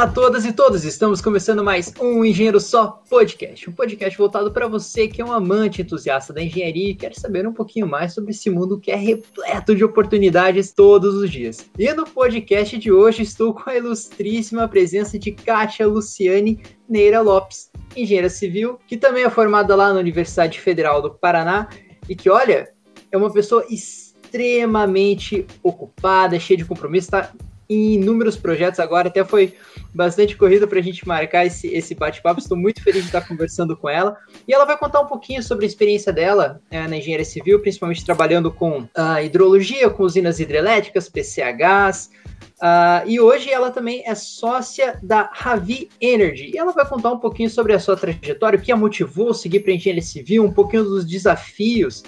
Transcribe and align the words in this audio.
Olá 0.00 0.08
a 0.08 0.12
todas 0.12 0.46
e 0.46 0.52
todos, 0.54 0.82
estamos 0.86 1.20
começando 1.20 1.62
mais 1.62 1.92
um 2.00 2.24
Engenheiro 2.24 2.58
Só 2.58 3.02
Podcast, 3.10 3.68
um 3.68 3.72
podcast 3.74 4.16
voltado 4.16 4.50
para 4.50 4.66
você 4.66 5.06
que 5.06 5.20
é 5.20 5.24
um 5.24 5.30
amante 5.30 5.82
entusiasta 5.82 6.32
da 6.32 6.42
engenharia 6.42 6.88
e 6.88 6.94
quer 6.94 7.14
saber 7.14 7.46
um 7.46 7.52
pouquinho 7.52 7.86
mais 7.86 8.14
sobre 8.14 8.30
esse 8.30 8.48
mundo 8.48 8.80
que 8.80 8.90
é 8.90 8.96
repleto 8.96 9.76
de 9.76 9.84
oportunidades 9.84 10.72
todos 10.72 11.16
os 11.16 11.30
dias. 11.30 11.68
E 11.78 11.92
no 11.92 12.06
podcast 12.06 12.78
de 12.78 12.90
hoje 12.90 13.24
estou 13.24 13.52
com 13.52 13.68
a 13.68 13.76
ilustríssima 13.76 14.66
presença 14.66 15.18
de 15.18 15.32
Kátia 15.32 15.86
Luciane 15.86 16.62
Neira 16.88 17.20
Lopes, 17.20 17.70
engenheira 17.94 18.30
civil, 18.30 18.78
que 18.86 18.96
também 18.96 19.24
é 19.24 19.28
formada 19.28 19.76
lá 19.76 19.92
na 19.92 20.00
Universidade 20.00 20.58
Federal 20.58 21.02
do 21.02 21.10
Paraná 21.10 21.68
e 22.08 22.16
que, 22.16 22.30
olha, 22.30 22.70
é 23.12 23.18
uma 23.18 23.30
pessoa 23.30 23.66
extremamente 23.68 25.46
ocupada, 25.62 26.40
cheia 26.40 26.56
de 26.56 26.64
compromisso, 26.64 27.08
está 27.08 27.30
em 27.70 27.94
inúmeros 27.94 28.36
projetos 28.36 28.80
agora, 28.80 29.06
até 29.06 29.24
foi 29.24 29.54
bastante 29.94 30.36
corrida 30.36 30.66
para 30.66 30.80
a 30.80 30.82
gente 30.82 31.06
marcar 31.06 31.46
esse, 31.46 31.68
esse 31.68 31.94
bate-papo. 31.94 32.40
Estou 32.40 32.58
muito 32.58 32.82
feliz 32.82 33.02
de 33.02 33.08
estar 33.08 33.26
conversando 33.26 33.76
com 33.76 33.88
ela. 33.88 34.16
E 34.46 34.52
ela 34.52 34.64
vai 34.64 34.76
contar 34.76 35.00
um 35.00 35.06
pouquinho 35.06 35.40
sobre 35.40 35.64
a 35.64 35.68
experiência 35.68 36.12
dela 36.12 36.60
é, 36.68 36.88
na 36.88 36.96
engenharia 36.96 37.24
civil, 37.24 37.60
principalmente 37.60 38.04
trabalhando 38.04 38.50
com 38.50 38.80
uh, 38.80 39.22
hidrologia, 39.24 39.88
com 39.88 40.02
usinas 40.02 40.40
hidrelétricas, 40.40 41.08
PCHs. 41.08 42.10
Uh, 42.60 43.06
e 43.06 43.20
hoje 43.20 43.50
ela 43.50 43.70
também 43.70 44.02
é 44.04 44.14
sócia 44.16 44.98
da 45.00 45.30
Ravi 45.32 45.88
Energy. 46.00 46.50
E 46.52 46.58
ela 46.58 46.72
vai 46.72 46.86
contar 46.86 47.12
um 47.12 47.18
pouquinho 47.18 47.48
sobre 47.48 47.72
a 47.72 47.78
sua 47.78 47.96
trajetória, 47.96 48.58
o 48.58 48.62
que 48.62 48.72
a 48.72 48.76
motivou 48.76 49.30
a 49.30 49.34
seguir 49.34 49.60
para 49.60 49.72
a 49.72 49.76
engenharia 49.76 50.02
civil, 50.02 50.44
um 50.44 50.52
pouquinho 50.52 50.82
dos 50.82 51.06
desafios 51.06 52.02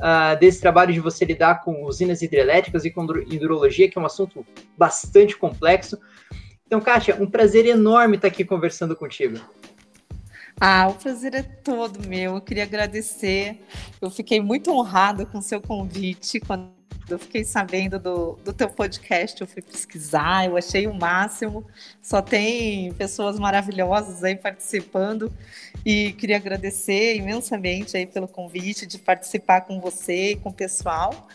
uh, 0.00 0.38
desse 0.38 0.60
trabalho 0.60 0.92
de 0.92 1.00
você 1.00 1.24
lidar 1.24 1.62
com 1.62 1.84
usinas 1.84 2.22
hidrelétricas 2.22 2.84
e 2.84 2.90
com 2.90 3.04
hidrologia, 3.28 3.88
que 3.90 3.98
é 3.98 4.00
um 4.00 4.06
assunto 4.06 4.46
bastante 4.76 5.36
complexo. 5.36 5.98
Então, 6.66 6.80
Kátia, 6.80 7.16
um 7.20 7.26
prazer 7.26 7.66
enorme 7.66 8.16
estar 8.16 8.28
aqui 8.28 8.44
conversando 8.44 8.94
contigo. 8.94 9.38
Ah, 10.60 10.88
o 10.88 10.94
prazer 10.94 11.34
é 11.34 11.42
todo 11.42 12.06
meu. 12.06 12.34
Eu 12.34 12.40
queria 12.40 12.64
agradecer. 12.64 13.60
Eu 14.00 14.10
fiquei 14.10 14.40
muito 14.40 14.70
honrada 14.70 15.24
com 15.24 15.38
o 15.38 15.42
seu 15.42 15.60
convite 15.60 16.40
quando 16.40 16.77
eu 17.08 17.18
fiquei 17.18 17.44
sabendo 17.44 17.98
do, 17.98 18.38
do 18.44 18.52
teu 18.52 18.68
podcast, 18.68 19.40
eu 19.40 19.46
fui 19.46 19.62
pesquisar, 19.62 20.46
eu 20.46 20.56
achei 20.56 20.86
o 20.86 20.94
máximo. 20.94 21.64
Só 22.02 22.20
tem 22.20 22.92
pessoas 22.94 23.38
maravilhosas 23.38 24.22
aí 24.22 24.36
participando 24.36 25.32
e 25.84 26.12
queria 26.12 26.36
agradecer 26.36 27.16
imensamente 27.16 27.96
aí 27.96 28.06
pelo 28.06 28.28
convite 28.28 28.86
de 28.86 28.98
participar 28.98 29.62
com 29.62 29.80
você 29.80 30.32
e 30.32 30.36
com 30.36 30.50
o 30.50 30.52
pessoal. 30.52 31.28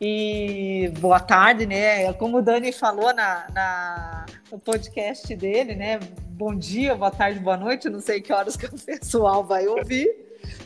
E 0.00 0.92
boa 1.00 1.18
tarde, 1.18 1.66
né? 1.66 2.12
Como 2.12 2.38
o 2.38 2.42
Dani 2.42 2.72
falou 2.72 3.12
na, 3.12 3.46
na, 3.52 4.26
no 4.52 4.58
podcast 4.58 5.34
dele, 5.34 5.74
né? 5.74 5.98
Bom 6.28 6.54
dia, 6.54 6.94
boa 6.94 7.10
tarde, 7.10 7.40
boa 7.40 7.56
noite. 7.56 7.88
Não 7.88 8.00
sei 8.00 8.20
que 8.20 8.32
horas 8.32 8.56
que 8.56 8.66
o 8.66 8.78
pessoal 8.78 9.42
vai 9.42 9.66
ouvir. 9.66 10.08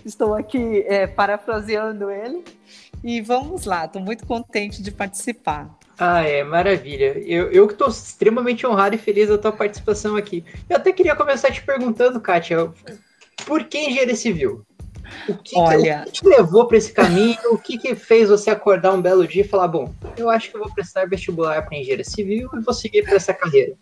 Estou 0.05 0.35
aqui 0.35 0.85
é, 0.87 1.07
parafraseando 1.07 2.11
ele. 2.11 2.45
E 3.03 3.21
vamos 3.21 3.65
lá, 3.65 3.85
estou 3.85 4.01
muito 4.01 4.27
contente 4.27 4.83
de 4.83 4.91
participar. 4.91 5.77
Ah, 5.99 6.23
é, 6.23 6.43
maravilha. 6.43 7.19
Eu, 7.19 7.51
eu 7.51 7.67
que 7.67 7.75
estou 7.75 7.89
extremamente 7.89 8.67
honrado 8.67 8.95
e 8.95 8.99
feliz 8.99 9.29
da 9.29 9.39
tua 9.39 9.53
participação 9.53 10.17
aqui. 10.17 10.45
Eu 10.69 10.77
até 10.77 10.93
queria 10.93 11.15
começar 11.15 11.51
te 11.51 11.63
perguntando, 11.63 12.21
Kátia, 12.21 12.73
por 13.45 13.65
que 13.65 13.79
engenharia 13.79 14.17
civil? 14.17 14.65
O 15.29 15.35
que, 15.37 15.59
Olha... 15.59 16.03
que, 16.05 16.09
o 16.09 16.13
que 16.13 16.13
te 16.13 16.29
levou 16.29 16.67
para 16.67 16.79
esse 16.79 16.93
caminho? 16.93 17.39
O 17.51 17.59
que, 17.59 17.77
que 17.77 17.95
fez 17.95 18.29
você 18.29 18.51
acordar 18.51 18.93
um 18.93 19.03
belo 19.03 19.27
dia 19.27 19.43
e 19.43 19.49
falar: 19.49 19.69
bom, 19.69 19.93
eu 20.17 20.31
acho 20.31 20.51
que 20.51 20.57
eu 20.57 20.61
vou 20.61 20.73
prestar 20.73 21.09
vestibular 21.09 21.63
para 21.63 21.77
engenharia 21.77 22.05
civil 22.05 22.49
e 22.55 22.61
vou 22.61 22.75
seguir 22.75 23.03
para 23.03 23.17
essa 23.17 23.35
carreira? 23.35 23.75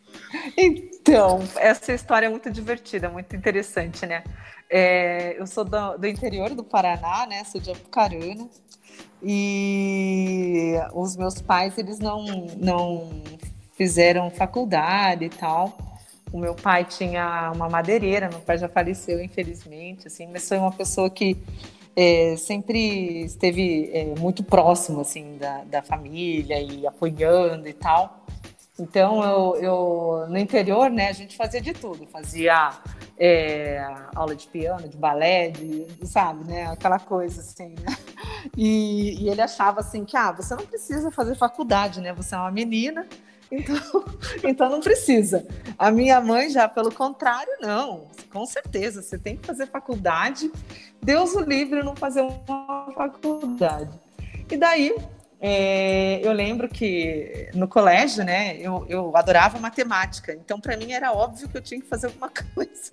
Então, 0.57 1.41
essa 1.57 1.93
história 1.93 2.27
é 2.27 2.29
muito 2.29 2.51
divertida, 2.51 3.09
muito 3.09 3.37
interessante, 3.37 4.07
né? 4.07 4.25
É, 4.69 5.41
eu 5.41 5.47
sou 5.47 5.65
do, 5.65 5.99
do, 5.99 6.07
interior 6.07 6.51
do 6.51 6.63
Paraná, 6.63 7.27
né? 7.27 7.45
Sou 7.45 7.61
de 7.61 7.71
Apucarana. 7.71 8.49
E 9.23 10.75
os 10.95 11.17
meus 11.17 11.41
pais, 11.41 11.77
eles 11.77 11.99
não, 11.99 12.25
não 12.57 13.11
fizeram 13.73 14.31
faculdade 14.31 15.25
e 15.25 15.29
tal. 15.29 15.77
O 16.33 16.39
meu 16.39 16.55
pai 16.55 16.85
tinha 16.85 17.51
uma 17.55 17.69
madeireira, 17.69 18.29
meu 18.29 18.41
pai 18.41 18.57
já 18.57 18.69
faleceu, 18.69 19.23
infelizmente, 19.23 20.07
assim, 20.07 20.29
mas 20.33 20.49
foi 20.49 20.59
uma 20.59 20.71
pessoa 20.71 21.11
que 21.11 21.37
é, 21.97 22.37
sempre 22.37 23.25
esteve 23.25 23.91
é, 23.93 24.15
muito 24.19 24.43
próximo, 24.45 25.01
assim, 25.01 25.37
da, 25.39 25.65
da 25.65 25.83
família 25.83 26.61
e 26.61 26.87
apoiando 26.87 27.69
e 27.69 27.73
tal. 27.73 28.20
Então, 28.81 29.23
eu, 29.23 29.57
eu, 29.57 30.27
no 30.29 30.39
interior, 30.39 30.91
né, 30.91 31.09
a 31.09 31.13
gente 31.13 31.37
fazia 31.37 31.61
de 31.61 31.75
tudo. 31.75 32.07
Fazia 32.07 32.71
é, 33.19 33.85
aula 34.15 34.35
de 34.35 34.49
piano, 34.49 34.89
de 34.89 34.97
balé, 34.97 35.51
de, 35.51 35.87
sabe, 36.07 36.45
né, 36.45 36.67
aquela 36.67 36.99
coisa 36.99 37.43
assim, 37.43 37.75
né? 37.79 37.97
E, 38.57 39.23
e, 39.23 39.29
ele 39.29 39.43
achava 39.43 39.81
assim 39.81 40.05
que, 40.05 40.17
ah, 40.17 40.33
você 40.33 40.55
não 40.55 40.65
precisa 40.65 41.11
fazer 41.11 41.35
faculdade, 41.37 42.01
né? 42.01 42.15
Você 42.15 42.35
é 42.35 42.39
uma 42.39 42.51
menina, 42.51 43.07
então, 43.53 43.77
então 44.43 44.71
não 44.71 44.81
precisa. 44.81 45.47
A 45.79 45.91
minha 45.91 46.19
mãe 46.21 46.49
já, 46.49 46.67
pelo 46.67 46.91
contrário, 46.91 47.53
não. 47.61 48.09
Com 48.33 48.47
certeza, 48.47 49.03
você 49.03 49.19
tem 49.19 49.37
que 49.37 49.47
fazer 49.47 49.67
faculdade. 49.67 50.51
Deus 51.03 51.35
o 51.35 51.41
livre 51.41 51.83
não 51.83 51.95
fazer 51.95 52.23
uma 52.23 52.91
faculdade. 52.95 53.91
E 54.51 54.57
daí 54.57 54.97
é, 55.43 56.21
eu 56.23 56.33
lembro 56.33 56.69
que 56.69 57.49
no 57.55 57.67
colégio, 57.67 58.23
né, 58.23 58.59
eu, 58.59 58.85
eu 58.89 59.17
adorava 59.17 59.59
matemática, 59.59 60.35
então 60.35 60.61
para 60.61 60.77
mim 60.77 60.93
era 60.93 61.13
óbvio 61.13 61.49
que 61.49 61.57
eu 61.57 61.63
tinha 61.63 61.81
que 61.81 61.87
fazer 61.87 62.09
alguma 62.09 62.29
coisa 62.55 62.93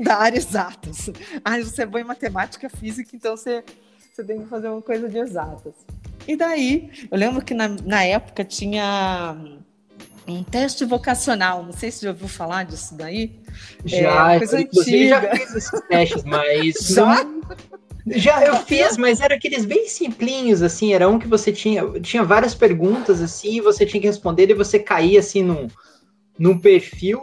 da 0.00 0.16
área 0.16 0.36
exatas. 0.36 1.10
Ah, 1.44 1.58
você 1.60 1.82
é 1.82 1.86
bom 1.86 1.98
em 1.98 2.04
matemática, 2.04 2.68
física, 2.68 3.10
então 3.14 3.36
você, 3.36 3.62
você 4.12 4.24
tem 4.24 4.42
que 4.42 4.48
fazer 4.48 4.68
uma 4.68 4.82
coisa 4.82 5.08
de 5.08 5.18
exatas. 5.18 5.74
E 6.26 6.36
daí, 6.36 6.90
eu 7.10 7.16
lembro 7.16 7.44
que 7.44 7.54
na, 7.54 7.68
na 7.68 8.02
época 8.02 8.42
tinha 8.44 9.36
um 10.26 10.42
teste 10.42 10.84
vocacional, 10.84 11.62
não 11.62 11.72
sei 11.72 11.90
se 11.90 11.98
você 11.98 12.06
já 12.06 12.12
ouviu 12.12 12.28
falar 12.28 12.64
disso 12.64 12.96
daí. 12.96 13.38
Já, 13.84 14.32
é, 14.32 14.38
coisa 14.38 14.58
antiga. 14.58 15.08
já 15.08 15.36
fiz 15.36 15.54
esses 15.54 15.80
testes, 15.88 16.24
mas. 16.24 16.74
Já? 16.88 17.24
Já 18.06 18.44
eu 18.44 18.56
fiz, 18.56 18.98
mas 18.98 19.20
era 19.20 19.34
aqueles 19.34 19.64
bem 19.64 19.88
simplinhos, 19.88 20.62
assim, 20.62 20.92
era 20.92 21.08
um 21.08 21.18
que 21.18 21.26
você 21.26 21.50
tinha, 21.50 21.88
tinha 22.00 22.22
várias 22.22 22.54
perguntas, 22.54 23.20
assim, 23.20 23.56
e 23.56 23.60
você 23.60 23.86
tinha 23.86 24.00
que 24.00 24.06
responder 24.06 24.50
e 24.50 24.54
você 24.54 24.78
caía, 24.78 25.20
assim, 25.20 25.42
num, 25.42 25.68
num 26.38 26.58
perfil 26.58 27.22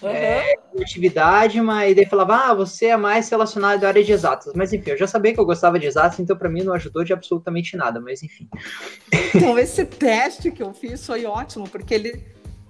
uhum. 0.00 0.08
é, 0.08 0.54
de 0.74 0.82
atividade, 0.82 1.60
mas 1.60 1.96
daí 1.96 2.06
falava, 2.06 2.36
ah, 2.36 2.54
você 2.54 2.86
é 2.86 2.96
mais 2.96 3.28
relacionado 3.28 3.82
à 3.84 3.88
área 3.88 4.04
de 4.04 4.12
exatas. 4.12 4.52
Mas 4.54 4.72
enfim, 4.72 4.90
eu 4.90 4.98
já 4.98 5.06
sabia 5.06 5.34
que 5.34 5.40
eu 5.40 5.44
gostava 5.44 5.78
de 5.78 5.86
exatas, 5.86 6.20
então 6.20 6.36
para 6.36 6.48
mim 6.48 6.62
não 6.62 6.74
ajudou 6.74 7.02
de 7.02 7.12
absolutamente 7.12 7.76
nada, 7.76 8.00
mas 8.00 8.22
enfim. 8.22 8.48
Então, 9.34 9.58
esse 9.58 9.84
teste 9.84 10.52
que 10.52 10.62
eu 10.62 10.72
fiz 10.72 11.04
foi 11.04 11.24
ótimo, 11.24 11.68
porque 11.68 11.92
ele 11.92 12.24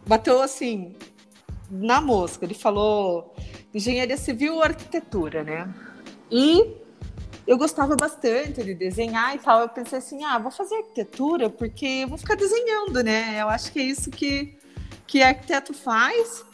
bateu, 0.07 0.41
assim, 0.41 0.95
na 1.71 2.01
mosca, 2.01 2.45
ele 2.45 2.55
falou 2.55 3.35
engenharia 3.75 4.17
civil 4.17 4.55
ou 4.55 4.63
arquitetura, 4.63 5.43
né? 5.43 5.69
E 6.31 6.84
eu 7.47 7.59
gostava 7.59 7.95
bastante 7.95 8.63
de 8.63 8.75
desenhar 8.75 9.35
e 9.35 9.39
tal. 9.39 9.61
Eu 9.61 9.69
pensei 9.69 9.99
assim, 9.99 10.25
ah, 10.25 10.39
vou 10.39 10.51
fazer 10.51 10.77
arquitetura 10.77 11.51
porque 11.51 11.87
eu 12.03 12.09
vou 12.09 12.19
ficar 12.19 12.37
desenhando, 12.37 13.03
né? 13.03 13.41
Eu 13.41 13.49
acho 13.49 13.71
que 13.73 13.79
é 13.79 13.83
isso 13.83 14.11
que, 14.11 14.57
que 15.07 15.23
arquiteto 15.23 15.75
faz 15.75 16.45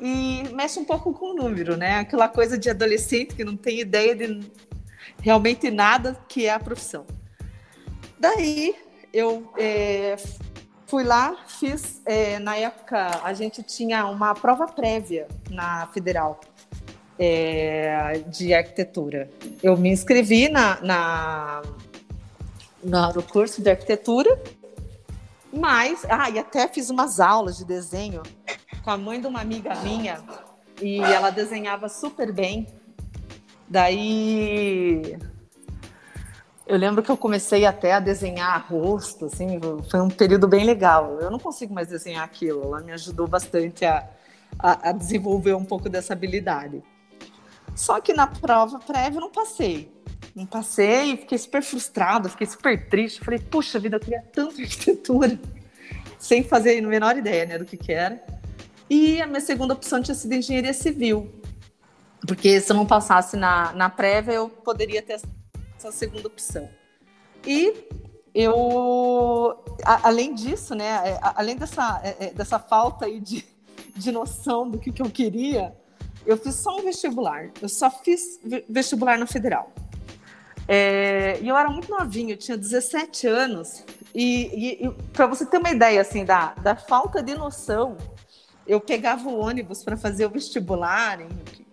e 0.00 0.42
mexe 0.52 0.78
um 0.78 0.84
pouco 0.84 1.12
com 1.14 1.30
o 1.30 1.34
número, 1.34 1.76
né? 1.76 1.98
Aquela 1.98 2.28
coisa 2.28 2.58
de 2.58 2.68
adolescente 2.68 3.34
que 3.34 3.44
não 3.44 3.56
tem 3.56 3.80
ideia 3.80 4.14
de 4.14 4.40
realmente 5.20 5.70
nada 5.70 6.18
que 6.28 6.46
é 6.46 6.52
a 6.52 6.60
profissão. 6.60 7.06
Daí 8.18 8.74
eu 9.12 9.50
é, 9.56 10.16
fui 10.86 11.04
lá, 11.04 11.36
fiz. 11.46 12.02
É, 12.04 12.38
na 12.38 12.56
época 12.56 13.20
a 13.22 13.32
gente 13.32 13.62
tinha 13.62 14.06
uma 14.06 14.34
prova 14.34 14.66
prévia 14.66 15.26
na 15.50 15.86
Federal 15.88 16.40
é, 17.18 18.22
de 18.26 18.52
arquitetura. 18.52 19.30
Eu 19.62 19.76
me 19.76 19.90
inscrevi 19.90 20.48
na, 20.48 20.80
na, 20.80 21.62
na, 22.82 23.12
no 23.12 23.22
curso 23.22 23.62
de 23.62 23.70
arquitetura, 23.70 24.40
mas. 25.52 26.04
Ah, 26.08 26.30
e 26.30 26.38
até 26.38 26.66
fiz 26.68 26.90
umas 26.90 27.20
aulas 27.20 27.56
de 27.56 27.64
desenho 27.64 28.22
com 28.82 28.90
a 28.90 28.98
mãe 28.98 29.20
de 29.20 29.26
uma 29.26 29.40
amiga 29.40 29.74
minha, 29.76 30.22
e 30.80 31.00
ela 31.00 31.30
desenhava 31.30 31.88
super 31.88 32.32
bem. 32.32 32.66
Daí. 33.68 35.16
Eu 36.66 36.78
lembro 36.78 37.02
que 37.02 37.10
eu 37.10 37.16
comecei 37.16 37.66
até 37.66 37.92
a 37.92 38.00
desenhar 38.00 38.66
rosto, 38.70 39.26
assim, 39.26 39.60
foi 39.90 40.00
um 40.00 40.08
período 40.08 40.48
bem 40.48 40.64
legal. 40.64 41.18
Eu 41.20 41.30
não 41.30 41.38
consigo 41.38 41.74
mais 41.74 41.88
desenhar 41.88 42.24
aquilo, 42.24 42.62
ela 42.62 42.80
me 42.80 42.90
ajudou 42.92 43.26
bastante 43.26 43.84
a, 43.84 44.08
a, 44.58 44.88
a 44.88 44.92
desenvolver 44.92 45.54
um 45.54 45.64
pouco 45.64 45.90
dessa 45.90 46.14
habilidade. 46.14 46.82
Só 47.74 48.00
que 48.00 48.12
na 48.12 48.26
prova 48.26 48.78
prévia 48.78 49.18
eu 49.18 49.20
não 49.20 49.30
passei. 49.30 49.92
Não 50.34 50.46
passei, 50.46 51.16
fiquei 51.16 51.38
super 51.38 51.62
frustrada, 51.62 52.28
fiquei 52.28 52.46
super 52.46 52.88
triste. 52.88 53.20
Falei, 53.20 53.38
puxa 53.38 53.78
vida, 53.78 53.96
eu 53.96 54.00
queria 54.00 54.22
tanto 54.32 54.58
arquitetura, 54.62 55.38
sem 56.18 56.42
fazer 56.42 56.78
a 56.78 56.86
menor 56.86 57.16
ideia 57.16 57.46
né, 57.46 57.58
do 57.58 57.64
que, 57.64 57.76
que 57.76 57.92
era. 57.92 58.24
E 58.88 59.20
a 59.20 59.26
minha 59.26 59.40
segunda 59.40 59.74
opção 59.74 60.02
tinha 60.02 60.14
sido 60.14 60.34
engenharia 60.34 60.74
civil, 60.74 61.32
porque 62.26 62.60
se 62.60 62.70
eu 62.70 62.76
não 62.76 62.86
passasse 62.86 63.36
na, 63.36 63.72
na 63.72 63.88
prévia, 63.88 64.32
eu 64.32 64.48
poderia 64.48 65.02
ter 65.02 65.20
essa 65.76 65.92
segunda 65.92 66.26
opção. 66.28 66.68
E 67.46 67.86
eu, 68.34 69.62
a, 69.84 70.08
além 70.08 70.34
disso, 70.34 70.74
né, 70.74 71.10
é, 71.10 71.18
além 71.22 71.56
dessa, 71.56 72.00
é, 72.02 72.26
é, 72.26 72.30
dessa 72.32 72.58
falta 72.58 73.06
aí 73.06 73.20
de, 73.20 73.44
de 73.96 74.10
noção 74.10 74.68
do 74.68 74.78
que, 74.78 74.90
que 74.90 75.02
eu 75.02 75.10
queria, 75.10 75.74
eu 76.26 76.36
fiz 76.36 76.54
só 76.56 76.78
um 76.78 76.82
vestibular. 76.82 77.50
Eu 77.60 77.68
só 77.68 77.90
fiz 77.90 78.40
vestibular 78.68 79.18
na 79.18 79.26
Federal. 79.26 79.72
É, 80.66 81.38
e 81.42 81.48
eu 81.48 81.56
era 81.56 81.68
muito 81.68 81.90
novinha, 81.90 82.34
eu 82.34 82.38
tinha 82.38 82.56
17 82.56 83.26
anos. 83.26 83.84
E, 84.14 84.82
e, 84.82 84.86
e 84.86 84.90
para 85.12 85.26
você 85.26 85.44
ter 85.44 85.58
uma 85.58 85.70
ideia 85.70 86.00
assim 86.00 86.24
da, 86.24 86.54
da 86.54 86.74
falta 86.74 87.22
de 87.22 87.34
noção, 87.34 87.96
eu 88.66 88.80
pegava 88.80 89.28
o 89.28 89.38
ônibus 89.38 89.82
para 89.82 89.96
fazer 89.96 90.26
o 90.26 90.30
vestibular, 90.30 91.20
Henrique, 91.20 91.66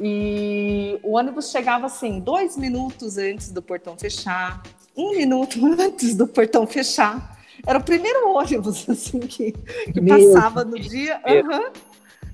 e 0.00 0.98
o 1.02 1.16
ônibus 1.16 1.50
chegava 1.50 1.86
assim, 1.86 2.20
dois 2.20 2.56
minutos 2.56 3.18
antes 3.18 3.50
do 3.50 3.60
portão 3.60 3.96
fechar, 3.98 4.62
um 4.96 5.16
minuto 5.16 5.58
antes 5.80 6.14
do 6.14 6.26
portão 6.26 6.66
fechar. 6.66 7.36
Era 7.66 7.78
o 7.78 7.82
primeiro 7.82 8.28
ônibus 8.28 8.86
assim 8.90 9.20
que, 9.20 9.52
que 9.52 10.00
passava 10.00 10.64
no 10.64 10.78
dia. 10.78 11.20
Uhum. 11.26 11.72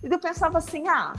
E 0.03 0.13
eu 0.13 0.19
pensava 0.19 0.59
assim, 0.59 0.87
ah, 0.89 1.15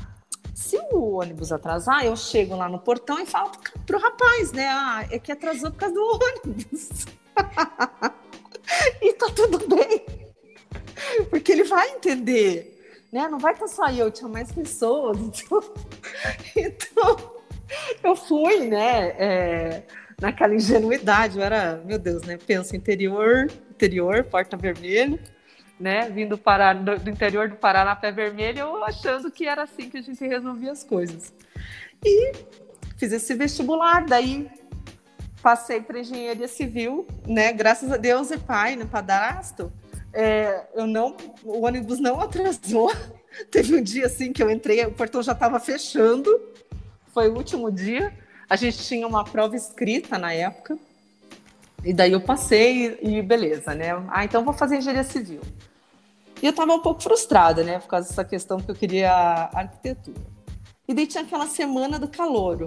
se 0.56 0.78
o 0.90 1.18
ônibus 1.20 1.52
atrasar, 1.52 2.06
eu 2.06 2.16
chego 2.16 2.56
lá 2.56 2.70
no 2.70 2.80
portão 2.80 3.20
e 3.20 3.26
falo 3.26 3.52
pro 3.86 4.00
rapaz, 4.00 4.54
né? 4.54 4.66
Ah, 4.70 5.06
é 5.12 5.20
que 5.20 5.30
atrasou 5.30 5.70
por 5.70 5.78
causa 5.78 5.94
do 5.94 6.02
ônibus. 6.02 7.06
e 9.02 9.14
tá 9.14 9.28
tudo 9.36 9.68
bem. 9.68 10.06
Porque 11.30 11.52
ele 11.52 11.66
vai 11.66 11.90
entender, 11.90 13.06
né? 13.12 13.28
Não 13.28 13.38
vai 13.38 13.52
estar 13.52 13.68
só 13.68 13.92
eu, 13.92 14.10
tinha 14.10 14.30
mais 14.30 14.50
pessoas. 14.50 15.18
Então, 15.20 15.74
então 16.56 17.34
eu 18.02 18.16
fui, 18.16 18.60
né? 18.66 19.08
É, 19.20 19.84
naquela 20.22 20.56
ingenuidade, 20.56 21.38
eu 21.38 21.44
era, 21.44 21.84
meu 21.86 22.00
Deus, 22.00 22.24
né? 22.24 22.38
Penso 22.38 22.78
interior, 22.78 23.52
interior, 23.70 24.24
porta 24.24 24.56
vermelha 24.56 25.20
né, 25.80 26.10
vindo 26.10 26.38
do, 26.38 27.00
do 27.00 27.10
interior 27.10 27.50
do 27.50 27.56
Paraná 27.56 27.96
pé 27.96 28.12
vermelho, 28.12 28.60
eu 28.60 28.84
achando 28.84 29.30
que 29.30 29.48
era 29.48 29.64
assim 29.64 29.90
que 29.90 29.98
a 29.98 30.02
gente 30.02 30.26
resolvia 30.26 30.72
as 30.72 30.84
coisas. 30.84 31.34
E 32.04 32.32
fiz 32.98 33.12
esse 33.12 33.34
vestibular, 33.34 34.06
daí 34.06 34.50
passei 35.42 35.82
para 35.82 36.00
engenharia 36.00 36.48
civil, 36.48 37.06
né? 37.28 37.54
Graças 37.54 37.92
a 37.92 37.98
Deus 37.98 38.32
e 38.32 38.38
pai, 38.38 38.76
no 38.76 38.88
padrasto, 38.88 39.72
é, 40.12 40.66
eu 40.74 40.88
não, 40.88 41.16
o 41.44 41.66
ônibus 41.66 42.00
não 42.00 42.20
atrasou. 42.20 42.92
Teve 43.52 43.76
um 43.76 43.84
dia 43.84 44.06
assim 44.06 44.32
que 44.32 44.42
eu 44.42 44.50
entrei, 44.50 44.84
o 44.86 44.92
portão 44.92 45.22
já 45.22 45.34
estava 45.34 45.60
fechando. 45.60 46.32
Foi 47.14 47.28
o 47.28 47.36
último 47.36 47.72
dia. 47.72 48.14
A 48.50 48.56
gente 48.56 48.78
tinha 48.84 49.06
uma 49.06 49.24
prova 49.24 49.56
escrita 49.56 50.18
na 50.18 50.34
época. 50.34 50.78
E 51.86 51.94
daí 51.94 52.14
eu 52.14 52.20
passei 52.20 52.98
e 53.00 53.22
beleza, 53.22 53.76
né? 53.76 53.92
Ah, 54.10 54.26
então 54.26 54.44
vou 54.44 54.56
fazer 54.56 54.78
engenharia 54.78 55.04
civil. 55.04 55.42
E 56.42 56.46
eu 56.46 56.50
estava 56.50 56.74
um 56.74 56.82
pouco 56.82 57.04
frustrada, 57.04 57.64
né? 57.64 57.78
Por 57.78 57.88
causa 57.88 58.10
dessa 58.10 58.26
questão 58.26 58.60
que 58.60 58.72
eu 58.72 58.76
queria 58.76 59.12
arquitetura. 59.54 60.20
E 60.88 60.94
daí 60.96 61.06
tinha 61.06 61.24
aquela 61.24 61.46
semana 61.46 62.00
do 62.00 62.08
calouro. 62.08 62.66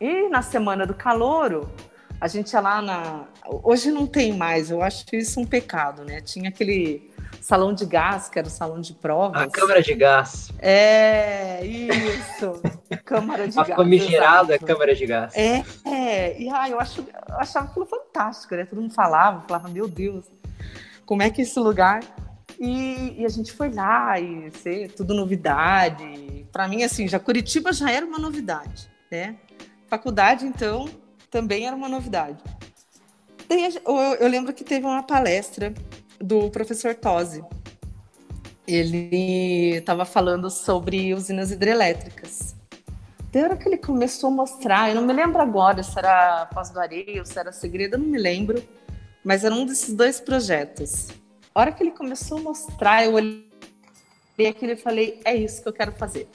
E 0.00 0.28
na 0.28 0.42
semana 0.42 0.84
do 0.84 0.92
calouro, 0.92 1.70
a 2.20 2.26
gente 2.26 2.52
ia 2.52 2.60
lá 2.60 2.82
na. 2.82 3.28
Hoje 3.62 3.92
não 3.92 4.08
tem 4.08 4.36
mais, 4.36 4.72
eu 4.72 4.82
acho 4.82 5.04
isso 5.12 5.40
um 5.40 5.46
pecado, 5.46 6.04
né? 6.04 6.20
Tinha 6.20 6.48
aquele 6.48 7.11
salão 7.40 7.72
de 7.72 7.84
gás, 7.84 8.28
que 8.28 8.38
era 8.38 8.48
o 8.48 8.50
salão 8.50 8.80
de 8.80 8.92
provas. 8.94 9.42
A 9.42 9.48
câmara 9.48 9.82
de 9.82 9.94
gás. 9.94 10.50
É, 10.58 11.64
isso. 11.64 12.60
câmara 13.04 13.48
de 13.48 13.58
a 13.58 13.62
gás. 13.62 13.72
A 13.72 13.76
famigerada 13.76 14.58
câmara 14.58 14.94
de 14.94 15.06
gás. 15.06 15.34
É, 15.34 15.64
é. 15.86 16.40
E 16.40 16.48
ah, 16.48 16.68
eu, 16.68 16.78
acho, 16.78 17.00
eu 17.00 17.36
achava 17.36 17.66
aquilo 17.66 17.86
fantástico, 17.86 18.54
né? 18.54 18.64
Todo 18.64 18.80
mundo 18.80 18.94
falava, 18.94 19.40
falava, 19.42 19.68
meu 19.68 19.88
Deus, 19.88 20.26
como 21.06 21.22
é 21.22 21.30
que 21.30 21.42
esse 21.42 21.58
lugar. 21.58 22.00
E, 22.60 23.20
e 23.20 23.26
a 23.26 23.28
gente 23.28 23.52
foi 23.52 23.72
lá 23.72 24.20
e 24.20 24.50
ser 24.52 24.92
tudo 24.92 25.14
novidade. 25.14 26.46
Para 26.52 26.68
mim, 26.68 26.84
assim, 26.84 27.08
já 27.08 27.18
Curitiba 27.18 27.72
já 27.72 27.90
era 27.90 28.06
uma 28.06 28.18
novidade, 28.18 28.88
né? 29.10 29.36
Faculdade, 29.88 30.46
então, 30.46 30.88
também 31.30 31.66
era 31.66 31.74
uma 31.74 31.88
novidade. 31.88 32.38
Eu, 33.84 33.92
eu 33.94 34.28
lembro 34.28 34.52
que 34.52 34.64
teve 34.64 34.86
uma 34.86 35.02
palestra 35.02 35.74
do 36.22 36.48
professor 36.50 36.94
Tosi. 36.94 37.44
Ele 38.66 39.76
estava 39.76 40.04
falando 40.04 40.48
sobre 40.48 41.12
usinas 41.12 41.50
hidrelétricas. 41.50 42.54
Da 43.32 43.40
hora 43.40 43.56
que 43.56 43.68
ele 43.68 43.78
começou 43.78 44.28
a 44.28 44.32
mostrar, 44.32 44.90
eu 44.90 44.94
não 44.94 45.06
me 45.06 45.12
lembro 45.12 45.40
agora 45.42 45.82
se 45.82 45.98
era 45.98 46.46
Paz 46.46 46.70
do 46.70 46.78
Areia 46.78 47.18
ou 47.18 47.26
se 47.26 47.38
era 47.38 47.50
Segredo, 47.50 47.94
eu 47.94 47.98
não 47.98 48.06
me 48.06 48.18
lembro, 48.18 48.62
mas 49.24 49.44
era 49.44 49.54
um 49.54 49.66
desses 49.66 49.92
dois 49.94 50.20
projetos. 50.20 51.08
A 51.54 51.60
hora 51.60 51.72
que 51.72 51.82
ele 51.82 51.90
começou 51.90 52.38
a 52.38 52.40
mostrar, 52.42 53.04
eu 53.04 53.14
olhei 53.14 53.42
aquilo 54.48 54.72
e 54.72 54.76
falei: 54.76 55.20
é 55.24 55.34
isso 55.34 55.62
que 55.62 55.68
eu 55.68 55.72
quero 55.72 55.92
fazer. 55.92 56.28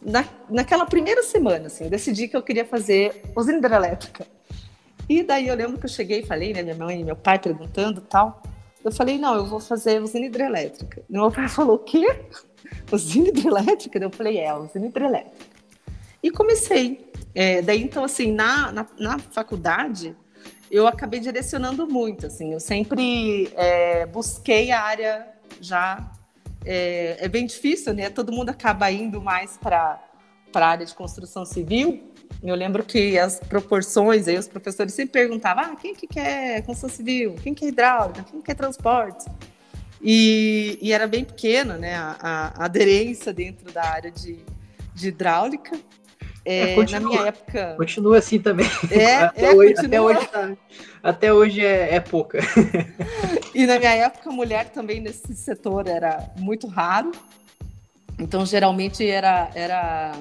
Na, 0.00 0.24
naquela 0.48 0.86
primeira 0.86 1.22
semana, 1.22 1.66
assim, 1.66 1.84
eu 1.84 1.90
decidi 1.90 2.28
que 2.28 2.36
eu 2.36 2.42
queria 2.42 2.64
fazer 2.64 3.22
usina 3.36 3.58
hidrelétrica. 3.58 4.26
E 5.08 5.22
daí 5.22 5.48
eu 5.48 5.54
lembro 5.54 5.78
que 5.78 5.86
eu 5.86 5.90
cheguei 5.90 6.20
e 6.20 6.26
falei, 6.26 6.52
né, 6.52 6.62
minha 6.62 6.74
mãe 6.74 7.00
e 7.00 7.04
meu 7.04 7.16
pai 7.16 7.38
perguntando 7.38 8.00
tal. 8.00 8.42
Eu 8.84 8.92
falei, 8.92 9.18
não, 9.18 9.34
eu 9.34 9.46
vou 9.46 9.58
fazer 9.58 10.02
usina 10.02 10.26
hidrelétrica. 10.26 11.02
Meu 11.08 11.30
pai 11.30 11.48
falou, 11.50 11.76
o 11.76 11.78
quê? 11.78 12.20
Usina 12.92 13.28
hidrelétrica? 13.28 13.98
Eu 13.98 14.10
falei, 14.10 14.38
é, 14.38 14.54
usina 14.54 14.86
hidrelétrica. 14.86 15.46
E 16.22 16.30
comecei. 16.30 17.10
É, 17.34 17.62
daí, 17.62 17.82
então, 17.82 18.04
assim, 18.04 18.30
na, 18.30 18.70
na, 18.70 18.86
na, 18.98 19.18
faculdade, 19.18 20.14
eu 20.70 20.86
acabei 20.86 21.18
direcionando 21.18 21.86
muito, 21.86 22.26
assim, 22.26 22.52
eu 22.52 22.60
sempre 22.60 23.50
é, 23.54 24.06
busquei 24.06 24.70
a 24.70 24.82
área 24.82 25.28
já... 25.60 26.10
É, 26.66 27.18
é 27.20 27.28
bem 27.28 27.44
difícil, 27.44 27.92
né? 27.92 28.08
Todo 28.08 28.32
mundo 28.32 28.48
acaba 28.48 28.90
indo 28.90 29.20
mais 29.20 29.58
para 29.58 30.02
a 30.54 30.66
área 30.66 30.86
de 30.86 30.94
construção 30.94 31.44
civil, 31.44 32.13
eu 32.42 32.54
lembro 32.54 32.84
que 32.84 33.18
as 33.18 33.40
proporções, 33.40 34.28
aí 34.28 34.36
os 34.36 34.48
professores 34.48 34.92
sempre 34.92 35.12
perguntavam, 35.12 35.64
ah, 35.64 35.76
quem 35.76 35.94
que 35.94 36.06
quer 36.06 36.62
construção 36.62 36.88
civil? 36.88 37.36
Quem 37.42 37.54
quer 37.54 37.66
hidráulica? 37.66 38.24
Quem 38.24 38.40
quer 38.42 38.54
transporte? 38.54 39.24
E, 40.02 40.78
e 40.82 40.92
era 40.92 41.06
bem 41.06 41.24
pequena, 41.24 41.78
né, 41.78 41.94
a, 41.94 42.16
a, 42.20 42.64
aderência 42.66 43.32
dentro 43.32 43.72
da 43.72 43.82
área 43.82 44.10
de, 44.10 44.38
de 44.94 45.08
hidráulica. 45.08 45.78
É, 46.44 46.72
é, 46.72 46.74
continua, 46.74 47.00
na 47.00 47.08
minha 47.08 47.28
época. 47.28 47.74
Continua 47.78 48.18
assim 48.18 48.38
também. 48.38 48.66
É, 48.90 49.16
até, 49.24 49.46
é, 49.46 49.54
hoje, 49.54 49.74
até 49.78 50.00
hoje, 50.00 50.26
tá, 50.26 50.56
até 51.02 51.32
hoje 51.32 51.64
é, 51.64 51.94
é 51.94 52.00
pouca. 52.00 52.38
e 53.54 53.66
na 53.66 53.78
minha 53.78 53.92
época, 53.92 54.30
mulher 54.30 54.68
também 54.68 55.00
nesse 55.00 55.34
setor 55.34 55.88
era 55.88 56.30
muito 56.36 56.66
raro. 56.66 57.12
Então, 58.18 58.44
geralmente 58.44 59.08
era, 59.08 59.50
era 59.54 60.12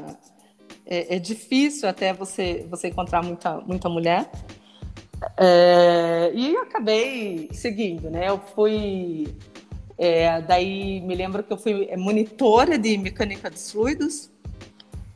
é, 0.86 1.16
é 1.16 1.20
difícil 1.20 1.88
até 1.88 2.14
você, 2.14 2.66
você 2.70 2.88
encontrar 2.88 3.24
muita, 3.24 3.60
muita 3.62 3.90
mulher. 3.90 4.30
É, 5.38 6.32
e 6.34 6.56
acabei 6.58 7.50
seguindo, 7.54 8.10
né? 8.10 8.30
Eu 8.30 8.40
fui. 8.40 9.28
É, 9.98 10.42
daí 10.42 11.00
me 11.02 11.16
lembro 11.16 11.44
que 11.44 11.54
eu 11.54 11.58
fui 11.58 11.96
monitora 11.96 12.78
de 12.78 12.98
mecânica 12.98 13.50
dos 13.50 13.72
fluidos 13.72 14.32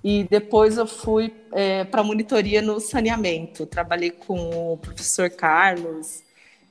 e 0.03 0.23
depois 0.29 0.77
eu 0.77 0.85
fui 0.85 1.33
é, 1.51 1.83
para 1.83 2.03
monitoria 2.03 2.61
no 2.61 2.79
saneamento. 2.79 3.65
Trabalhei 3.65 4.11
com 4.11 4.73
o 4.73 4.77
professor 4.77 5.29
Carlos 5.29 6.23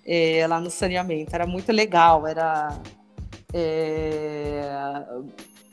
é, 0.07 0.47
lá 0.47 0.61
no 0.61 0.71
saneamento. 0.71 1.35
Era 1.35 1.47
muito 1.47 1.71
legal, 1.73 2.27
era 2.27 2.81
é, 3.53 4.63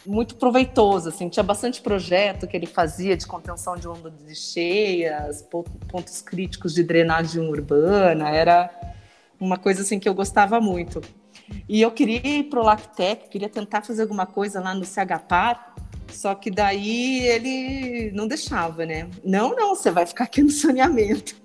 muito 0.06 0.36
proveitoso, 0.36 1.10
assim, 1.10 1.30
tinha 1.30 1.44
bastante 1.44 1.82
projeto 1.82 2.48
que 2.48 2.56
ele 2.56 2.66
fazia 2.66 3.16
de 3.16 3.26
contenção 3.26 3.76
de 3.76 3.88
ondas 3.88 4.14
de 4.26 4.36
cheias, 4.36 5.42
pontos 5.88 6.22
críticos 6.22 6.74
de 6.74 6.84
drenagem 6.84 7.42
urbana, 7.42 8.30
era 8.30 8.70
uma 9.40 9.58
coisa 9.58 9.82
assim 9.82 10.00
que 10.00 10.08
eu 10.08 10.14
gostava 10.14 10.60
muito. 10.60 11.02
E 11.68 11.82
eu 11.82 11.92
queria 11.92 12.40
ir 12.40 12.44
para 12.44 12.60
o 12.60 12.64
Lactec, 12.64 13.30
queria 13.30 13.50
tentar 13.50 13.82
fazer 13.82 14.04
alguma 14.04 14.26
coisa 14.26 14.60
lá 14.60 14.74
no 14.74 14.86
CHPAR, 14.86 15.76
só 16.10 16.36
que 16.36 16.52
daí 16.52 17.26
ele 17.26 18.12
não 18.14 18.28
deixava, 18.28 18.86
né? 18.86 19.10
Não, 19.24 19.56
não, 19.56 19.76
você 19.76 19.92
vai 19.92 20.06
ficar 20.06 20.26
aqui 20.26 20.44
no 20.44 20.50
saneamento. 20.50 21.36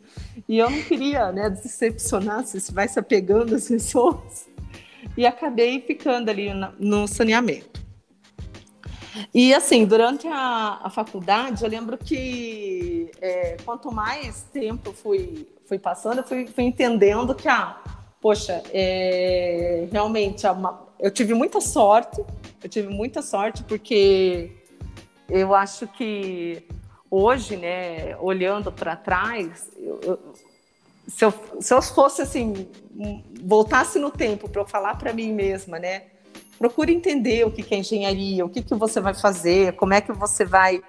E 0.48 0.58
eu 0.58 0.70
não 0.70 0.82
queria, 0.82 1.32
né, 1.32 1.50
decepcionar, 1.50 2.44
você 2.44 2.72
vai 2.72 2.86
se 2.88 2.98
apegando 2.98 3.54
às 3.56 3.68
pessoas. 3.68 4.46
E 5.16 5.26
acabei 5.26 5.80
ficando 5.80 6.30
ali 6.30 6.50
no 6.78 7.06
saneamento. 7.08 7.87
E 9.32 9.54
assim, 9.54 9.84
durante 9.84 10.26
a, 10.26 10.80
a 10.82 10.90
faculdade, 10.90 11.64
eu 11.64 11.70
lembro 11.70 11.96
que 11.96 13.10
é, 13.20 13.56
quanto 13.64 13.92
mais 13.92 14.42
tempo 14.52 14.92
fui, 14.92 15.46
fui 15.66 15.78
passando, 15.78 16.18
eu 16.18 16.24
fui, 16.24 16.46
fui 16.46 16.64
entendendo 16.64 17.34
que, 17.34 17.48
ah, 17.48 17.76
poxa, 18.20 18.62
é, 18.72 19.88
realmente 19.90 20.46
a, 20.46 20.56
eu 20.98 21.10
tive 21.10 21.34
muita 21.34 21.60
sorte, 21.60 22.24
eu 22.62 22.68
tive 22.68 22.88
muita 22.88 23.22
sorte 23.22 23.62
porque 23.64 24.52
eu 25.28 25.54
acho 25.54 25.86
que 25.86 26.64
hoje, 27.10 27.56
né, 27.56 28.16
olhando 28.18 28.72
para 28.72 28.96
trás, 28.96 29.70
eu, 29.78 30.00
eu, 30.02 30.18
se, 31.06 31.24
eu, 31.24 31.32
se 31.60 31.72
eu 31.72 31.80
fosse 31.80 32.22
assim, 32.22 32.68
voltasse 33.42 33.98
no 33.98 34.10
tempo 34.10 34.48
para 34.48 34.62
eu 34.62 34.66
falar 34.66 34.96
para 34.96 35.12
mim 35.12 35.32
mesma, 35.32 35.78
né, 35.78 36.04
procure 36.58 36.92
entender 36.92 37.46
o 37.46 37.50
que, 37.50 37.72
é 37.72 37.78
engenharia, 37.78 38.44
o 38.44 38.48
que, 38.48 38.62
que 38.62 38.74
você 38.74 39.00
vai 39.00 39.14
fazer, 39.14 39.74
como 39.76 39.94
é 39.94 40.00
que 40.00 40.12
você 40.12 40.44
vai 40.44 40.82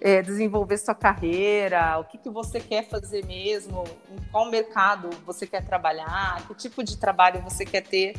é, 0.00 0.20
desenvolver 0.20 0.76
sua 0.76 0.94
carreira, 0.94 1.98
o 1.98 2.04
que, 2.04 2.18
que 2.18 2.28
você 2.28 2.60
quer 2.60 2.86
fazer 2.86 3.24
mesmo, 3.24 3.84
em 4.10 4.22
qual 4.30 4.50
mercado 4.50 5.08
você 5.24 5.46
quer 5.46 5.64
trabalhar, 5.64 6.46
que 6.46 6.54
tipo 6.54 6.84
de 6.84 6.98
trabalho 6.98 7.40
você 7.40 7.64
quer 7.64 7.82
ter. 7.82 8.14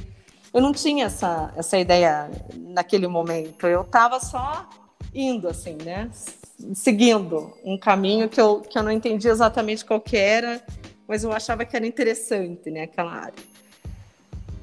Eu 0.51 0.61
não 0.61 0.71
tinha 0.71 1.05
essa, 1.05 1.53
essa 1.55 1.77
ideia 1.77 2.31
naquele 2.55 3.07
momento, 3.07 3.67
eu 3.67 3.81
estava 3.81 4.19
só 4.19 4.67
indo 5.13 5.47
assim, 5.47 5.77
né? 5.83 6.09
Seguindo 6.73 7.53
um 7.63 7.77
caminho 7.77 8.27
que 8.27 8.41
eu, 8.41 8.61
que 8.61 8.77
eu 8.77 8.83
não 8.83 8.91
entendi 8.91 9.27
exatamente 9.27 9.85
qual 9.85 10.01
que 10.01 10.17
era, 10.17 10.63
mas 11.07 11.23
eu 11.23 11.31
achava 11.31 11.65
que 11.65 11.75
era 11.75 11.85
interessante, 11.85 12.71
né? 12.71 12.83
Aquela 12.83 13.11
área. 13.11 13.55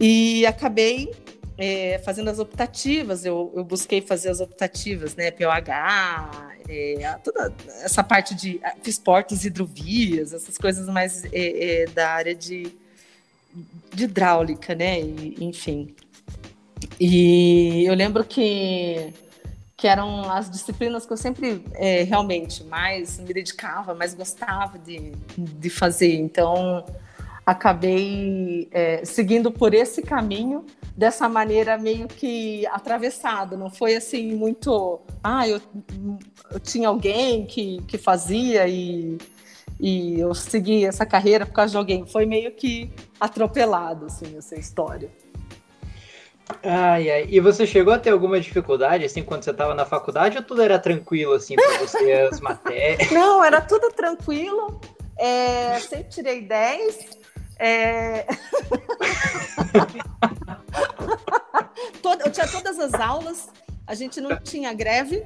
E 0.01 0.45
acabei 0.47 1.13
é, 1.59 1.99
fazendo 2.05 2.31
as 2.31 2.39
optativas, 2.39 3.25
eu, 3.25 3.53
eu, 3.55 3.65
busquei 3.65 4.01
fazer 4.01 4.31
as 4.31 4.41
optativas, 4.41 5.15
né? 5.15 5.31
POH, 5.31 6.53
é, 6.69 7.19
toda 7.23 7.53
essa 7.83 8.03
parte 8.03 8.35
de. 8.35 8.61
Ah, 8.63 8.75
fiz 8.83 8.99
portos 8.99 9.45
hidrovias, 9.45 10.33
essas 10.33 10.57
coisas 10.57 10.89
mais 10.89 11.25
é, 11.27 11.83
é, 11.83 11.87
da 11.87 12.11
área 12.11 12.35
de, 12.35 12.73
de 13.93 14.05
hidráulica, 14.05 14.75
né? 14.75 15.01
E, 15.01 15.37
enfim. 15.41 15.95
E 16.99 17.85
eu 17.87 17.95
lembro 17.95 18.25
que, 18.25 19.13
que 19.77 19.87
eram 19.87 20.31
as 20.31 20.51
disciplinas 20.51 21.05
que 21.05 21.13
eu 21.13 21.17
sempre 21.17 21.63
é, 21.75 22.03
realmente 22.03 22.65
mais 22.65 23.19
me 23.19 23.33
dedicava, 23.33 23.95
mais 23.95 24.15
gostava 24.15 24.79
de, 24.79 25.13
de 25.37 25.71
fazer. 25.71 26.15
Então, 26.15 26.85
acabei 27.45 28.69
é, 28.73 29.05
seguindo 29.05 29.51
por 29.51 29.75
esse 29.75 30.01
caminho 30.03 30.65
dessa 30.97 31.29
maneira 31.29 31.79
meio 31.79 32.07
que 32.07 32.67
atravessada, 32.67 33.57
não 33.57 33.71
foi 33.71 33.97
assim 33.97 34.35
muito, 34.35 35.01
ah, 35.23 35.49
eu, 35.49 35.61
eu 36.51 36.61
tinha 36.61 36.89
alguém 36.89 37.47
que, 37.47 37.83
que 37.89 37.97
fazia 37.97 38.69
e, 38.69 39.17
e 39.81 40.21
eu 40.21 40.35
segui 40.35 40.85
essa 40.85 41.07
carreira 41.07 41.47
por 41.47 41.53
causa 41.53 41.73
de 41.73 41.77
alguém, 41.77 42.07
foi 42.07 42.27
meio 42.27 42.53
que 42.53 42.91
atropelado, 43.19 44.07
assim, 44.07 44.37
essa 44.37 44.55
história. 44.55 45.11
Ai, 46.63 47.11
ai. 47.11 47.27
E 47.31 47.41
você 47.41 47.67
chegou 47.67 47.95
a 47.95 47.99
ter 47.99 48.11
alguma 48.11 48.39
dificuldade, 48.39 49.05
assim, 49.05 49.23
quando 49.23 49.45
você 49.45 49.53
estava 49.53 49.75
na 49.75 49.87
faculdade, 49.87 50.37
ou 50.37 50.43
tudo 50.43 50.63
era 50.63 50.79
tranquilo, 50.79 51.33
assim, 51.33 51.55
para 51.55 51.79
você, 51.79 52.13
as 52.31 52.41
matérias? 52.41 53.11
Não, 53.11 53.43
era 53.43 53.61
tudo 53.61 53.91
tranquilo. 53.91 54.81
É, 55.17 55.79
sempre 55.79 56.09
tirei 56.09 56.43
10. 56.43 57.22
É... 57.59 58.27
eu 62.25 62.31
tinha 62.31 62.49
todas 62.49 62.79
as 62.79 62.95
aulas, 62.95 63.49
a 63.87 63.95
gente 63.95 64.21
não 64.21 64.37
tinha 64.39 64.73
greve. 64.73 65.25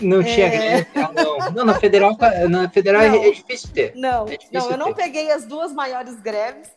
Não 0.00 0.22
tinha 0.22 0.46
é... 0.46 0.50
greve, 0.50 0.88
não. 1.14 1.50
Não, 1.52 1.64
na 1.64 1.74
federal, 1.74 2.16
na 2.48 2.68
federal 2.68 3.02
é 3.02 3.08
não, 3.08 3.24
é 3.24 3.30
difícil 3.30 3.70
ter. 3.72 3.94
Não, 3.96 4.26
é 4.26 4.36
difícil 4.36 4.48
não 4.52 4.64
eu 4.64 4.70
ter. 4.70 4.76
não 4.76 4.94
peguei 4.94 5.30
as 5.30 5.44
duas 5.44 5.72
maiores 5.72 6.20
greves. 6.20 6.68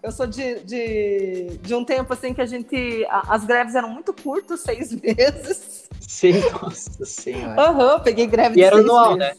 Eu 0.00 0.12
sou 0.12 0.28
de, 0.28 0.60
de, 0.60 1.58
de 1.60 1.74
um 1.74 1.84
tempo 1.84 2.12
assim 2.12 2.32
que 2.32 2.40
a 2.40 2.46
gente. 2.46 3.04
As 3.10 3.44
greves 3.44 3.74
eram 3.74 3.90
muito 3.90 4.12
curtas, 4.12 4.60
seis 4.60 4.92
meses. 5.02 5.88
Sim, 6.00 6.34
nossa 6.62 7.04
senhora. 7.04 7.60
Aham, 7.60 7.94
uhum, 7.94 8.00
peguei 8.00 8.26
greve 8.26 8.52
e 8.52 8.56
de 8.56 8.62
era 8.62 8.76
seis 8.76 8.88
anual, 8.88 9.16
meses. 9.16 9.38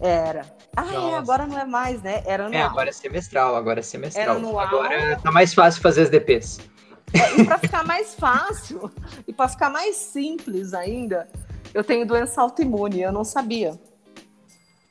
né? 0.00 0.08
Era. 0.08 0.53
Ah, 0.76 0.94
é, 0.94 1.16
agora 1.16 1.46
não 1.46 1.58
é 1.58 1.64
mais, 1.64 2.02
né? 2.02 2.22
Era 2.26 2.46
anual. 2.46 2.60
É, 2.60 2.64
agora 2.64 2.88
é 2.88 2.92
semestral, 2.92 3.56
agora 3.56 3.80
é 3.80 3.82
semestral. 3.82 4.22
Era 4.22 4.32
anual. 4.34 4.66
Agora 4.66 5.20
tá 5.22 5.30
mais 5.30 5.54
fácil 5.54 5.80
fazer 5.80 6.02
as 6.02 6.10
DPs. 6.10 6.60
É, 7.12 7.40
e 7.40 7.44
para 7.44 7.58
ficar 7.58 7.84
mais 7.84 8.14
fácil, 8.14 8.90
e 9.26 9.32
para 9.32 9.48
ficar 9.48 9.70
mais 9.70 9.96
simples 9.96 10.74
ainda, 10.74 11.28
eu 11.72 11.84
tenho 11.84 12.06
doença 12.06 12.40
autoimune, 12.40 13.02
eu 13.02 13.12
não 13.12 13.24
sabia. 13.24 13.78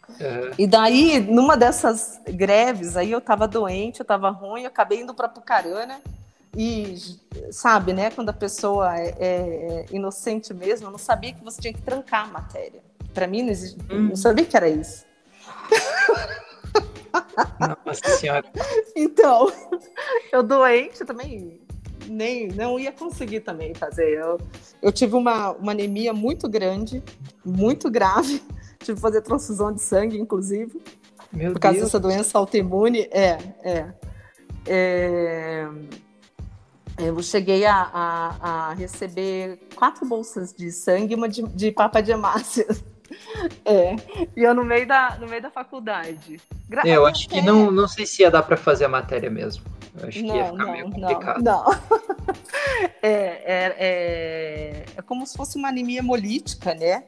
Uhum. 0.10 0.52
E 0.58 0.68
daí, 0.68 1.20
numa 1.20 1.58
dessas 1.58 2.20
greves, 2.28 2.96
aí 2.96 3.12
eu 3.12 3.22
tava 3.22 3.48
doente, 3.48 4.00
eu 4.00 4.06
tava 4.06 4.30
ruim, 4.30 4.62
eu 4.62 4.68
acabei 4.68 5.02
indo 5.02 5.14
para 5.14 5.28
Pucarana. 5.28 6.00
E 6.56 6.96
sabe, 7.52 7.94
né, 7.94 8.12
quando 8.12 8.30
a 8.30 8.34
pessoa 8.34 8.96
é, 8.96 9.08
é, 9.08 9.16
é, 9.20 9.86
inocente 9.92 10.54
mesmo, 10.54 10.88
eu 10.88 10.92
não 10.92 11.00
sabia 11.00 11.34
que 11.34 11.44
você 11.44 11.60
tinha 11.60 11.74
que 11.74 11.82
trancar 11.82 12.26
a 12.26 12.28
matéria. 12.28 12.82
Para 13.12 13.26
mim, 13.26 13.42
não, 13.42 13.50
existe, 13.50 13.80
hum. 13.92 14.10
não 14.10 14.16
sabia 14.16 14.46
que 14.46 14.56
era 14.56 14.70
isso. 14.70 15.04
Nossa 17.86 18.18
senhora. 18.18 18.46
Então, 18.96 19.52
eu 20.32 20.44
doente 20.44 21.06
também, 21.06 21.62
nem 22.08 22.48
não 22.50 22.80
ia 22.80 22.92
conseguir 22.92 23.42
também 23.42 23.74
fazer. 23.74 24.18
Eu, 24.18 24.40
eu 24.82 24.92
tive 24.92 25.16
uma, 25.16 25.52
uma 25.52 25.72
anemia 25.72 26.14
muito 26.14 26.50
grande, 26.50 27.04
muito 27.46 27.90
grave. 27.90 28.44
Tive 28.80 28.96
que 28.98 29.02
fazer 29.02 29.22
transfusão 29.22 29.72
de 29.72 29.82
sangue, 29.82 30.20
inclusive. 30.20 30.82
Meu 31.32 31.54
por 31.54 31.60
causa 31.62 31.78
Deus. 31.78 31.88
dessa 31.88 32.00
doença 32.02 32.38
autoimune. 32.38 33.08
É, 33.12 33.38
é. 33.64 33.94
é 34.68 35.70
eu 36.98 37.24
cheguei 37.24 37.66
a, 37.66 37.76
a, 37.76 38.70
a, 38.70 38.74
receber 38.74 39.58
quatro 39.74 40.06
bolsas 40.06 40.54
de 40.54 40.70
sangue 40.72 41.14
e 41.14 41.16
uma 41.16 41.30
de, 41.30 41.42
de 41.42 41.72
papa 41.72 42.02
de 42.02 42.12
hemácias. 42.12 42.84
É, 43.66 43.96
e 44.36 44.44
eu 44.44 44.54
no 44.54 44.64
meio 44.64 44.88
da, 44.88 45.18
no 45.20 45.28
meio 45.28 45.42
da 45.42 45.50
faculdade. 45.50 46.40
Gra 46.70 46.84
é, 46.86 46.92
eu 46.92 47.06
acho 47.06 47.28
que 47.28 47.42
não, 47.42 47.72
não 47.72 47.88
sei 47.88 48.06
se 48.06 48.22
ia 48.22 48.32
dar 48.32 48.44
para 48.44 48.58
fazer 48.58 48.86
a 48.86 48.90
matéria 48.90 49.30
mesmo. 49.30 49.64
Eu 49.98 50.08
acho 50.08 50.22
não, 50.22 50.30
que 50.30 50.38
ia 50.38 50.46
ficar 50.46 50.58
não, 50.58 50.72
meio 50.72 50.86
complicado. 50.86 51.44
Não, 51.44 51.64
não. 51.64 52.04
É, 53.02 53.10
é, 53.10 53.76
é, 53.78 54.86
é, 54.96 55.02
como 55.04 55.26
se 55.28 55.36
fosse 55.36 55.58
uma 55.58 55.70
anemia 55.70 56.00
hemolítica, 56.00 56.74
né? 56.74 57.04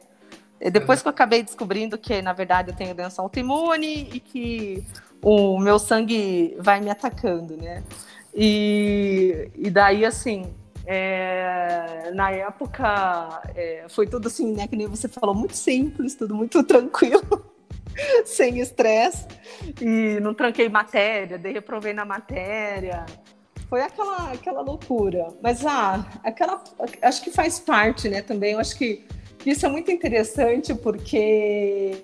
Depois 0.71 0.99
uhum. 0.99 1.03
que 1.03 1.07
eu 1.07 1.11
acabei 1.11 1.43
descobrindo 1.43 1.97
que, 1.97 2.21
na 2.21 2.33
verdade, 2.33 2.71
eu 2.71 2.75
tenho 2.75 2.93
doença 2.93 3.21
autoimune 3.21 4.09
e 4.13 4.19
que 4.19 4.83
o 5.21 5.57
meu 5.59 5.79
sangue 5.79 6.55
vai 6.59 6.79
me 6.81 6.89
atacando, 6.89 7.57
né? 7.57 7.83
E, 8.33 9.49
e 9.55 9.69
daí, 9.69 10.05
assim, 10.05 10.53
é, 10.85 12.11
na 12.13 12.31
época, 12.31 13.41
é, 13.55 13.85
foi 13.89 14.05
tudo 14.07 14.27
assim, 14.27 14.53
né? 14.53 14.67
Que 14.67 14.75
nem 14.75 14.87
você 14.87 15.07
falou, 15.07 15.33
muito 15.33 15.55
simples, 15.55 16.15
tudo 16.15 16.35
muito 16.35 16.61
tranquilo, 16.63 17.45
sem 18.25 18.59
estresse. 18.59 19.25
E 19.81 20.19
não 20.19 20.33
tranquei 20.33 20.69
matéria, 20.69 21.37
dei 21.37 21.53
reprovei 21.53 21.93
na 21.93 22.05
matéria. 22.05 23.05
Foi 23.67 23.81
aquela, 23.81 24.31
aquela 24.31 24.61
loucura. 24.61 25.27
Mas, 25.41 25.65
ah, 25.65 26.05
aquela, 26.23 26.63
acho 27.01 27.23
que 27.23 27.31
faz 27.31 27.59
parte, 27.59 28.07
né? 28.07 28.21
Também, 28.21 28.53
eu 28.53 28.59
acho 28.59 28.77
que 28.77 29.03
isso 29.43 29.65
é 29.65 29.69
muito 29.69 29.91
interessante 29.91 30.73
porque, 30.75 32.03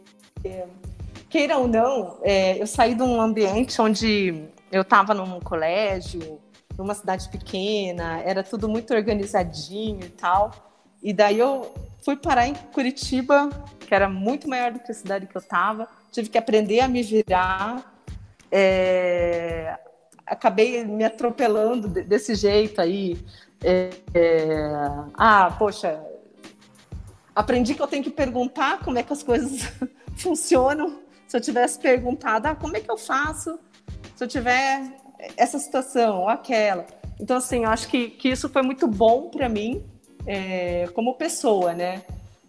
queira 1.30 1.58
ou 1.58 1.68
não, 1.68 2.18
é, 2.24 2.60
eu 2.60 2.66
saí 2.66 2.96
de 2.96 3.04
um 3.04 3.22
ambiente 3.22 3.80
onde 3.80 4.44
eu 4.72 4.82
estava 4.82 5.14
num 5.14 5.40
colégio 5.40 6.41
numa 6.82 6.96
cidade 6.96 7.30
pequena, 7.30 8.20
era 8.22 8.44
tudo 8.44 8.68
muito 8.68 8.94
organizadinho 8.94 10.04
e 10.04 10.10
tal. 10.10 10.52
E 11.02 11.14
daí 11.14 11.40
eu 11.40 11.74
fui 12.04 12.16
parar 12.16 12.48
em 12.48 12.54
Curitiba, 12.54 13.50
que 13.80 13.94
era 13.94 14.10
muito 14.10 14.50
maior 14.50 14.72
do 14.72 14.80
que 14.80 14.92
a 14.92 14.96
cidade 14.96 15.28
que 15.28 15.36
eu 15.36 15.42
estava. 15.42 15.88
Tive 16.12 16.30
que 16.30 16.38
aprender 16.38 16.80
a 16.80 16.88
me 16.88 17.04
virar. 17.04 17.96
É... 18.52 19.78
Acabei 20.26 20.84
me 20.84 21.04
atropelando 21.04 21.88
desse 21.88 22.36
jeito 22.36 22.82
aí. 22.82 23.24
É... 23.64 23.90
É... 24.14 24.60
Ah, 25.16 25.56
poxa, 25.58 26.04
aprendi 27.36 27.76
que 27.76 27.82
eu 27.82 27.88
tenho 27.88 28.04
que 28.04 28.10
perguntar 28.10 28.80
como 28.80 28.98
é 28.98 29.04
que 29.04 29.14
as 29.14 29.24
coisas 29.24 29.72
funcionam. 30.18 31.00
Se 31.28 31.38
eu 31.38 31.42
tivesse 31.42 31.80
perguntado, 31.80 32.48
ah, 32.48 32.56
como 32.56 32.76
é 32.76 32.80
que 32.80 32.92
eu 32.92 32.98
faço? 32.98 33.58
Se 34.16 34.24
eu 34.24 34.28
tiver 34.28 35.01
essa 35.38 35.60
situação 35.60 36.28
aquela. 36.28 36.86
Então, 37.20 37.38
assim, 37.38 37.64
eu 37.64 37.70
acho 37.70 37.88
que, 37.88 38.10
que 38.10 38.30
isso 38.30 38.50
foi 38.50 38.62
muito 38.62 38.88
bom 38.88 39.30
para 39.30 39.48
mim 39.48 39.84
é, 40.26 40.88
como 40.94 41.16
pessoa, 41.16 41.74
né? 41.74 42.04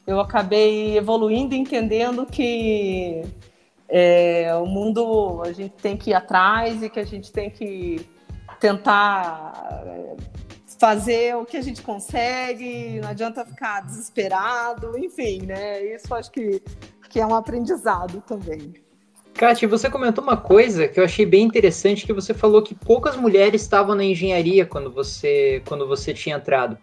Eu 0.07 0.19
acabei 0.19 0.97
evoluindo, 0.97 1.55
entendendo 1.55 2.27
que 2.27 3.23
é, 3.89 4.55
o 4.57 4.67
mundo 4.67 5.43
a 5.45 5.53
gente 5.53 5.75
tem 5.75 5.97
que 5.97 6.11
ir 6.11 6.15
atrás 6.15 6.83
e 6.83 6.89
que 6.89 6.99
a 6.99 7.05
gente 7.05 7.31
tem 7.31 7.51
que 7.51 8.09
tentar 8.59 9.83
é, 9.87 10.17
fazer 10.79 11.37
o 11.37 11.45
que 11.45 11.57
a 11.57 11.63
gente 11.63 11.83
consegue, 11.83 12.99
não 13.01 13.11
adianta 13.11 13.45
ficar 13.45 13.83
desesperado, 13.83 14.99
enfim, 14.99 15.43
né? 15.43 15.85
Isso 15.95 16.13
acho 16.15 16.31
que, 16.31 16.63
que 17.09 17.21
é 17.21 17.27
um 17.27 17.35
aprendizado 17.35 18.23
também. 18.27 18.73
Kátia, 19.35 19.67
você 19.67 19.91
comentou 19.91 20.23
uma 20.23 20.37
coisa 20.37 20.87
que 20.87 21.01
eu 21.01 21.05
achei 21.05 21.27
bem 21.27 21.45
interessante, 21.45 22.07
que 22.07 22.13
você 22.13 22.33
falou 22.33 22.63
que 22.63 22.75
poucas 22.75 23.17
mulheres 23.17 23.63
estavam 23.63 23.95
na 23.95 24.05
engenharia 24.05 24.65
quando 24.65 24.91
você, 24.91 25.63
quando 25.67 25.87
você 25.87 26.13
tinha 26.13 26.37
entrado. 26.37 26.79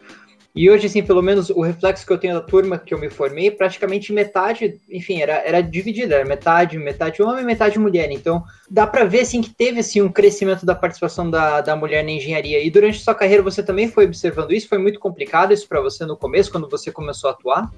E 0.56 0.70
hoje, 0.70 0.88
assim, 0.88 1.04
pelo 1.04 1.22
menos 1.22 1.50
o 1.52 1.62
reflexo 1.62 2.06
que 2.06 2.12
eu 2.12 2.18
tenho 2.18 2.34
da 2.34 2.42
turma 2.42 2.78
que 2.78 2.94
eu 2.94 3.00
me 3.00 3.10
formei, 3.10 3.52
praticamente 3.52 4.12
metade, 4.12 4.80
enfim, 4.90 5.22
era, 5.22 5.34
era 5.46 5.62
dividida, 5.62 6.16
era 6.16 6.26
metade, 6.26 6.78
metade 6.78 7.22
homem, 7.22 7.46
metade 7.46 7.78
mulher. 7.78 8.12
Então, 8.12 8.44
dá 8.70 8.88
para 8.88 9.06
ver, 9.06 9.22
assim, 9.22 9.42
que 9.42 9.52
teve, 9.52 9.80
assim, 9.80 10.02
um 10.02 10.12
crescimento 10.12 10.66
da 10.66 10.74
participação 10.74 11.30
da, 11.30 11.62
da 11.62 11.76
mulher 11.76 12.04
na 12.04 12.12
engenharia. 12.12 12.64
E 12.64 12.70
durante 12.72 13.00
sua 13.00 13.14
carreira 13.14 13.44
você 13.44 13.62
também 13.62 13.88
foi 13.88 14.06
observando 14.06 14.52
isso? 14.52 14.68
Foi 14.68 14.80
muito 14.80 15.00
complicado 15.00 15.54
isso 15.54 15.68
para 15.68 15.80
você 15.82 16.04
no 16.04 16.18
começo, 16.18 16.52
quando 16.52 16.68
você 16.68 16.92
começou 16.92 17.30
a 17.30 17.34
atuar? 17.34 17.72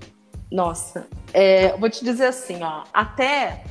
Nossa, 0.49 1.07
é, 1.33 1.75
vou 1.77 1.89
te 1.89 2.03
dizer 2.03 2.25
assim, 2.25 2.63
ó, 2.63 2.83
até 2.93 3.63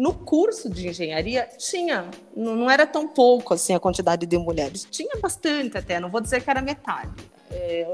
no 0.00 0.14
curso 0.14 0.70
de 0.70 0.88
engenharia 0.88 1.46
tinha, 1.58 2.08
não, 2.34 2.70
era 2.70 2.86
tão 2.86 3.06
pouco 3.06 3.52
assim 3.52 3.74
a 3.74 3.78
quantidade 3.78 4.24
de 4.24 4.38
mulheres, 4.38 4.88
tinha 4.90 5.20
bastante 5.20 5.76
até, 5.76 6.00
não 6.00 6.08
vou 6.08 6.22
dizer 6.22 6.42
que 6.42 6.48
era 6.48 6.62
metade. 6.62 7.12
É, 7.50 7.86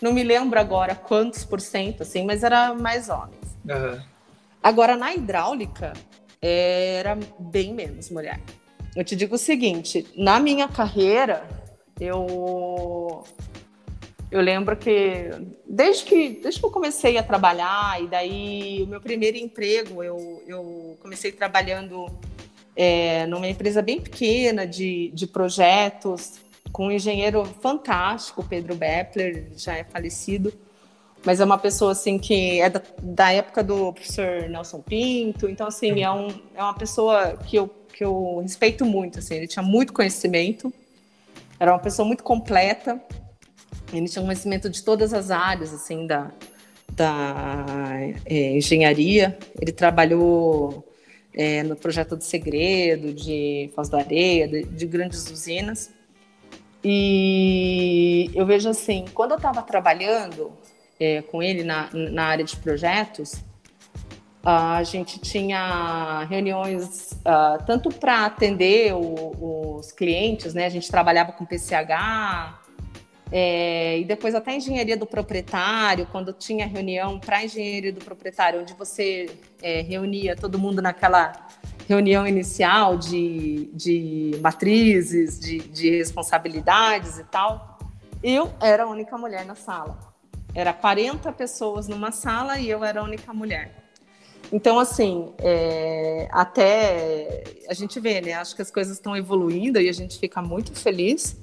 não 0.00 0.12
me 0.12 0.22
lembro 0.22 0.60
agora 0.60 0.94
quantos 0.94 1.44
por 1.44 1.60
cento, 1.60 2.04
assim, 2.04 2.24
mas 2.24 2.44
era 2.44 2.72
mais 2.72 3.08
homens. 3.08 3.58
Uhum. 3.64 4.00
Agora, 4.62 4.94
na 4.94 5.12
hidráulica, 5.12 5.92
era 6.40 7.18
bem 7.36 7.74
menos 7.74 8.10
mulher. 8.10 8.40
Eu 8.94 9.02
te 9.02 9.16
digo 9.16 9.34
o 9.34 9.38
seguinte: 9.38 10.06
na 10.16 10.38
minha 10.38 10.68
carreira, 10.68 11.44
eu 11.98 13.24
eu 14.30 14.40
lembro 14.40 14.76
que 14.76 15.30
desde 15.66 16.04
que 16.04 16.28
desde 16.42 16.60
que 16.60 16.66
eu 16.66 16.70
comecei 16.70 17.16
a 17.16 17.22
trabalhar 17.22 18.02
e 18.02 18.06
daí 18.06 18.82
o 18.82 18.86
meu 18.86 19.00
primeiro 19.00 19.36
emprego 19.36 20.02
eu, 20.02 20.42
eu 20.46 20.98
comecei 21.00 21.32
trabalhando 21.32 22.06
é, 22.76 23.26
numa 23.26 23.48
empresa 23.48 23.82
bem 23.82 24.00
pequena 24.00 24.66
de, 24.66 25.10
de 25.12 25.26
projetos 25.26 26.38
com 26.72 26.86
um 26.86 26.90
engenheiro 26.90 27.44
fantástico, 27.60 28.44
Pedro 28.44 28.74
Beppler, 28.74 29.48
já 29.56 29.76
é 29.76 29.84
falecido, 29.84 30.52
mas 31.24 31.40
é 31.40 31.44
uma 31.44 31.58
pessoa 31.58 31.92
assim 31.92 32.18
que 32.18 32.60
é 32.60 32.70
da, 32.70 32.82
da 33.02 33.32
época 33.32 33.62
do 33.62 33.92
professor 33.92 34.48
Nelson 34.48 34.80
Pinto, 34.80 35.48
então 35.48 35.66
assim 35.66 36.02
é, 36.02 36.10
um, 36.10 36.28
é 36.54 36.62
uma 36.62 36.74
pessoa 36.74 37.36
que 37.46 37.56
eu, 37.56 37.68
que 37.92 38.04
eu 38.04 38.40
respeito 38.42 38.84
muito, 38.84 39.18
assim, 39.18 39.36
ele 39.36 39.48
tinha 39.48 39.62
muito 39.62 39.92
conhecimento, 39.92 40.72
era 41.58 41.72
uma 41.72 41.80
pessoa 41.80 42.06
muito 42.06 42.22
completa, 42.22 43.02
ele 43.92 44.08
tinha 44.08 44.22
conhecimento 44.22 44.68
de 44.68 44.82
todas 44.82 45.12
as 45.12 45.30
áreas 45.30 45.72
assim 45.72 46.06
da, 46.06 46.30
da 46.92 47.64
é, 48.26 48.56
engenharia, 48.56 49.38
ele 49.60 49.72
trabalhou 49.72 50.86
é, 51.34 51.62
no 51.62 51.76
projeto 51.76 52.16
do 52.16 52.24
Segredo, 52.24 53.12
de 53.12 53.70
Foz 53.74 53.88
do 53.88 53.96
Areia, 53.96 54.48
de, 54.48 54.64
de 54.64 54.86
grandes 54.86 55.30
usinas. 55.30 55.90
E 56.82 58.30
eu 58.34 58.46
vejo 58.46 58.68
assim, 58.68 59.04
quando 59.14 59.32
eu 59.32 59.36
estava 59.36 59.62
trabalhando 59.62 60.52
é, 60.98 61.22
com 61.22 61.42
ele 61.42 61.64
na, 61.64 61.88
na 61.92 62.24
área 62.24 62.44
de 62.44 62.56
projetos, 62.56 63.42
a 64.44 64.82
gente 64.82 65.18
tinha 65.18 66.24
reuniões 66.30 67.12
uh, 67.12 67.62
tanto 67.66 67.90
para 67.90 68.24
atender 68.24 68.94
o, 68.94 69.76
os 69.76 69.92
clientes, 69.92 70.54
né? 70.54 70.64
A 70.64 70.70
gente 70.70 70.90
trabalhava 70.90 71.32
com 71.32 71.44
PCH 71.44 72.57
é, 73.30 73.98
e 73.98 74.04
depois 74.04 74.34
até 74.34 74.56
engenharia 74.56 74.96
do 74.96 75.06
proprietário, 75.06 76.06
quando 76.10 76.32
tinha 76.32 76.66
reunião 76.66 77.18
para 77.18 77.44
engenharia 77.44 77.92
do 77.92 78.04
proprietário, 78.04 78.60
onde 78.60 78.72
você 78.72 79.30
é, 79.62 79.82
reunia 79.82 80.34
todo 80.34 80.58
mundo 80.58 80.80
naquela 80.80 81.32
reunião 81.88 82.26
inicial 82.26 82.96
de, 82.96 83.70
de 83.74 84.38
matrizes, 84.40 85.38
de, 85.38 85.58
de 85.58 85.90
responsabilidades 85.90 87.18
e 87.18 87.24
tal, 87.24 87.78
eu 88.22 88.52
era 88.60 88.84
a 88.84 88.86
única 88.86 89.16
mulher 89.16 89.44
na 89.44 89.54
sala. 89.54 89.98
Era 90.54 90.72
40 90.72 91.30
pessoas 91.32 91.86
numa 91.86 92.10
sala 92.10 92.58
e 92.58 92.68
eu 92.68 92.82
era 92.82 93.00
a 93.00 93.04
única 93.04 93.32
mulher. 93.32 93.88
Então, 94.50 94.78
assim, 94.78 95.32
é, 95.38 96.26
até 96.30 97.44
a 97.68 97.74
gente 97.74 98.00
vê, 98.00 98.20
né? 98.20 98.32
Acho 98.32 98.56
que 98.56 98.62
as 98.62 98.70
coisas 98.70 98.94
estão 98.94 99.14
evoluindo 99.14 99.78
e 99.78 99.88
a 99.88 99.92
gente 99.92 100.18
fica 100.18 100.40
muito 100.40 100.74
feliz, 100.74 101.36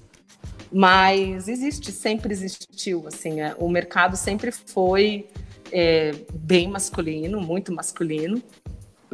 mas 0.71 1.47
existe, 1.47 1.91
sempre 1.91 2.33
existiu, 2.33 3.07
assim, 3.07 3.41
é, 3.41 3.55
o 3.57 3.69
mercado 3.69 4.15
sempre 4.15 4.51
foi 4.51 5.27
é, 5.71 6.13
bem 6.33 6.67
masculino, 6.69 7.39
muito 7.39 7.71
masculino, 7.71 8.41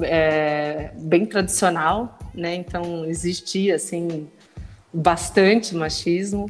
é, 0.02 0.92
bem 0.96 1.26
tradicional, 1.26 2.18
né? 2.34 2.56
Então 2.56 3.06
existia 3.06 3.76
assim 3.76 4.30
bastante 4.94 5.76
machismo. 5.76 6.50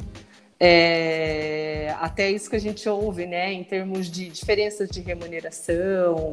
É, 0.58 1.94
até 1.98 2.30
isso 2.30 2.48
que 2.48 2.56
a 2.56 2.60
gente 2.60 2.88
ouve, 2.88 3.26
né? 3.26 3.52
Em 3.52 3.64
termos 3.64 4.10
de 4.10 4.28
diferenças 4.28 4.88
de 4.88 5.00
remuneração, 5.00 6.32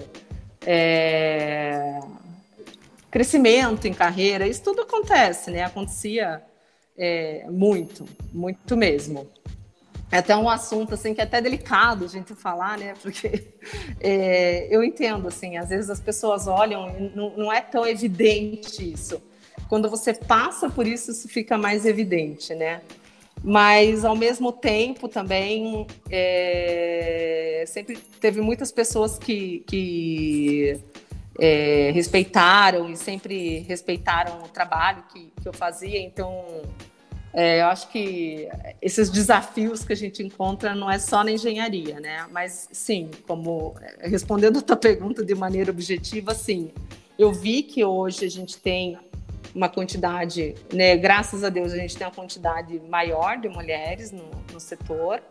é, 0.66 2.00
crescimento 3.10 3.86
em 3.88 3.94
carreira, 3.94 4.48
isso 4.48 4.64
tudo 4.64 4.82
acontece, 4.84 5.50
né? 5.50 5.64
Acontecia 5.64 6.42
é, 7.00 7.46
muito, 7.50 8.06
muito 8.34 8.76
mesmo. 8.76 9.26
É 10.12 10.18
até 10.18 10.36
um 10.36 10.50
assunto 10.50 10.96
assim 10.96 11.14
que 11.14 11.22
é 11.22 11.24
até 11.24 11.40
delicado 11.40 12.04
a 12.04 12.08
gente 12.08 12.36
falar, 12.36 12.78
né? 12.78 12.94
Porque 13.02 13.54
é, 14.02 14.68
eu 14.70 14.84
entendo 14.84 15.28
assim, 15.28 15.56
às 15.58 15.70
vezes 15.70 15.90
as 15.90 16.00
pessoas 16.00 16.48
olham 16.48 17.12
não, 17.16 17.38
não, 17.38 17.54
é 17.54 17.62
tão 17.62 17.88
evidente 17.88 18.92
isso. 18.92 19.22
Quando 19.70 19.88
você 19.88 20.14
passa 20.14 20.70
por 20.70 20.86
isso, 20.86 21.12
isso 21.12 21.30
fica 21.30 21.58
mais 21.58 21.86
evidente, 21.86 22.54
né? 22.56 22.82
Mas 23.42 24.04
ao 24.04 24.16
mesmo 24.16 24.52
tempo 24.52 25.08
também 25.08 25.88
é, 26.10 27.64
sempre 27.68 27.98
teve 28.20 28.42
muitas 28.42 28.72
pessoas 28.72 29.18
que, 29.18 29.64
que 29.68 30.80
é, 31.40 31.92
respeitaram 31.94 32.90
e 32.90 32.98
sempre 32.98 33.60
respeitaram 33.60 34.40
o 34.40 34.48
trabalho 34.48 35.04
que, 35.12 35.32
que 35.42 35.48
eu 35.48 35.54
fazia, 35.54 36.00
então 36.00 36.46
é, 37.34 37.62
eu 37.62 37.68
acho 37.68 37.90
que 37.90 38.50
esses 38.82 39.10
desafios 39.10 39.84
que 39.84 39.94
a 39.94 39.96
gente 39.96 40.24
encontra 40.24 40.74
não 40.74 40.90
é 40.90 40.98
só 40.98 41.24
na 41.24 41.32
engenharia, 41.32 42.00
né? 42.00 42.26
Mas 42.32 42.68
sim, 42.72 43.12
como 43.28 43.76
respondendo 44.00 44.60
a 44.60 44.62
tua 44.62 44.76
pergunta 44.76 45.24
de 45.24 45.36
maneira 45.36 45.70
objetiva, 45.70 46.34
sim. 46.34 46.72
Eu 47.18 47.32
vi 47.32 47.64
que 47.64 47.84
hoje 47.84 48.26
a 48.26 48.30
gente 48.30 48.58
tem 48.58 48.98
uma 49.54 49.70
quantidade, 49.70 50.56
né? 50.74 50.98
Graças 50.98 51.44
a 51.44 51.50
Deus 51.50 51.72
a 51.72 51.78
gente 51.78 51.96
tem 51.96 52.08
uma 52.08 52.14
quantidade 52.14 52.80
maior 52.90 53.38
de 53.38 53.48
mulheres 53.48 54.12
no, 54.12 54.30
no 54.52 54.60
setor. 54.60 55.22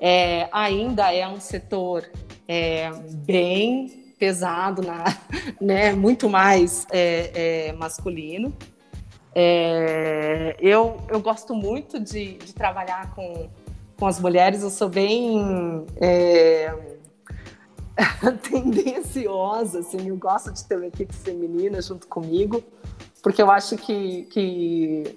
É, 0.00 0.48
ainda 0.50 1.12
é 1.12 1.28
um 1.28 1.38
setor 1.38 2.10
é, 2.48 2.90
bem 3.24 3.99
pesado, 4.20 4.82
na, 4.82 5.04
né? 5.58 5.92
Muito 5.92 6.28
mais 6.28 6.86
é, 6.92 7.68
é 7.68 7.72
masculino. 7.72 8.54
É, 9.34 10.56
eu, 10.60 11.00
eu 11.08 11.20
gosto 11.20 11.54
muito 11.54 11.98
de, 11.98 12.34
de, 12.34 12.52
trabalhar 12.52 13.14
com, 13.14 13.48
com 13.96 14.06
as 14.06 14.20
mulheres, 14.20 14.62
eu 14.62 14.70
sou 14.70 14.88
bem 14.88 15.86
é, 16.00 16.74
tendenciosa, 18.42 19.78
assim, 19.78 20.08
eu 20.08 20.16
gosto 20.16 20.52
de 20.52 20.64
ter 20.64 20.76
uma 20.76 20.86
equipe 20.86 21.14
feminina 21.14 21.80
junto 21.80 22.08
comigo, 22.08 22.62
porque 23.22 23.40
eu 23.40 23.50
acho 23.52 23.76
que, 23.76 24.24
que, 24.24 25.16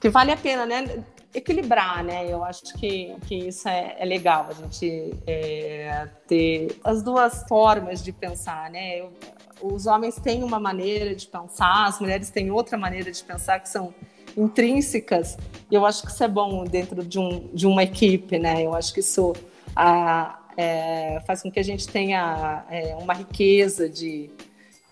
que 0.00 0.08
vale 0.08 0.32
a 0.32 0.36
pena, 0.36 0.64
né? 0.64 1.04
Equilibrar, 1.36 2.02
né? 2.02 2.26
Eu 2.28 2.42
acho 2.42 2.62
que, 2.78 3.14
que 3.26 3.34
isso 3.34 3.68
é, 3.68 3.96
é 3.98 4.04
legal, 4.04 4.46
a 4.48 4.54
gente 4.54 5.14
é, 5.26 6.08
ter 6.26 6.78
as 6.82 7.02
duas 7.02 7.44
formas 7.46 8.02
de 8.02 8.12
pensar, 8.12 8.70
né? 8.70 9.00
Eu, 9.00 9.12
os 9.60 9.86
homens 9.86 10.16
têm 10.16 10.42
uma 10.42 10.60
maneira 10.60 11.14
de 11.14 11.26
pensar, 11.26 11.86
as 11.86 12.00
mulheres 12.00 12.30
têm 12.30 12.50
outra 12.50 12.76
maneira 12.76 13.10
de 13.10 13.22
pensar 13.22 13.58
que 13.60 13.68
são 13.68 13.94
intrínsecas. 14.36 15.36
E 15.70 15.74
eu 15.74 15.86
acho 15.86 16.02
que 16.02 16.10
isso 16.10 16.22
é 16.22 16.28
bom 16.28 16.64
dentro 16.64 17.02
de, 17.04 17.18
um, 17.18 17.48
de 17.52 17.66
uma 17.66 17.82
equipe, 17.82 18.38
né? 18.38 18.62
Eu 18.64 18.74
acho 18.74 18.92
que 18.92 19.00
isso 19.00 19.34
a, 19.74 20.38
é, 20.56 21.20
faz 21.26 21.42
com 21.42 21.50
que 21.50 21.58
a 21.58 21.64
gente 21.64 21.88
tenha 21.88 22.64
é, 22.70 22.94
uma 22.96 23.14
riqueza 23.14 23.88
de 23.88 24.30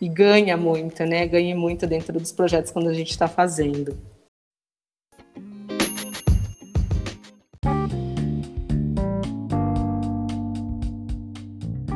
e 0.01 0.09
ganha 0.09 0.57
muito, 0.57 1.05
né? 1.05 1.27
Ganhe 1.27 1.55
muito 1.55 1.87
dentro 1.87 2.19
dos 2.19 2.33
projetos 2.33 2.71
quando 2.71 2.89
a 2.89 2.93
gente 2.93 3.11
está 3.11 3.29
fazendo. 3.29 3.97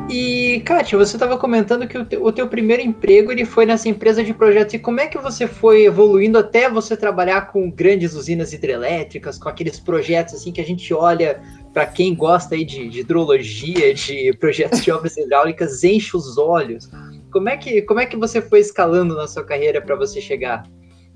E, 0.09 0.61
Kátia, 0.61 0.97
você 0.97 1.15
estava 1.15 1.37
comentando 1.37 1.87
que 1.87 1.95
o 1.95 2.03
teu, 2.03 2.25
o 2.25 2.31
teu, 2.31 2.47
primeiro 2.47 2.81
emprego 2.81 3.31
ele 3.31 3.45
foi 3.45 3.63
nessa 3.63 3.87
empresa 3.87 4.23
de 4.23 4.33
projetos. 4.33 4.73
E 4.73 4.79
como 4.79 4.99
é 4.99 5.05
que 5.05 5.19
você 5.19 5.45
foi 5.45 5.85
evoluindo 5.85 6.39
até 6.39 6.67
você 6.67 6.97
trabalhar 6.97 7.51
com 7.51 7.69
grandes 7.69 8.15
usinas 8.15 8.51
hidrelétricas, 8.51 9.37
com 9.37 9.47
aqueles 9.47 9.79
projetos 9.79 10.33
assim 10.33 10.51
que 10.51 10.59
a 10.59 10.65
gente 10.65 10.91
olha 10.95 11.39
para 11.71 11.85
quem 11.85 12.15
gosta 12.15 12.55
aí 12.55 12.65
de, 12.65 12.89
de 12.89 13.01
hidrologia, 13.01 13.93
de 13.93 14.33
projetos 14.39 14.83
de 14.83 14.89
obras 14.91 15.15
hidráulicas, 15.15 15.83
enche 15.83 16.17
os 16.17 16.39
olhos. 16.39 16.89
Como 17.31 17.47
é 17.47 17.55
que, 17.55 17.83
como 17.83 17.99
é 17.99 18.07
que 18.07 18.17
você 18.17 18.41
foi 18.41 18.61
escalando 18.61 19.15
na 19.15 19.27
sua 19.27 19.43
carreira 19.43 19.79
para 19.79 19.95
você 19.95 20.19
chegar 20.19 20.63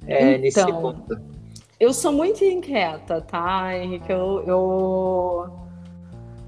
é, 0.06 0.34
então, 0.34 0.40
nesse 0.40 0.66
ponto? 0.66 1.20
Eu 1.80 1.92
sou 1.94 2.12
muito 2.12 2.44
inquieta, 2.46 3.22
tá, 3.22 3.76
Henrique? 3.76 4.12
Eu, 4.12 4.44
eu, 4.46 5.50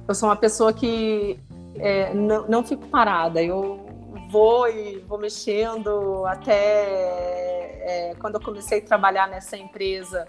eu 0.08 0.14
sou 0.14 0.30
uma 0.30 0.36
pessoa 0.36 0.72
que 0.72 1.40
é, 1.80 2.14
não, 2.14 2.48
não 2.48 2.64
fico 2.64 2.88
parada. 2.88 3.42
Eu 3.42 3.86
vou 4.30 4.68
e 4.70 5.00
vou 5.00 5.18
mexendo 5.18 6.26
até 6.26 6.54
é, 6.54 8.16
quando 8.20 8.36
eu 8.36 8.42
comecei 8.42 8.80
a 8.80 8.82
trabalhar 8.82 9.28
nessa 9.28 9.58
empresa. 9.58 10.28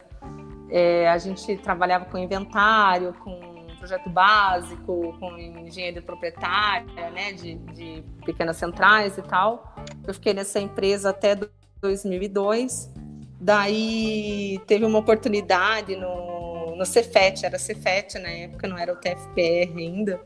É, 0.70 1.08
a 1.08 1.18
gente 1.18 1.56
trabalhava 1.58 2.06
com 2.06 2.18
inventário, 2.18 3.14
com 3.14 3.56
projeto 3.78 4.10
básico, 4.10 5.16
com 5.20 5.38
engenharia 5.38 6.02
proprietária, 6.02 7.10
né, 7.10 7.32
de, 7.32 7.54
de 7.54 8.02
pequenas 8.24 8.56
centrais 8.56 9.16
e 9.16 9.22
tal. 9.22 9.74
Eu 10.06 10.12
fiquei 10.12 10.34
nessa 10.34 10.58
empresa 10.58 11.10
até 11.10 11.38
2002. 11.80 12.92
Daí 13.40 14.60
teve 14.66 14.84
uma 14.84 14.98
oportunidade 14.98 15.94
no, 15.94 16.74
no 16.74 16.84
Cefet, 16.84 17.44
era 17.44 17.58
Cefet 17.58 18.18
na 18.18 18.28
época, 18.28 18.66
não 18.66 18.76
era 18.76 18.92
o 18.92 18.96
TFPR 18.96 19.78
ainda, 19.78 20.20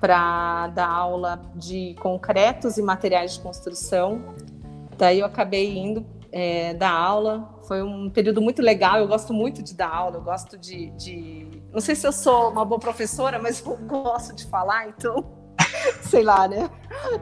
para 0.00 0.68
dar 0.68 0.88
aula 0.88 1.40
de 1.54 1.94
concretos 2.00 2.78
e 2.78 2.82
materiais 2.82 3.34
de 3.34 3.40
construção. 3.40 4.34
Daí 4.96 5.20
eu 5.20 5.26
acabei 5.26 5.76
indo 5.76 6.06
é, 6.32 6.74
dar 6.74 6.92
aula. 6.92 7.56
Foi 7.66 7.82
um 7.82 8.08
período 8.10 8.40
muito 8.40 8.62
legal. 8.62 8.98
Eu 8.98 9.08
gosto 9.08 9.32
muito 9.32 9.62
de 9.62 9.74
dar 9.74 9.88
aula, 9.88 10.16
eu 10.16 10.22
gosto 10.22 10.56
de, 10.56 10.90
de 10.90 11.62
não 11.72 11.80
sei 11.80 11.94
se 11.94 12.06
eu 12.06 12.12
sou 12.12 12.50
uma 12.50 12.64
boa 12.64 12.78
professora, 12.78 13.38
mas 13.38 13.64
eu 13.64 13.76
gosto 13.86 14.34
de 14.34 14.46
falar, 14.46 14.88
então, 14.88 15.24
sei 16.02 16.22
lá, 16.22 16.48
né? 16.48 16.70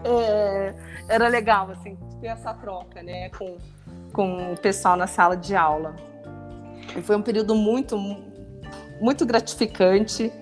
É, 0.05 0.75
era 1.09 1.29
legal, 1.29 1.71
assim, 1.71 1.97
ter 2.21 2.29
essa 2.29 2.55
troca, 2.55 3.03
né, 3.03 3.29
com, 3.31 3.57
com 4.13 4.53
o 4.53 4.57
pessoal 4.57 4.97
na 4.97 5.07
sala 5.07 5.37
de 5.37 5.55
aula. 5.55 5.95
Foi 7.03 7.17
um 7.17 7.23
período 7.23 7.55
muito, 7.55 7.99
muito 9.01 9.27
gratificante. 9.27 10.33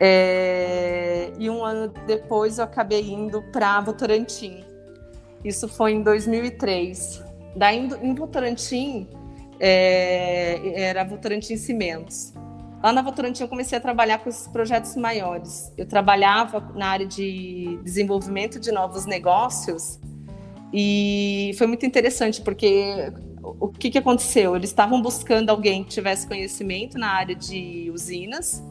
É, 0.00 1.32
e 1.38 1.48
um 1.48 1.64
ano 1.64 1.92
depois 2.06 2.58
eu 2.58 2.64
acabei 2.64 3.02
indo 3.02 3.42
para 3.52 3.80
Votorantim. 3.80 4.64
Isso 5.44 5.68
foi 5.68 5.92
em 5.92 6.02
2003. 6.02 7.22
Daí 7.56 7.88
em 8.02 8.14
Votorantim, 8.14 9.08
é, 9.60 10.82
era 10.82 11.04
Votorantim 11.04 11.56
Cimentos. 11.56 12.32
Lá 12.82 12.92
na 12.92 13.02
Votorantim 13.02 13.42
eu 13.42 13.48
comecei 13.48 13.78
a 13.78 13.80
trabalhar 13.80 14.18
com 14.18 14.28
esses 14.28 14.46
projetos 14.48 14.96
maiores. 14.96 15.72
Eu 15.76 15.86
trabalhava 15.86 16.60
na 16.74 16.88
área 16.88 17.06
de 17.06 17.78
desenvolvimento 17.82 18.58
de 18.58 18.72
novos 18.72 19.06
negócios 19.06 19.98
e 20.72 21.52
foi 21.56 21.66
muito 21.66 21.86
interessante 21.86 22.42
porque 22.42 23.12
o 23.42 23.68
que, 23.68 23.90
que 23.90 23.98
aconteceu? 23.98 24.56
Eles 24.56 24.70
estavam 24.70 25.00
buscando 25.00 25.50
alguém 25.50 25.84
que 25.84 25.90
tivesse 25.90 26.26
conhecimento 26.26 26.98
na 26.98 27.08
área 27.08 27.34
de 27.34 27.90
usinas 27.92 28.62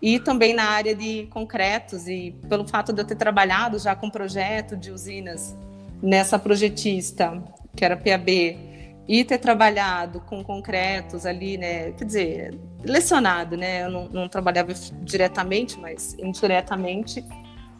e 0.00 0.18
também 0.20 0.54
na 0.54 0.64
área 0.64 0.94
de 0.94 1.26
concretos 1.30 2.06
e 2.06 2.34
pelo 2.48 2.66
fato 2.66 2.92
de 2.92 3.00
eu 3.00 3.06
ter 3.06 3.16
trabalhado 3.16 3.78
já 3.78 3.94
com 3.94 4.10
projeto 4.10 4.76
de 4.76 4.90
usinas 4.90 5.56
nessa 6.02 6.38
projetista 6.38 7.42
que 7.74 7.84
era 7.84 7.96
PAB 7.96 8.28
e 9.08 9.24
ter 9.24 9.38
trabalhado 9.38 10.20
com 10.20 10.42
concretos 10.42 11.24
ali, 11.24 11.56
né? 11.56 11.92
Quer 11.92 12.04
dizer, 12.04 12.58
lecionado, 12.82 13.56
né? 13.56 13.84
Eu 13.84 13.90
não, 13.90 14.08
não 14.08 14.28
trabalhava 14.28 14.72
diretamente, 15.02 15.78
mas 15.78 16.16
indiretamente, 16.18 17.24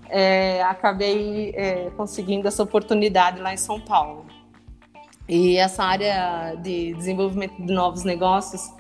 é, 0.09 0.63
acabei 0.63 1.53
é, 1.57 1.91
conseguindo 1.97 2.47
essa 2.47 2.63
oportunidade 2.63 3.41
lá 3.41 3.53
em 3.53 3.57
São 3.57 3.81
Paulo. 3.81 4.27
E 5.29 5.57
essa 5.57 5.83
área 5.83 6.55
de 6.55 6.95
desenvolvimento 6.95 7.61
de 7.61 7.73
novos 7.73 8.05
negócios, 8.05 8.73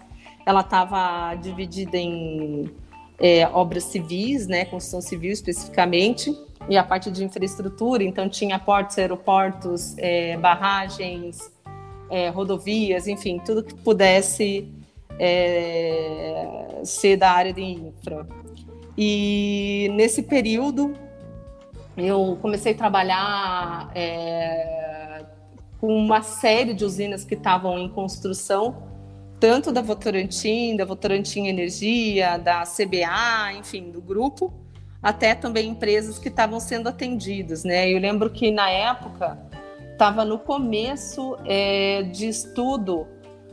ela 0.44 0.60
estava 0.60 1.34
dividida 1.34 1.96
em 1.96 2.70
é, 3.18 3.46
obras 3.48 3.84
civis, 3.84 4.46
né? 4.46 4.64
Construção 4.64 5.00
civil 5.00 5.32
especificamente, 5.32 6.36
e 6.68 6.76
a 6.76 6.84
parte 6.84 7.10
de 7.10 7.24
infraestrutura. 7.24 8.02
Então 8.02 8.28
tinha 8.28 8.58
portos, 8.58 8.98
aeroportos, 8.98 9.96
é, 9.98 10.36
barragens 10.36 11.38
é, 12.10 12.28
rodovias, 12.28 13.06
enfim, 13.06 13.40
tudo 13.44 13.62
que 13.62 13.74
pudesse 13.74 14.68
é, 15.18 16.80
ser 16.84 17.16
da 17.16 17.30
área 17.30 17.52
de 17.52 17.62
infra. 17.62 18.26
E 18.96 19.90
nesse 19.92 20.22
período 20.22 20.94
eu 21.96 22.38
comecei 22.42 22.72
a 22.72 22.76
trabalhar 22.76 23.90
é, 23.94 25.24
com 25.80 25.96
uma 25.96 26.22
série 26.22 26.74
de 26.74 26.84
usinas 26.84 27.24
que 27.24 27.34
estavam 27.34 27.78
em 27.78 27.88
construção, 27.88 28.85
tanto 29.38 29.72
da 29.72 29.82
Votorantim, 29.82 30.76
da 30.76 30.84
Votorantim 30.84 31.46
Energia, 31.46 32.38
da 32.38 32.62
CBA, 32.62 33.52
enfim, 33.58 33.90
do 33.90 34.00
grupo, 34.00 34.52
até 35.02 35.34
também 35.34 35.68
empresas 35.68 36.18
que 36.18 36.28
estavam 36.28 36.58
sendo 36.58 36.88
atendidas, 36.88 37.64
né? 37.64 37.90
Eu 37.90 37.98
lembro 37.98 38.30
que 38.30 38.50
na 38.50 38.70
época 38.70 39.38
estava 39.92 40.24
no 40.24 40.38
começo 40.38 41.36
é, 41.44 42.02
de 42.02 42.28
estudo 42.28 43.06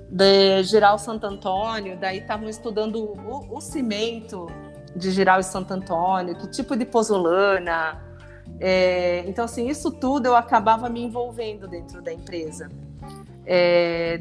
de 0.09 0.63
Geral 0.63 0.99
Santo 0.99 1.25
Antônio, 1.25 1.97
daí 1.97 2.19
estavam 2.19 2.47
estudando 2.47 2.97
o, 2.97 3.57
o, 3.57 3.61
cimento 3.61 4.47
de 4.95 5.09
Geral 5.11 5.39
e 5.39 5.43
Santo 5.43 5.73
Antônio, 5.73 6.35
que 6.35 6.47
tipo 6.47 6.75
de 6.75 6.85
pozolana. 6.85 7.99
É, 8.59 9.23
então, 9.27 9.45
assim, 9.45 9.67
isso 9.67 9.91
tudo 9.91 10.27
eu 10.27 10.35
acabava 10.35 10.87
me 10.87 11.01
envolvendo 11.01 11.67
dentro 11.67 12.01
da 12.01 12.13
empresa. 12.13 12.69
É, 13.45 14.19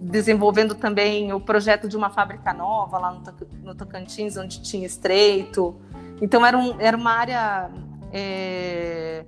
desenvolvendo 0.00 0.74
também 0.74 1.32
o 1.34 1.40
projeto 1.40 1.86
de 1.86 1.96
uma 1.98 2.08
fábrica 2.08 2.52
nova 2.54 2.96
lá 2.98 3.12
no, 3.12 3.22
no 3.62 3.74
Tocantins, 3.74 4.36
onde 4.38 4.62
tinha 4.62 4.86
estreito. 4.86 5.76
Então, 6.22 6.46
era, 6.46 6.56
um, 6.56 6.80
era 6.80 6.96
uma 6.96 7.12
área 7.12 7.70
é, 8.10 9.24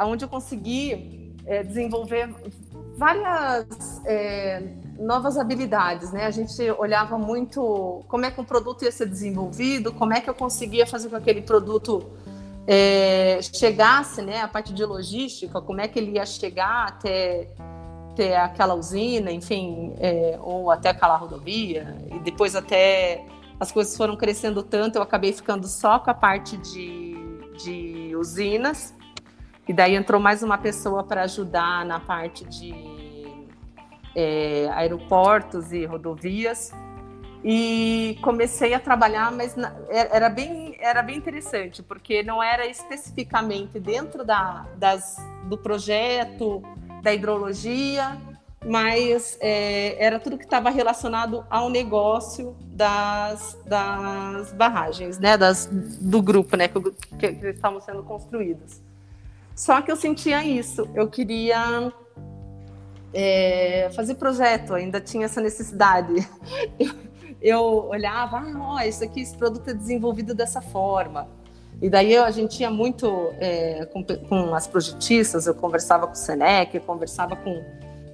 onde 0.00 0.24
eu 0.24 0.28
consegui 0.28 1.34
é, 1.46 1.62
desenvolver 1.62 2.32
várias 2.96 4.00
é, 4.06 4.62
novas 4.98 5.36
habilidades, 5.36 6.12
né? 6.12 6.26
A 6.26 6.30
gente 6.30 6.62
olhava 6.78 7.18
muito 7.18 8.04
como 8.08 8.24
é 8.24 8.30
que 8.30 8.40
um 8.40 8.44
produto 8.44 8.84
ia 8.84 8.92
ser 8.92 9.06
desenvolvido, 9.06 9.92
como 9.92 10.12
é 10.12 10.20
que 10.20 10.30
eu 10.30 10.34
conseguia 10.34 10.86
fazer 10.86 11.08
com 11.08 11.16
que 11.16 11.22
aquele 11.22 11.42
produto 11.42 12.10
é, 12.66 13.38
chegasse, 13.42 14.22
né? 14.22 14.40
A 14.40 14.48
parte 14.48 14.72
de 14.72 14.84
logística, 14.84 15.60
como 15.60 15.80
é 15.80 15.88
que 15.88 15.98
ele 15.98 16.12
ia 16.12 16.26
chegar 16.26 16.88
até, 16.88 17.48
até 18.14 18.36
aquela 18.36 18.74
usina, 18.74 19.32
enfim, 19.32 19.92
é, 19.98 20.38
ou 20.40 20.70
até 20.70 20.90
aquela 20.90 21.16
rodovia, 21.16 21.96
e 22.12 22.18
depois 22.20 22.54
até 22.54 23.26
as 23.58 23.72
coisas 23.72 23.96
foram 23.96 24.16
crescendo 24.16 24.62
tanto, 24.62 24.96
eu 24.96 25.02
acabei 25.02 25.32
ficando 25.32 25.66
só 25.66 25.98
com 25.98 26.10
a 26.10 26.14
parte 26.14 26.56
de, 26.56 27.14
de 27.58 28.16
usinas 28.16 28.94
e 29.66 29.72
daí 29.72 29.96
entrou 29.96 30.20
mais 30.20 30.42
uma 30.42 30.58
pessoa 30.58 31.02
para 31.02 31.22
ajudar 31.22 31.84
na 31.86 31.98
parte 31.98 32.44
de 32.44 32.74
é, 34.14 34.68
aeroportos 34.72 35.72
e 35.72 35.84
rodovias. 35.86 36.70
E 37.42 38.18
comecei 38.22 38.72
a 38.72 38.80
trabalhar, 38.80 39.30
mas 39.30 39.54
era 39.90 40.30
bem, 40.30 40.76
era 40.80 41.02
bem 41.02 41.16
interessante, 41.16 41.82
porque 41.82 42.22
não 42.22 42.42
era 42.42 42.66
especificamente 42.66 43.78
dentro 43.78 44.24
da, 44.24 44.66
das, 44.76 45.16
do 45.44 45.58
projeto, 45.58 46.62
da 47.04 47.12
hidrologia, 47.12 48.18
mas 48.64 49.36
é, 49.40 50.02
era 50.02 50.18
tudo 50.18 50.38
que 50.38 50.44
estava 50.44 50.70
relacionado 50.70 51.44
ao 51.50 51.68
negócio 51.68 52.56
das, 52.62 53.58
das 53.66 54.54
barragens, 54.54 55.18
né, 55.18 55.36
das, 55.36 55.68
do 55.70 56.22
grupo, 56.22 56.56
né, 56.56 56.66
que, 56.66 56.80
que, 56.80 57.32
que 57.34 57.46
estavam 57.48 57.80
sendo 57.82 58.02
construídas. 58.02 58.82
Só 59.54 59.82
que 59.82 59.92
eu 59.92 59.96
sentia 59.96 60.42
isso, 60.42 60.88
eu 60.94 61.06
queria 61.08 61.92
é, 63.12 63.90
fazer 63.94 64.14
projeto, 64.14 64.72
ainda 64.72 64.98
tinha 64.98 65.26
essa 65.26 65.42
necessidade. 65.42 66.26
Eu, 66.78 66.94
eu 67.40 67.62
olhava, 67.90 68.38
ah, 68.38 68.54
ó, 68.58 68.80
isso 68.80 69.04
aqui, 69.04 69.20
esse 69.20 69.36
produto 69.36 69.68
é 69.68 69.74
desenvolvido 69.74 70.34
dessa 70.34 70.62
forma. 70.62 71.28
E 71.82 71.90
daí 71.90 72.16
a 72.16 72.30
gente 72.30 72.56
tinha 72.56 72.70
muito 72.70 73.32
é, 73.38 73.86
com, 73.86 74.04
com, 74.04 74.54
as 74.54 74.66
projetistas, 74.66 75.46
eu 75.46 75.54
conversava 75.54 76.06
com 76.06 76.12
o 76.12 76.16
Senec, 76.16 76.74
eu 76.74 76.80
conversava 76.80 77.36
com, 77.36 77.62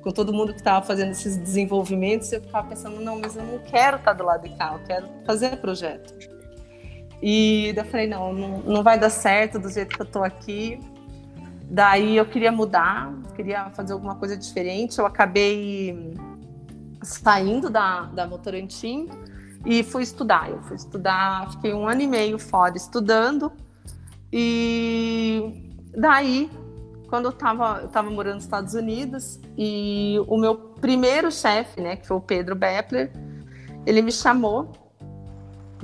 com 0.03 0.11
todo 0.11 0.33
mundo 0.33 0.53
que 0.53 0.59
estava 0.59 0.85
fazendo 0.85 1.11
esses 1.11 1.37
desenvolvimentos, 1.37 2.33
e 2.33 2.37
eu 2.37 2.43
ficava 2.43 2.69
pensando, 2.69 3.01
não, 3.01 3.21
mas 3.21 3.37
eu 3.37 3.45
não 3.45 3.59
quero 3.59 3.99
estar 3.99 4.13
do 4.15 4.25
lado 4.25 4.49
de 4.49 4.57
cá, 4.57 4.73
eu 4.73 4.87
quero 4.87 5.09
fazer 5.25 5.57
projeto. 5.59 6.15
E 7.23 7.73
daí 7.75 7.85
eu 7.85 7.91
falei, 7.91 8.07
não, 8.07 8.33
não, 8.33 8.59
não 8.59 8.83
vai 8.83 8.99
dar 8.99 9.11
certo 9.11 9.59
do 9.59 9.69
jeito 9.69 9.95
que 9.95 10.01
eu 10.01 10.07
estou 10.07 10.25
aqui, 10.25 10.81
Daí 11.71 12.17
eu 12.17 12.27
queria 12.27 12.51
mudar, 12.51 13.15
queria 13.37 13.71
fazer 13.71 13.93
alguma 13.93 14.17
coisa 14.17 14.37
diferente. 14.37 14.99
Eu 14.99 15.07
acabei 15.07 16.17
saindo 17.01 17.71
da, 17.71 18.03
da 18.07 18.27
Motorantim 18.27 19.09
e 19.65 19.83
fui 19.83 20.03
estudar. 20.03 20.51
Eu 20.51 20.63
fui 20.63 20.77
estudar, 20.77 21.51
fiquei 21.53 21.75
um 21.75 21.89
ano 21.89 22.01
e 22.01 22.07
meio 22.07 22.39
fora 22.39 22.77
estudando. 22.77 23.53
E 24.33 25.73
daí 25.97 26.51
quando 27.11 27.25
eu 27.25 27.31
estava 27.31 27.81
eu 27.83 27.89
tava 27.89 28.09
morando 28.09 28.37
nos 28.37 28.45
Estados 28.45 28.75
Unidos 28.75 29.41
e 29.59 30.17
o 30.29 30.39
meu 30.39 30.57
primeiro 30.57 31.31
chefe, 31.31 31.81
né, 31.81 31.97
que 31.97 32.07
foi 32.07 32.17
o 32.17 32.21
Pedro 32.21 32.55
Beppler, 32.55 33.13
ele 33.85 34.01
me 34.01 34.13
chamou 34.13 34.71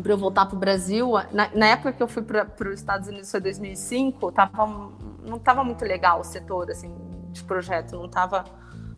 para 0.00 0.12
eu 0.12 0.16
voltar 0.18 0.46
para 0.46 0.54
o 0.56 0.58
Brasil. 0.58 1.12
Na, 1.32 1.50
na, 1.54 1.66
época 1.66 1.92
que 1.92 2.02
eu 2.02 2.06
fui 2.06 2.22
para 2.22 2.46
os 2.68 2.78
Estados 2.78 3.08
Unidos, 3.08 3.30
foi 3.30 3.40
2005, 3.40 4.30
tava, 4.30 4.92
não 5.26 5.36
estava 5.36 5.64
muito 5.64 5.84
legal 5.84 6.20
o 6.20 6.24
setor 6.24 6.70
assim, 6.70 6.94
de 7.32 7.42
projeto, 7.42 7.96
não 7.96 8.04
estava 8.04 8.44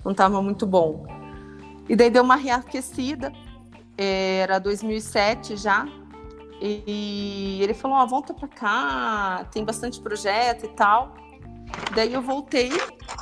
não 0.04 0.14
tava 0.14 0.42
muito 0.42 0.66
bom. 0.66 1.06
E 1.88 1.96
daí 1.96 2.10
deu 2.10 2.22
uma 2.22 2.36
reaquecida, 2.36 3.32
era 3.98 4.58
2007 4.58 5.56
já, 5.56 5.87
e 6.61 7.58
ele 7.62 7.74
falou: 7.74 7.98
oh, 7.98 8.06
volta 8.06 8.34
para 8.34 8.48
cá, 8.48 9.46
tem 9.52 9.64
bastante 9.64 10.00
projeto 10.00 10.66
e 10.66 10.68
tal. 10.68 11.16
Daí 11.94 12.14
eu 12.14 12.22
voltei, 12.22 12.70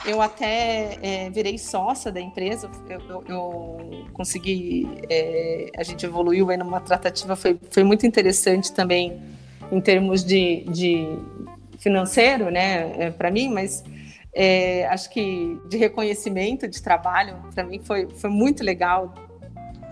eu 0.04 0.22
até 0.22 0.98
é, 1.02 1.30
virei 1.30 1.58
sócia 1.58 2.12
da 2.12 2.20
empresa, 2.20 2.70
eu, 2.88 3.00
eu, 3.00 3.24
eu 3.28 4.06
consegui, 4.12 4.88
é, 5.10 5.70
a 5.76 5.82
gente 5.82 6.06
evoluiu 6.06 6.48
aí 6.50 6.56
numa 6.56 6.80
tratativa, 6.80 7.34
foi, 7.34 7.58
foi 7.70 7.82
muito 7.82 8.06
interessante 8.06 8.72
também 8.72 9.20
em 9.70 9.80
termos 9.80 10.24
de, 10.24 10.64
de 10.70 11.18
financeiro, 11.78 12.48
né, 12.50 13.06
é, 13.06 13.10
para 13.10 13.32
mim, 13.32 13.48
mas 13.52 13.82
é, 14.32 14.86
acho 14.86 15.10
que 15.10 15.58
de 15.68 15.76
reconhecimento 15.76 16.68
de 16.68 16.80
trabalho, 16.80 17.36
para 17.52 17.64
mim 17.64 17.80
foi, 17.80 18.08
foi 18.10 18.30
muito 18.30 18.62
legal 18.62 19.12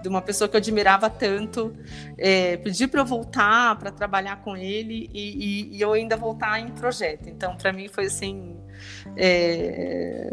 de 0.04 0.08
uma 0.10 0.20
pessoa 0.20 0.46
que 0.46 0.54
eu 0.54 0.58
admirava 0.58 1.08
tanto, 1.08 1.74
é, 2.18 2.58
pedir 2.58 2.88
para 2.88 3.00
eu 3.00 3.06
voltar 3.06 3.78
para 3.78 3.90
trabalhar 3.90 4.42
com 4.42 4.54
ele 4.54 5.08
e, 5.14 5.20
e, 5.20 5.76
e, 5.76 5.80
eu 5.80 5.94
ainda 5.94 6.14
voltar 6.14 6.60
em 6.60 6.68
projeto. 6.68 7.26
Então, 7.26 7.56
para 7.56 7.72
mim 7.72 7.88
foi 7.88 8.04
assim 8.04 8.54
é, 9.16 10.30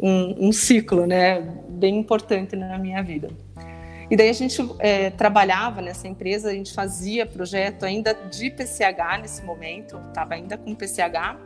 um, 0.00 0.48
um, 0.48 0.52
ciclo, 0.52 1.06
né, 1.06 1.40
bem 1.68 2.00
importante 2.00 2.56
na 2.56 2.76
minha 2.78 3.00
vida. 3.00 3.28
E 4.10 4.16
daí 4.16 4.28
a 4.28 4.32
gente 4.32 4.60
é, 4.80 5.10
trabalhava 5.10 5.80
nessa 5.80 6.08
empresa, 6.08 6.50
a 6.50 6.52
gente 6.52 6.74
fazia 6.74 7.24
projeto 7.24 7.84
ainda 7.84 8.12
de 8.12 8.50
PCH 8.50 9.20
nesse 9.22 9.44
momento, 9.44 10.00
estava 10.08 10.34
ainda 10.34 10.58
com 10.58 10.74
PCH 10.74 11.38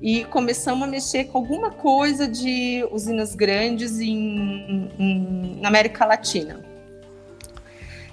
e 0.00 0.24
começamos 0.24 0.88
a 0.88 0.90
mexer 0.90 1.24
com 1.24 1.36
alguma 1.36 1.70
coisa 1.70 2.26
de 2.26 2.82
usinas 2.90 3.34
grandes 3.34 4.00
em, 4.00 4.90
em 4.98 5.60
na 5.60 5.68
América 5.68 6.06
Latina. 6.06 6.73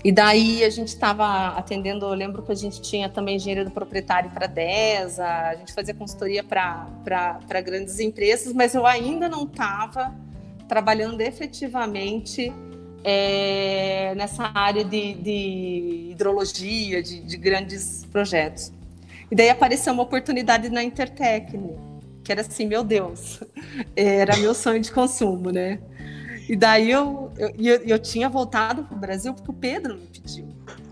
E 0.03 0.11
daí 0.11 0.63
a 0.63 0.69
gente 0.69 0.87
estava 0.87 1.49
atendendo, 1.49 2.05
eu 2.05 2.13
lembro 2.13 2.41
que 2.41 2.51
a 2.51 2.55
gente 2.55 2.81
tinha 2.81 3.07
também 3.07 3.35
engenheiro 3.35 3.65
do 3.65 3.71
proprietário 3.71 4.31
para 4.31 4.47
DESA, 4.47 5.25
a 5.25 5.55
gente 5.55 5.73
fazia 5.73 5.93
consultoria 5.93 6.43
para 6.43 7.61
grandes 7.63 7.99
empresas, 7.99 8.51
mas 8.51 8.73
eu 8.73 8.85
ainda 8.85 9.29
não 9.29 9.43
estava 9.43 10.13
trabalhando 10.67 11.21
efetivamente 11.21 12.51
é, 13.03 14.13
nessa 14.15 14.51
área 14.55 14.83
de, 14.83 15.13
de 15.15 16.07
hidrologia, 16.11 17.01
de, 17.03 17.19
de, 17.21 17.37
grandes 17.37 18.05
projetos. 18.11 18.71
E 19.29 19.35
daí 19.35 19.49
apareceu 19.49 19.93
uma 19.93 20.03
oportunidade 20.03 20.69
na 20.69 20.83
Intertec, 20.83 21.59
que 22.23 22.31
era 22.31 22.41
assim, 22.41 22.65
meu 22.65 22.83
Deus, 22.83 23.39
era 23.95 24.35
meu 24.37 24.53
sonho 24.53 24.79
de 24.79 24.91
consumo, 24.91 25.51
né? 25.51 25.79
E 26.51 26.55
daí 26.57 26.91
eu, 26.91 27.31
eu, 27.37 27.49
eu, 27.57 27.75
eu 27.77 27.97
tinha 27.97 28.27
voltado 28.27 28.83
para 28.83 28.93
o 28.93 28.99
Brasil 28.99 29.33
porque 29.33 29.49
o 29.49 29.53
Pedro 29.53 29.95
me 29.95 30.05
pediu. 30.07 30.49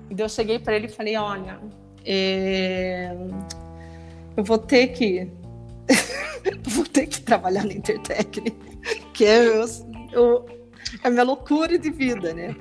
E 0.10 0.16
daí 0.16 0.24
eu 0.24 0.30
cheguei 0.30 0.58
para 0.58 0.74
ele 0.74 0.86
e 0.86 0.90
falei: 0.90 1.18
olha, 1.18 1.60
é... 2.06 3.14
eu 4.38 4.44
vou 4.46 4.58
ter 4.58 4.88
que. 4.88 5.30
vou 6.64 6.86
ter 6.86 7.08
que 7.08 7.20
trabalhar 7.20 7.66
na 7.66 7.74
Intertech, 7.74 8.42
que 9.14 9.26
é, 9.26 9.48
eu, 9.48 9.66
eu, 10.14 10.46
é 11.04 11.08
a 11.10 11.12
minha 11.12 11.24
loucura 11.24 11.78
de 11.78 11.90
vida, 11.90 12.34
né? 12.34 12.56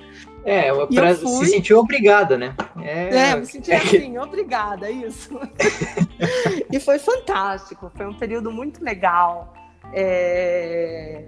É, 0.45 0.73
pra 0.87 1.15
fui... 1.15 1.47
se 1.47 1.53
sentir 1.53 1.75
obrigada, 1.75 2.37
né? 2.37 2.57
É, 2.83 3.31
é 3.31 3.37
me 3.37 3.47
senti 3.47 3.71
assim, 3.71 4.19
obrigada, 4.19 4.91
isso. 4.91 5.39
e 6.73 6.81
foi 6.81 6.99
fantástico, 6.99 7.93
foi 7.95 8.07
um 8.09 8.15
período 8.15 8.51
muito 8.51 8.83
legal. 8.83 9.55
É, 9.93 11.25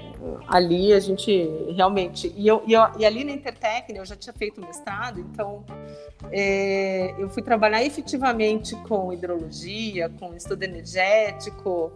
ali 0.48 0.92
a 0.92 1.00
gente 1.00 1.48
realmente. 1.74 2.32
E, 2.36 2.46
eu, 2.46 2.62
e, 2.66 2.72
eu, 2.72 2.82
e, 2.98 3.04
ali 3.04 3.24
na 3.24 3.32
Intertec 3.32 3.94
eu 3.94 4.04
já 4.04 4.16
tinha 4.16 4.32
feito 4.32 4.60
mestrado, 4.60 5.20
então 5.20 5.64
é, 6.30 7.14
eu 7.18 7.28
fui 7.30 7.42
trabalhar 7.42 7.84
efetivamente 7.84 8.76
com 8.86 9.12
hidrologia, 9.12 10.08
com 10.08 10.34
estudo 10.34 10.62
energético. 10.62 11.92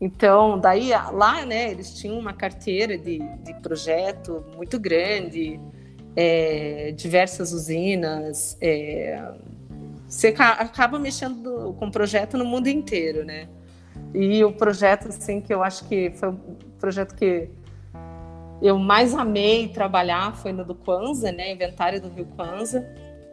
Então, 0.00 0.58
daí 0.58 0.90
lá, 1.12 1.44
né, 1.46 1.70
eles 1.70 1.94
tinham 1.94 2.18
uma 2.18 2.32
carteira 2.32 2.98
de, 2.98 3.18
de 3.18 3.54
projeto 3.62 4.44
muito 4.54 4.78
grande, 4.78 5.58
é, 6.14 6.92
diversas 6.92 7.52
usinas. 7.52 8.56
É, 8.60 9.22
você 10.08 10.28
acaba 10.38 10.98
mexendo 10.98 11.74
com 11.78 11.90
projeto 11.90 12.36
no 12.36 12.44
mundo 12.44 12.68
inteiro, 12.68 13.24
né? 13.24 13.48
E 14.14 14.44
o 14.44 14.52
projeto, 14.52 15.08
assim, 15.08 15.40
que 15.40 15.52
eu 15.52 15.62
acho 15.62 15.86
que 15.86 16.10
foi 16.10 16.30
o 16.30 16.38
projeto 16.78 17.14
que 17.14 17.48
eu 18.62 18.78
mais 18.78 19.14
amei 19.14 19.68
trabalhar 19.68 20.34
foi 20.36 20.52
no 20.52 20.64
do 20.64 20.74
Kwanza, 20.74 21.30
né? 21.30 21.52
Inventário 21.52 22.00
do 22.00 22.08
Rio 22.08 22.26
Kwanza. 22.36 22.86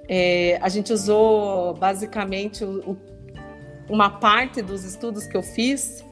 É, 0.08 0.60
a 0.62 0.68
gente 0.68 0.92
usou 0.92 1.74
basicamente 1.76 2.66
o, 2.66 2.98
uma 3.90 4.10
parte 4.10 4.62
dos 4.62 4.84
estudos 4.84 5.26
que 5.26 5.38
eu 5.38 5.44
fiz 5.44 6.04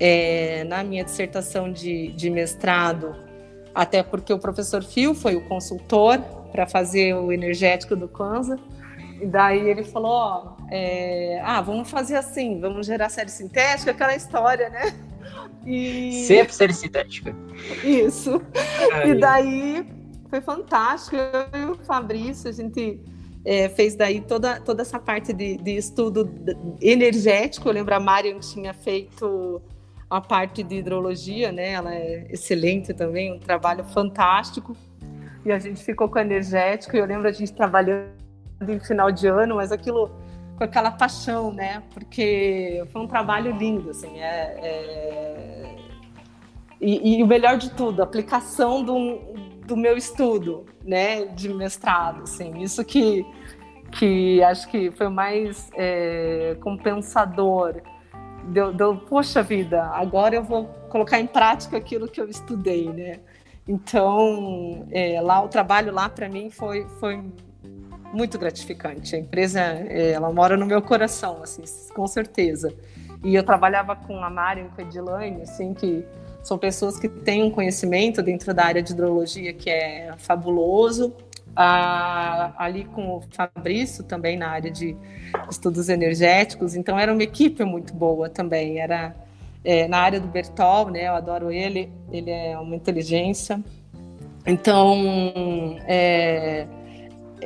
é, 0.00 0.64
na 0.64 0.82
minha 0.82 1.04
dissertação 1.04 1.70
de, 1.70 2.08
de 2.12 2.30
mestrado, 2.30 3.14
até 3.74 4.02
porque 4.02 4.32
o 4.32 4.38
professor 4.38 4.82
Phil 4.82 5.14
foi 5.14 5.36
o 5.36 5.42
consultor 5.42 6.18
para 6.50 6.66
fazer 6.66 7.14
o 7.14 7.32
energético 7.32 7.94
do 7.94 8.08
Kwanza. 8.08 8.58
E 9.20 9.26
daí 9.26 9.68
ele 9.68 9.84
falou, 9.84 10.10
ó, 10.10 10.53
é, 10.70 11.40
ah, 11.44 11.60
vamos 11.60 11.90
fazer 11.90 12.16
assim, 12.16 12.60
vamos 12.60 12.86
gerar 12.86 13.08
série 13.08 13.30
sintética, 13.30 13.90
aquela 13.90 14.14
história, 14.14 14.68
né? 14.68 14.94
E... 15.66 16.26
Sempre 16.26 16.52
série 16.52 16.74
sintética. 16.74 17.34
Isso. 17.82 18.42
Ai. 18.92 19.10
E 19.10 19.14
daí 19.14 19.86
foi 20.28 20.42
fantástico. 20.42 21.16
Eu 21.16 21.60
e 21.60 21.64
o 21.70 21.74
Fabrício, 21.74 22.50
a 22.50 22.52
gente 22.52 23.00
é, 23.44 23.68
fez 23.70 23.94
daí 23.94 24.20
toda, 24.20 24.60
toda 24.60 24.82
essa 24.82 24.98
parte 24.98 25.32
de, 25.32 25.56
de 25.56 25.76
estudo 25.76 26.30
energético. 26.82 27.68
Eu 27.68 27.72
lembro 27.72 27.94
a 27.94 28.00
Marion 28.00 28.40
tinha 28.40 28.74
feito 28.74 29.62
a 30.10 30.20
parte 30.20 30.62
de 30.62 30.76
hidrologia, 30.76 31.50
né? 31.50 31.72
Ela 31.72 31.94
é 31.94 32.26
excelente 32.30 32.92
também, 32.92 33.32
um 33.32 33.38
trabalho 33.38 33.84
fantástico. 33.84 34.76
E 35.44 35.52
a 35.52 35.58
gente 35.58 35.82
ficou 35.82 36.08
com 36.08 36.18
energético. 36.18 36.96
E 36.96 36.98
eu 36.98 37.06
lembro 37.06 37.28
a 37.28 37.32
gente 37.32 37.52
trabalhando 37.52 38.12
em 38.68 38.80
final 38.80 39.10
de 39.10 39.26
ano, 39.26 39.56
mas 39.56 39.72
aquilo 39.72 40.10
com 40.56 40.64
aquela 40.64 40.90
paixão, 40.90 41.52
né? 41.52 41.82
Porque 41.92 42.84
foi 42.92 43.02
um 43.02 43.06
trabalho 43.06 43.56
lindo, 43.56 43.90
assim, 43.90 44.20
é, 44.20 44.58
é... 44.62 45.76
E, 46.80 47.18
e, 47.18 47.22
o 47.22 47.26
melhor 47.26 47.56
de 47.56 47.70
tudo, 47.70 48.00
a 48.00 48.04
aplicação 48.04 48.84
do, 48.84 49.18
do 49.66 49.76
meu 49.76 49.96
estudo, 49.96 50.66
né, 50.84 51.24
de 51.26 51.48
mestrado, 51.48 52.24
assim, 52.24 52.58
isso 52.60 52.84
que, 52.84 53.24
que 53.92 54.42
acho 54.42 54.68
que 54.68 54.90
foi 54.90 55.08
mais 55.08 55.70
é, 55.74 56.56
compensador. 56.60 57.80
Deu, 58.48 58.72
deu, 58.74 58.96
poxa 58.96 59.42
vida, 59.42 59.82
agora 59.94 60.34
eu 60.34 60.42
vou 60.42 60.66
colocar 60.90 61.18
em 61.18 61.26
prática 61.26 61.78
aquilo 61.78 62.06
que 62.06 62.20
eu 62.20 62.28
estudei, 62.28 62.90
né? 62.90 63.20
Então, 63.66 64.86
é, 64.90 65.18
lá 65.22 65.42
o 65.42 65.48
trabalho 65.48 65.90
lá 65.90 66.10
para 66.10 66.28
mim 66.28 66.50
foi, 66.50 66.86
foi 67.00 67.24
muito 68.14 68.38
gratificante. 68.38 69.16
A 69.16 69.18
empresa, 69.18 69.60
é, 69.60 70.12
ela 70.12 70.32
mora 70.32 70.56
no 70.56 70.64
meu 70.64 70.80
coração, 70.80 71.42
assim, 71.42 71.62
com 71.92 72.06
certeza. 72.06 72.72
E 73.22 73.34
eu 73.34 73.42
trabalhava 73.42 73.96
com 73.96 74.22
a 74.22 74.30
Mari 74.30 74.62
e 74.62 74.64
com 74.64 74.80
a 74.80 74.84
Edilane, 74.84 75.42
assim, 75.42 75.74
que 75.74 76.04
são 76.42 76.56
pessoas 76.56 76.98
que 76.98 77.08
têm 77.08 77.42
um 77.42 77.50
conhecimento 77.50 78.22
dentro 78.22 78.52
da 78.54 78.64
área 78.64 78.82
de 78.82 78.92
hidrologia 78.92 79.52
que 79.52 79.68
é 79.68 80.14
fabuloso. 80.18 81.14
Ah, 81.56 82.52
ali 82.58 82.84
com 82.84 83.16
o 83.16 83.22
Fabrício 83.30 84.02
também 84.02 84.36
na 84.36 84.48
área 84.48 84.70
de 84.70 84.96
estudos 85.48 85.88
energéticos, 85.88 86.74
então 86.74 86.98
era 86.98 87.12
uma 87.12 87.22
equipe 87.22 87.64
muito 87.64 87.94
boa 87.94 88.28
também. 88.28 88.80
Era 88.80 89.14
é, 89.64 89.86
na 89.86 89.98
área 89.98 90.20
do 90.20 90.26
Bertol, 90.26 90.90
né? 90.90 91.06
Eu 91.06 91.14
adoro 91.14 91.52
ele, 91.52 91.92
ele 92.10 92.30
é 92.30 92.58
uma 92.58 92.74
inteligência. 92.74 93.62
Então, 94.44 95.78
é 95.86 96.66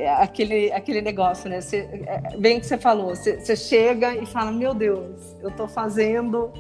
aquele, 0.06 0.70
aquele 0.72 1.00
negócio, 1.00 1.48
né? 1.48 1.60
Você, 1.60 1.88
é, 2.06 2.36
bem 2.36 2.60
que 2.60 2.66
você 2.66 2.78
falou, 2.78 3.14
você, 3.14 3.40
você, 3.40 3.56
chega 3.56 4.14
e 4.14 4.26
fala, 4.26 4.52
meu 4.52 4.74
Deus, 4.74 5.34
eu 5.40 5.48
estou 5.48 5.66
fazendo 5.66 6.52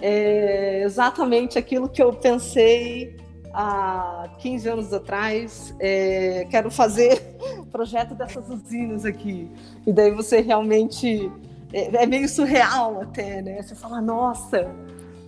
é, 0.00 0.82
exatamente 0.82 1.58
aquilo 1.58 1.88
que 1.88 2.02
eu 2.02 2.12
pensei 2.12 3.16
há 3.52 4.30
15 4.38 4.68
anos 4.68 4.92
atrás, 4.92 5.74
é, 5.78 6.46
quero 6.50 6.70
fazer 6.70 7.20
projeto 7.70 8.14
dessas 8.14 8.48
usinas 8.48 9.04
aqui. 9.04 9.48
E 9.86 9.92
daí 9.92 10.10
você 10.10 10.40
realmente, 10.40 11.30
é, 11.72 12.02
é 12.02 12.06
meio 12.06 12.28
surreal 12.28 13.02
até, 13.02 13.42
né? 13.42 13.62
Você 13.62 13.74
fala, 13.74 14.00
nossa, 14.00 14.70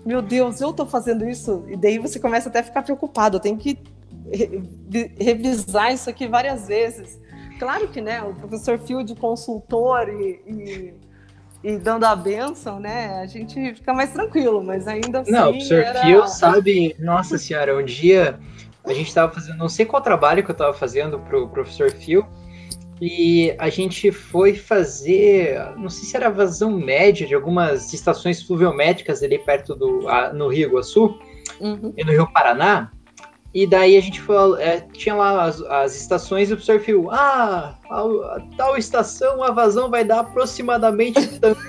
meu 0.04 0.22
Deus, 0.22 0.60
eu 0.60 0.70
estou 0.70 0.86
fazendo 0.86 1.28
isso? 1.28 1.64
E 1.68 1.76
daí 1.76 1.98
você 1.98 2.18
começa 2.18 2.48
até 2.48 2.60
a 2.60 2.64
ficar 2.64 2.82
preocupado, 2.82 3.36
eu 3.36 3.40
tenho 3.40 3.56
que 3.56 3.78
revisar 5.18 5.92
isso 5.92 6.08
aqui 6.08 6.26
várias 6.26 6.66
vezes. 6.66 7.20
Claro 7.62 7.86
que, 7.86 8.00
né, 8.00 8.20
o 8.20 8.34
professor 8.34 8.76
Field 8.76 9.14
consultor 9.14 10.08
e, 10.08 10.40
e, 10.48 10.94
e, 11.62 11.78
dando 11.78 12.02
a 12.02 12.16
benção, 12.16 12.80
né, 12.80 13.20
a 13.20 13.26
gente 13.26 13.74
fica 13.74 13.94
mais 13.94 14.12
tranquilo, 14.12 14.64
mas 14.64 14.88
ainda 14.88 15.20
assim... 15.20 15.30
Não, 15.30 15.50
o 15.50 15.52
professor 15.52 15.78
era... 15.78 16.00
Field 16.00 16.28
sabe, 16.28 16.96
nossa 16.98 17.38
senhora, 17.38 17.78
um 17.78 17.84
dia 17.84 18.40
a 18.84 18.92
gente 18.92 19.06
estava 19.06 19.32
fazendo, 19.32 19.58
não 19.58 19.68
sei 19.68 19.86
qual 19.86 20.02
trabalho 20.02 20.42
que 20.42 20.50
eu 20.50 20.54
estava 20.54 20.74
fazendo 20.74 21.20
para 21.20 21.38
o 21.38 21.48
professor 21.48 21.92
Field, 21.92 22.26
e 23.00 23.54
a 23.58 23.68
gente 23.68 24.10
foi 24.10 24.54
fazer, 24.54 25.56
não 25.76 25.88
sei 25.88 26.04
se 26.04 26.16
era 26.16 26.30
vazão 26.30 26.72
média 26.72 27.26
de 27.28 27.34
algumas 27.34 27.92
estações 27.92 28.42
fluviométricas 28.42 29.22
ali 29.22 29.38
perto 29.38 29.76
do 29.76 30.00
no 30.34 30.48
Rio 30.48 30.68
Iguaçu 30.68 31.18
uhum. 31.60 31.92
e 31.96 32.04
no 32.04 32.12
Rio 32.12 32.32
Paraná. 32.32 32.91
E 33.54 33.66
daí 33.66 33.98
a 33.98 34.00
gente 34.00 34.20
foi, 34.20 34.62
é, 34.62 34.80
tinha 34.80 35.14
lá 35.14 35.44
as, 35.44 35.60
as, 35.62 35.94
estações 35.94 36.48
e 36.48 36.54
o 36.54 36.56
professor 36.56 36.78
viu, 36.78 37.10
ah, 37.10 37.78
a, 37.90 38.00
a, 38.00 38.40
tal 38.56 38.78
estação 38.78 39.42
a 39.42 39.50
vazão 39.50 39.90
vai 39.90 40.04
dar 40.04 40.20
aproximadamente 40.20 41.38
tanto. 41.38 41.60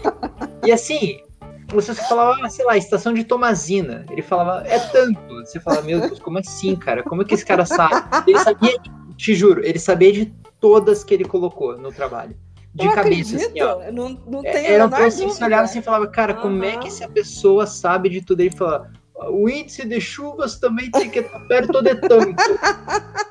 e 0.64 0.72
assim, 0.72 1.20
você 1.68 1.94
falava, 1.94 2.38
ah, 2.42 2.48
sei 2.48 2.64
lá, 2.64 2.78
estação 2.78 3.12
de 3.12 3.24
Tomazina. 3.24 4.06
Ele 4.10 4.22
falava, 4.22 4.66
é 4.66 4.78
tanto. 4.78 5.20
Você 5.44 5.60
falava, 5.60 5.82
meu 5.82 6.00
Deus, 6.00 6.18
como 6.18 6.38
assim, 6.38 6.74
cara? 6.74 7.02
Como 7.02 7.20
é 7.20 7.24
que 7.26 7.34
esse 7.34 7.44
cara 7.44 7.66
sabe? 7.66 7.94
Ele 8.26 8.38
sabia, 8.38 8.76
te 9.16 9.34
juro, 9.34 9.62
ele 9.62 9.78
sabia 9.78 10.12
de 10.12 10.32
todas 10.58 11.04
que 11.04 11.12
ele 11.12 11.24
colocou 11.24 11.76
no 11.76 11.92
trabalho. 11.92 12.34
De 12.74 12.86
eu 12.86 12.92
cabeça, 12.92 13.36
acredito. 13.36 13.64
assim. 13.64 13.92
Não, 13.92 14.18
não 14.26 14.40
é, 14.44 14.52
tem 14.52 14.66
Era 14.66 14.86
um 14.86 14.94
assim, 14.94 15.28
você 15.28 15.44
olhava 15.44 15.64
assim 15.64 15.80
e 15.80 15.82
falava, 15.82 16.06
cara, 16.06 16.34
uhum. 16.34 16.40
como 16.40 16.64
é 16.64 16.76
que 16.78 16.88
essa 16.88 17.08
pessoa 17.08 17.66
sabe 17.66 18.08
de 18.08 18.22
tudo? 18.22 18.40
Ele 18.40 18.56
falava, 18.56 18.90
o 19.30 19.48
índice 19.48 19.84
de 19.84 20.00
chuvas 20.00 20.58
também 20.58 20.90
tem 20.90 21.10
que 21.10 21.20
estar 21.20 21.40
perto 21.40 21.82
de 21.82 21.94
tanto. 21.96 22.36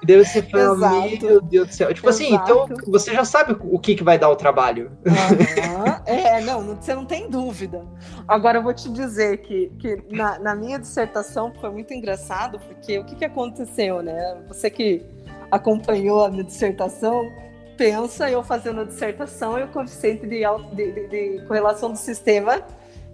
e 0.01 0.05
daí 0.05 0.25
você 0.25 0.41
fala, 0.41 0.75
meu 1.21 1.41
Deus 1.41 1.67
do 1.67 1.73
céu. 1.73 1.93
Tipo 1.93 2.09
Exato. 2.09 2.23
assim, 2.23 2.35
então 2.35 2.67
você 2.87 3.13
já 3.13 3.23
sabe 3.23 3.55
o 3.59 3.79
que, 3.79 3.95
que 3.95 4.03
vai 4.03 4.19
dar 4.19 4.29
o 4.29 4.35
trabalho. 4.35 4.91
Uhum. 5.05 5.93
é, 6.05 6.41
não, 6.41 6.75
você 6.75 6.93
não 6.93 7.05
tem 7.05 7.29
dúvida. 7.29 7.85
Agora 8.27 8.57
eu 8.57 8.63
vou 8.63 8.73
te 8.73 8.89
dizer 8.89 9.37
que, 9.37 9.71
que 9.79 10.03
na, 10.11 10.37
na 10.39 10.55
minha 10.55 10.77
dissertação 10.77 11.53
foi 11.59 11.69
muito 11.69 11.93
engraçado, 11.93 12.59
porque 12.59 12.99
o 12.99 13.05
que, 13.05 13.15
que 13.15 13.25
aconteceu, 13.25 14.01
né? 14.01 14.37
Você 14.47 14.69
que 14.69 15.05
acompanhou 15.49 16.25
a 16.25 16.29
minha 16.29 16.43
dissertação, 16.43 17.31
pensa 17.77 18.29
eu 18.29 18.43
fazendo 18.43 18.81
a 18.81 18.83
dissertação 18.83 19.57
e 19.57 19.63
o 19.63 19.67
coeficiente 19.69 20.27
de, 20.27 20.43
de, 20.73 21.07
de, 21.07 21.45
correlação 21.47 21.91
do 21.91 21.97
sistema 21.97 22.61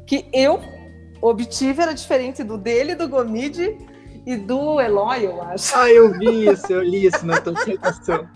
que 0.06 0.28
eu 0.34 0.60
obtive 1.30 1.82
era 1.82 1.94
diferente 1.94 2.44
do 2.44 2.58
dele, 2.58 2.96
do 2.96 3.08
Gomide 3.08 3.78
e 4.26 4.36
do 4.36 4.80
Eloy, 4.80 5.26
eu 5.26 5.42
acho. 5.42 5.76
Ah, 5.76 5.90
eu 5.90 6.18
vi 6.18 6.48
isso, 6.48 6.72
eu 6.72 6.82
li 6.82 7.06
isso 7.06 7.26
na 7.26 7.40
tua 7.40 7.54
dissertação. 7.54 8.28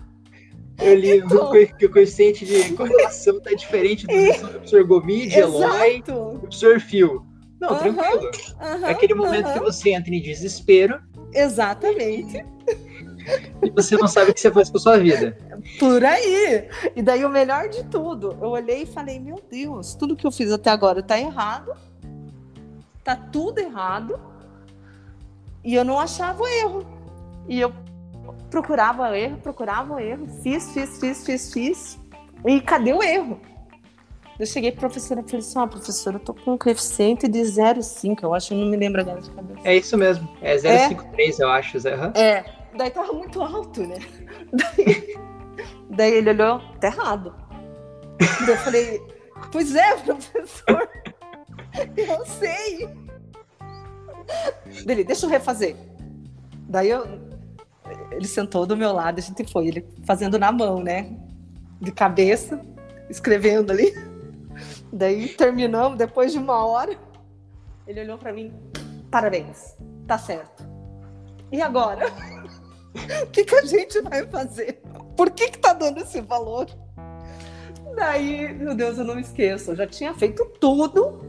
Eu 0.80 0.94
li 0.94 1.18
então, 1.18 1.50
que 1.50 1.86
o 1.86 1.92
coeficiente 1.92 2.44
de 2.44 2.72
correlação 2.74 3.38
está 3.38 3.50
diferente 3.52 4.06
do 4.06 4.12
e... 4.12 4.32
professor 4.38 4.84
Gomide, 4.84 5.38
Eloy 5.38 6.02
e 6.06 6.10
o 6.10 6.38
professor 6.38 6.80
Phil. 6.80 7.26
Não, 7.60 7.70
uh 7.70 7.74
-huh, 7.74 7.78
tranquilo. 7.80 8.20
Uh 8.20 8.30
-huh, 8.30 8.84
é 8.84 8.90
aquele 8.90 9.14
momento 9.14 9.46
uh 9.46 9.48
-huh. 9.48 9.52
que 9.54 9.60
você 9.60 9.90
entra 9.90 10.14
em 10.14 10.22
desespero. 10.22 11.00
Exatamente 11.34 12.44
e 13.62 13.70
você 13.70 13.96
não 13.96 14.08
sabe 14.08 14.30
o 14.30 14.34
que 14.34 14.40
você 14.40 14.50
faz 14.50 14.70
com 14.70 14.78
a 14.78 14.80
sua 14.80 14.98
vida. 14.98 15.36
Por 15.78 16.04
aí. 16.04 16.68
E 16.96 17.02
daí 17.02 17.24
o 17.24 17.28
melhor 17.28 17.68
de 17.68 17.84
tudo, 17.84 18.36
eu 18.40 18.50
olhei 18.50 18.82
e 18.82 18.86
falei, 18.86 19.18
meu 19.18 19.40
Deus, 19.50 19.94
tudo 19.94 20.16
que 20.16 20.26
eu 20.26 20.30
fiz 20.30 20.50
até 20.50 20.70
agora 20.70 21.02
tá 21.02 21.18
errado. 21.18 21.72
Tá 23.08 23.16
tudo 23.16 23.58
errado. 23.58 24.20
E 25.64 25.74
eu 25.74 25.82
não 25.82 25.98
achava 25.98 26.42
o 26.42 26.46
erro. 26.46 26.86
E 27.48 27.58
eu 27.58 27.72
procurava 28.50 29.10
o 29.10 29.14
erro, 29.14 29.38
procurava 29.38 29.94
o 29.94 29.98
erro, 29.98 30.26
fiz, 30.42 30.74
fiz, 30.74 31.00
fiz, 31.00 31.24
fiz, 31.24 31.50
fiz. 31.50 31.98
E 32.44 32.60
cadê 32.60 32.92
o 32.92 33.02
erro? 33.02 33.40
Eu 34.38 34.44
cheguei 34.44 34.72
para 34.72 34.80
professora 34.80 35.20
e 35.20 35.24
falei 35.24 35.38
assim: 35.38 35.58
ah, 35.58 35.66
professora, 35.66 36.16
eu 36.16 36.20
tô 36.20 36.34
com 36.34 36.52
um 36.52 36.58
coeficiente 36.58 37.26
de 37.26 37.38
0,5, 37.38 38.18
eu 38.24 38.34
acho, 38.34 38.52
eu 38.52 38.58
não 38.58 38.66
me 38.66 38.76
lembro 38.76 39.00
agora 39.00 39.22
de 39.22 39.30
cabeça. 39.30 39.60
É 39.64 39.74
isso 39.74 39.96
mesmo, 39.96 40.28
é 40.42 40.56
0,53, 40.56 40.60
é? 41.40 41.42
eu 41.42 41.48
acho. 41.48 41.78
Uhum. 41.78 42.12
É, 42.14 42.44
Daí 42.76 42.90
tava 42.90 43.14
muito 43.14 43.40
alto, 43.40 43.86
né? 43.86 43.96
Daí, 44.52 45.16
daí 45.88 46.12
ele 46.12 46.30
olhou, 46.30 46.60
tá 46.78 46.88
errado. 46.88 47.34
Daí 48.18 48.50
eu 48.50 48.56
falei, 48.58 49.02
pois 49.50 49.74
é, 49.74 49.96
professor, 49.96 50.88
eu 51.96 52.26
sei. 52.26 52.88
Dele, 54.84 55.04
deixa 55.04 55.26
eu 55.26 55.30
refazer. 55.30 55.76
Daí 56.68 56.90
eu, 56.90 57.04
ele 58.10 58.26
sentou 58.26 58.66
do 58.66 58.76
meu 58.76 58.92
lado, 58.92 59.18
a 59.18 59.22
gente 59.22 59.44
foi, 59.50 59.68
ele 59.68 59.88
fazendo 60.04 60.38
na 60.38 60.52
mão, 60.52 60.82
né? 60.82 61.16
De 61.80 61.92
cabeça, 61.92 62.60
escrevendo 63.08 63.70
ali. 63.70 63.92
Daí 64.92 65.28
terminamos, 65.28 65.98
depois 65.98 66.32
de 66.32 66.38
uma 66.38 66.64
hora, 66.66 66.98
ele 67.86 68.00
olhou 68.00 68.18
para 68.18 68.32
mim, 68.32 68.52
parabéns, 69.10 69.76
tá 70.06 70.18
certo. 70.18 70.66
E 71.50 71.62
agora? 71.62 72.06
O 73.22 73.26
que, 73.32 73.44
que 73.44 73.54
a 73.54 73.64
gente 73.64 74.00
vai 74.02 74.26
fazer? 74.26 74.82
Por 75.16 75.30
que 75.30 75.50
que 75.50 75.58
tá 75.58 75.72
dando 75.72 76.00
esse 76.00 76.20
valor? 76.20 76.66
Daí, 77.96 78.52
meu 78.54 78.74
Deus, 78.74 78.98
eu 78.98 79.04
não 79.04 79.18
esqueço. 79.18 79.72
Eu 79.72 79.76
já 79.76 79.86
tinha 79.86 80.14
feito 80.14 80.44
tudo 80.60 81.28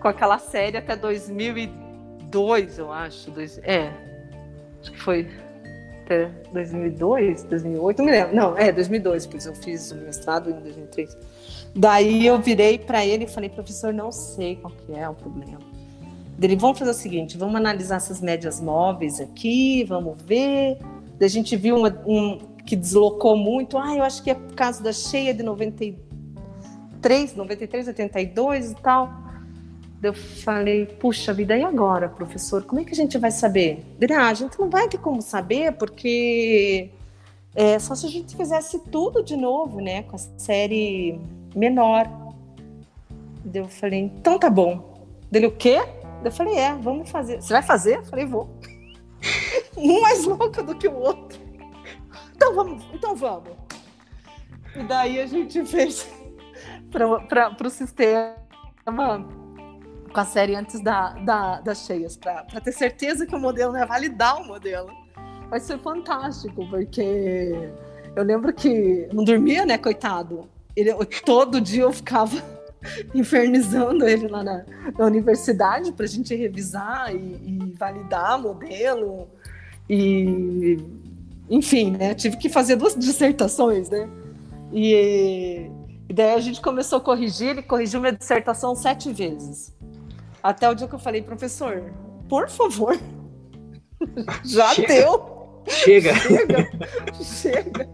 com 0.00 0.08
aquela 0.08 0.38
série 0.38 0.76
até 0.76 0.96
2002, 0.96 2.78
eu 2.78 2.92
acho. 2.92 3.30
Dois, 3.30 3.58
é, 3.58 3.92
acho 4.80 4.92
que 4.92 5.00
foi 5.00 5.28
até 6.04 6.30
2002, 6.52 7.44
2008, 7.44 7.98
não 7.98 8.04
me 8.04 8.10
lembro. 8.10 8.36
Não, 8.36 8.56
é 8.56 8.72
2002, 8.72 9.26
porque 9.26 9.48
eu 9.48 9.54
fiz 9.54 9.90
o 9.92 9.96
mestrado 9.96 10.50
em 10.50 10.60
2003. 10.60 11.16
Daí 11.74 12.26
eu 12.26 12.38
virei 12.38 12.78
para 12.78 13.04
ele 13.04 13.24
e 13.24 13.28
falei, 13.28 13.50
professor, 13.50 13.92
não 13.92 14.10
sei 14.10 14.56
qual 14.56 14.72
que 14.72 14.94
é 14.94 15.08
o 15.08 15.14
problema. 15.14 15.58
Dele, 16.38 16.56
vamos 16.56 16.78
fazer 16.78 16.90
o 16.90 16.94
seguinte, 16.94 17.38
vamos 17.38 17.56
analisar 17.56 17.96
essas 17.96 18.20
médias 18.20 18.60
móveis 18.60 19.20
aqui, 19.20 19.84
vamos 19.84 20.20
ver 20.22 20.78
a 21.24 21.28
gente 21.28 21.56
viu 21.56 21.76
uma, 21.76 21.88
um 22.06 22.38
que 22.66 22.76
deslocou 22.76 23.36
muito. 23.36 23.78
Ah, 23.78 23.96
eu 23.96 24.02
acho 24.04 24.22
que 24.22 24.30
é 24.30 24.34
por 24.34 24.54
causa 24.54 24.82
da 24.82 24.92
cheia 24.92 25.32
de 25.32 25.42
93, 25.42 27.34
93, 27.34 27.88
82 27.88 28.72
e 28.72 28.74
tal. 28.76 29.25
Eu 30.06 30.14
falei, 30.14 30.86
puxa 30.86 31.32
vida, 31.32 31.56
e 31.56 31.64
agora, 31.64 32.08
professor? 32.08 32.64
Como 32.64 32.80
é 32.80 32.84
que 32.84 32.92
a 32.92 32.96
gente 32.96 33.18
vai 33.18 33.30
saber? 33.30 33.84
Ele, 34.00 34.12
ah, 34.12 34.28
a 34.28 34.34
gente 34.34 34.58
não 34.58 34.70
vai 34.70 34.88
ter 34.88 34.98
como 34.98 35.20
saber, 35.20 35.72
porque 35.72 36.90
é 37.54 37.78
só 37.78 37.94
se 37.94 38.06
a 38.06 38.08
gente 38.08 38.36
fizesse 38.36 38.78
tudo 38.90 39.22
de 39.22 39.36
novo, 39.36 39.80
né? 39.80 40.02
Com 40.04 40.16
a 40.16 40.18
série 40.18 41.20
menor. 41.54 42.08
Eu 43.52 43.68
falei, 43.68 44.00
então 44.00 44.38
tá 44.38 44.50
bom. 44.50 45.06
Dele, 45.30 45.46
o 45.46 45.52
quê? 45.52 45.80
Eu 46.24 46.30
falei, 46.30 46.56
é, 46.56 46.74
vamos 46.74 47.10
fazer. 47.10 47.40
Você 47.40 47.52
vai 47.52 47.62
fazer? 47.62 47.96
Eu 47.96 48.04
falei, 48.04 48.26
vou 48.26 48.48
um 49.76 50.00
mais 50.00 50.24
louco 50.24 50.62
do 50.62 50.74
que 50.76 50.86
o 50.86 50.94
outro. 50.94 51.40
Então 52.34 52.54
vamos, 52.54 52.84
então 52.92 53.16
vamos. 53.16 53.50
E 54.74 54.82
daí 54.82 55.20
a 55.20 55.26
gente 55.26 55.64
fez 55.64 56.06
para 56.90 57.56
o 57.66 57.70
sistema 57.70 58.36
com 60.16 60.20
a 60.20 60.24
série 60.24 60.54
antes 60.54 60.80
da, 60.80 61.10
da, 61.10 61.60
das 61.60 61.84
cheias, 61.84 62.16
para 62.16 62.58
ter 62.58 62.72
certeza 62.72 63.26
que 63.26 63.36
o 63.36 63.38
modelo, 63.38 63.70
né, 63.72 63.84
validar 63.84 64.40
o 64.40 64.46
modelo. 64.46 64.88
Vai 65.50 65.60
ser 65.60 65.78
fantástico, 65.78 66.66
porque 66.70 67.52
eu 68.16 68.24
lembro 68.24 68.50
que 68.50 69.10
não 69.12 69.22
dormia, 69.22 69.66
né, 69.66 69.76
coitado. 69.76 70.48
Ele, 70.74 70.90
todo 71.22 71.60
dia 71.60 71.82
eu 71.82 71.92
ficava 71.92 72.34
infernizando 73.14 74.08
ele 74.08 74.26
lá 74.26 74.42
na, 74.42 74.64
na 74.98 75.04
universidade 75.04 75.92
para 75.92 76.06
a 76.06 76.08
gente 76.08 76.34
revisar 76.34 77.14
e, 77.14 77.18
e 77.18 77.74
validar 77.78 78.40
modelo. 78.40 79.28
E, 79.86 80.78
enfim, 81.50 81.90
né? 81.90 82.14
Tive 82.14 82.38
que 82.38 82.48
fazer 82.48 82.76
duas 82.76 82.96
dissertações, 82.96 83.90
né? 83.90 84.08
E, 84.72 85.70
e 86.08 86.14
daí 86.14 86.32
a 86.32 86.40
gente 86.40 86.62
começou 86.62 86.96
a 86.96 87.02
corrigir, 87.02 87.48
ele 87.48 87.62
corrigiu 87.62 88.00
minha 88.00 88.12
dissertação 88.12 88.74
sete 88.74 89.12
vezes. 89.12 89.75
Até 90.46 90.70
o 90.70 90.74
dia 90.76 90.86
que 90.86 90.94
eu 90.94 90.98
falei, 91.00 91.22
professor, 91.22 91.92
por 92.28 92.48
favor, 92.48 92.96
já 94.44 94.68
chega. 94.68 94.86
deu. 94.86 95.62
Chega. 95.66 96.14
chega. 96.14 96.70
Chega. 97.20 97.88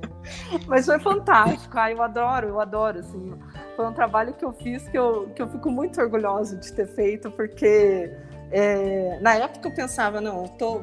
Mas 0.67 0.85
foi 0.85 1.01
fantástico. 1.01 1.79
Ah, 1.79 1.91
eu 1.91 2.03
adoro, 2.03 2.49
eu 2.49 2.61
adoro, 2.61 2.99
assim. 2.99 3.33
Foi 3.75 3.87
um 3.87 3.95
trabalho 3.95 4.35
que 4.35 4.45
eu 4.45 4.53
fiz 4.53 4.87
que 4.87 4.99
eu, 4.99 5.31
que 5.31 5.41
eu 5.41 5.49
fico 5.49 5.71
muito 5.71 5.99
orgulhosa 5.99 6.59
de 6.59 6.71
ter 6.75 6.87
feito, 6.89 7.31
porque 7.31 8.15
é, 8.51 9.19
na 9.23 9.35
época 9.35 9.69
eu 9.69 9.75
pensava, 9.75 10.21
não, 10.21 10.43
eu 10.43 10.49
tô, 10.51 10.83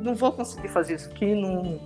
não 0.00 0.16
vou 0.16 0.32
conseguir 0.32 0.66
fazer 0.66 0.96
isso 0.96 1.08
aqui, 1.08 1.36
não, 1.36 1.80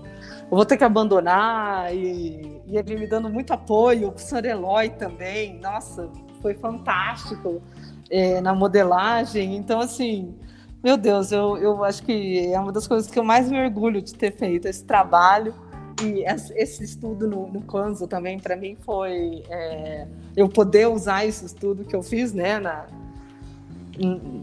eu 0.51 0.51
vou 0.51 0.65
ter 0.65 0.79
que 0.79 0.85
abandonar, 0.85 1.95
e, 1.95 2.63
e 2.67 2.79
ele 2.79 2.97
me 2.97 3.07
dando 3.07 3.29
muito 3.29 3.53
apoio, 3.53 4.09
o 4.09 4.13
professor 4.13 4.43
Eloy 4.47 4.89
também, 4.89 5.59
nossa, 5.61 6.09
foi 6.41 6.55
fantástico. 6.55 7.61
É, 8.11 8.41
na 8.41 8.55
modelagem. 8.55 9.57
Então, 9.57 9.81
assim, 9.81 10.35
meu 10.83 10.97
Deus, 10.97 11.31
eu, 11.31 11.57
eu 11.59 11.85
acho 11.85 12.03
que 12.03 12.53
é 12.53 12.59
uma 12.59 12.73
das 12.73 12.87
coisas 12.87 13.11
que 13.11 13.19
eu 13.19 13.25
mais 13.25 13.51
me 13.51 13.63
orgulho 13.63 14.03
de 14.03 14.15
ter 14.15 14.33
feito, 14.33 14.67
esse 14.67 14.85
trabalho. 14.85 15.55
E 16.03 16.25
esse 16.57 16.83
estudo 16.83 17.29
no, 17.29 17.47
no 17.47 17.61
Kanzo 17.61 18.07
também, 18.07 18.39
para 18.39 18.57
mim, 18.57 18.77
foi 18.81 19.45
é, 19.51 20.07
eu 20.35 20.49
poder 20.49 20.89
usar 20.89 21.27
esse 21.27 21.45
estudo 21.45 21.85
que 21.85 21.95
eu 21.95 22.03
fiz 22.03 22.33
né, 22.33 22.59
na, 22.59 22.87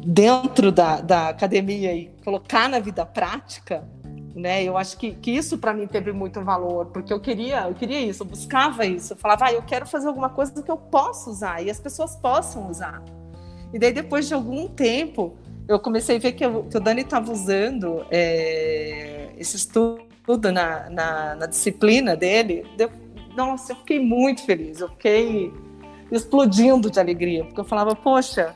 dentro 0.06 0.72
da, 0.72 1.02
da 1.02 1.30
academia 1.30 1.94
e 1.96 2.12
colocar 2.24 2.70
na 2.70 2.80
vida 2.80 3.04
prática. 3.06 3.84
Né? 4.36 4.64
Eu 4.64 4.78
acho 4.78 4.98
que, 4.98 5.16
que 5.16 5.32
isso 5.32 5.58
para 5.58 5.74
mim 5.74 5.88
teve 5.88 6.12
muito 6.12 6.40
valor, 6.42 6.86
porque 6.88 7.12
eu 7.12 7.20
queria, 7.20 7.68
eu 7.68 7.74
queria 7.74 8.00
isso, 8.02 8.22
eu 8.22 8.28
buscava 8.28 8.86
isso, 8.86 9.14
eu 9.14 9.18
falava, 9.18 9.46
ah, 9.46 9.54
eu 9.54 9.64
quero 9.64 9.88
fazer 9.88 10.08
alguma 10.08 10.30
coisa 10.30 10.62
que 10.62 10.70
eu 10.70 10.78
possa 10.78 11.32
usar 11.32 11.64
e 11.64 11.72
as 11.72 11.80
pessoas 11.80 12.16
possam 12.16 12.70
usar. 12.70 13.02
E 13.74 13.80
daí 13.80 13.92
depois 13.92 14.28
de 14.28 14.34
algum 14.34 14.68
tempo, 14.68 15.38
eu 15.68 15.80
comecei 15.80 16.18
a 16.18 16.20
ver 16.20 16.32
que, 16.32 16.46
eu, 16.46 16.64
que 16.64 16.78
o 16.78 16.80
Dani 16.80 17.02
estava 17.02 17.32
usando 17.32 18.06
é, 18.10 19.30
esse 19.38 19.58
estudo 19.58 20.52
na, 20.52 20.90
na, 20.90 21.36
na 21.36 21.46
disciplina 21.46 22.16
dele. 22.16 22.66
Eu, 22.78 22.90
nossa, 23.36 23.74
eu 23.74 23.76
fiquei 23.78 24.00
muito 24.00 24.44
feliz, 24.44 24.80
eu 24.80 24.90
fiquei 24.90 25.54
explodindo 26.12 26.90
de 26.90 27.00
alegria, 27.00 27.44
porque 27.44 27.60
eu 27.60 27.66
falava, 27.66 27.94
poxa, 27.96 28.56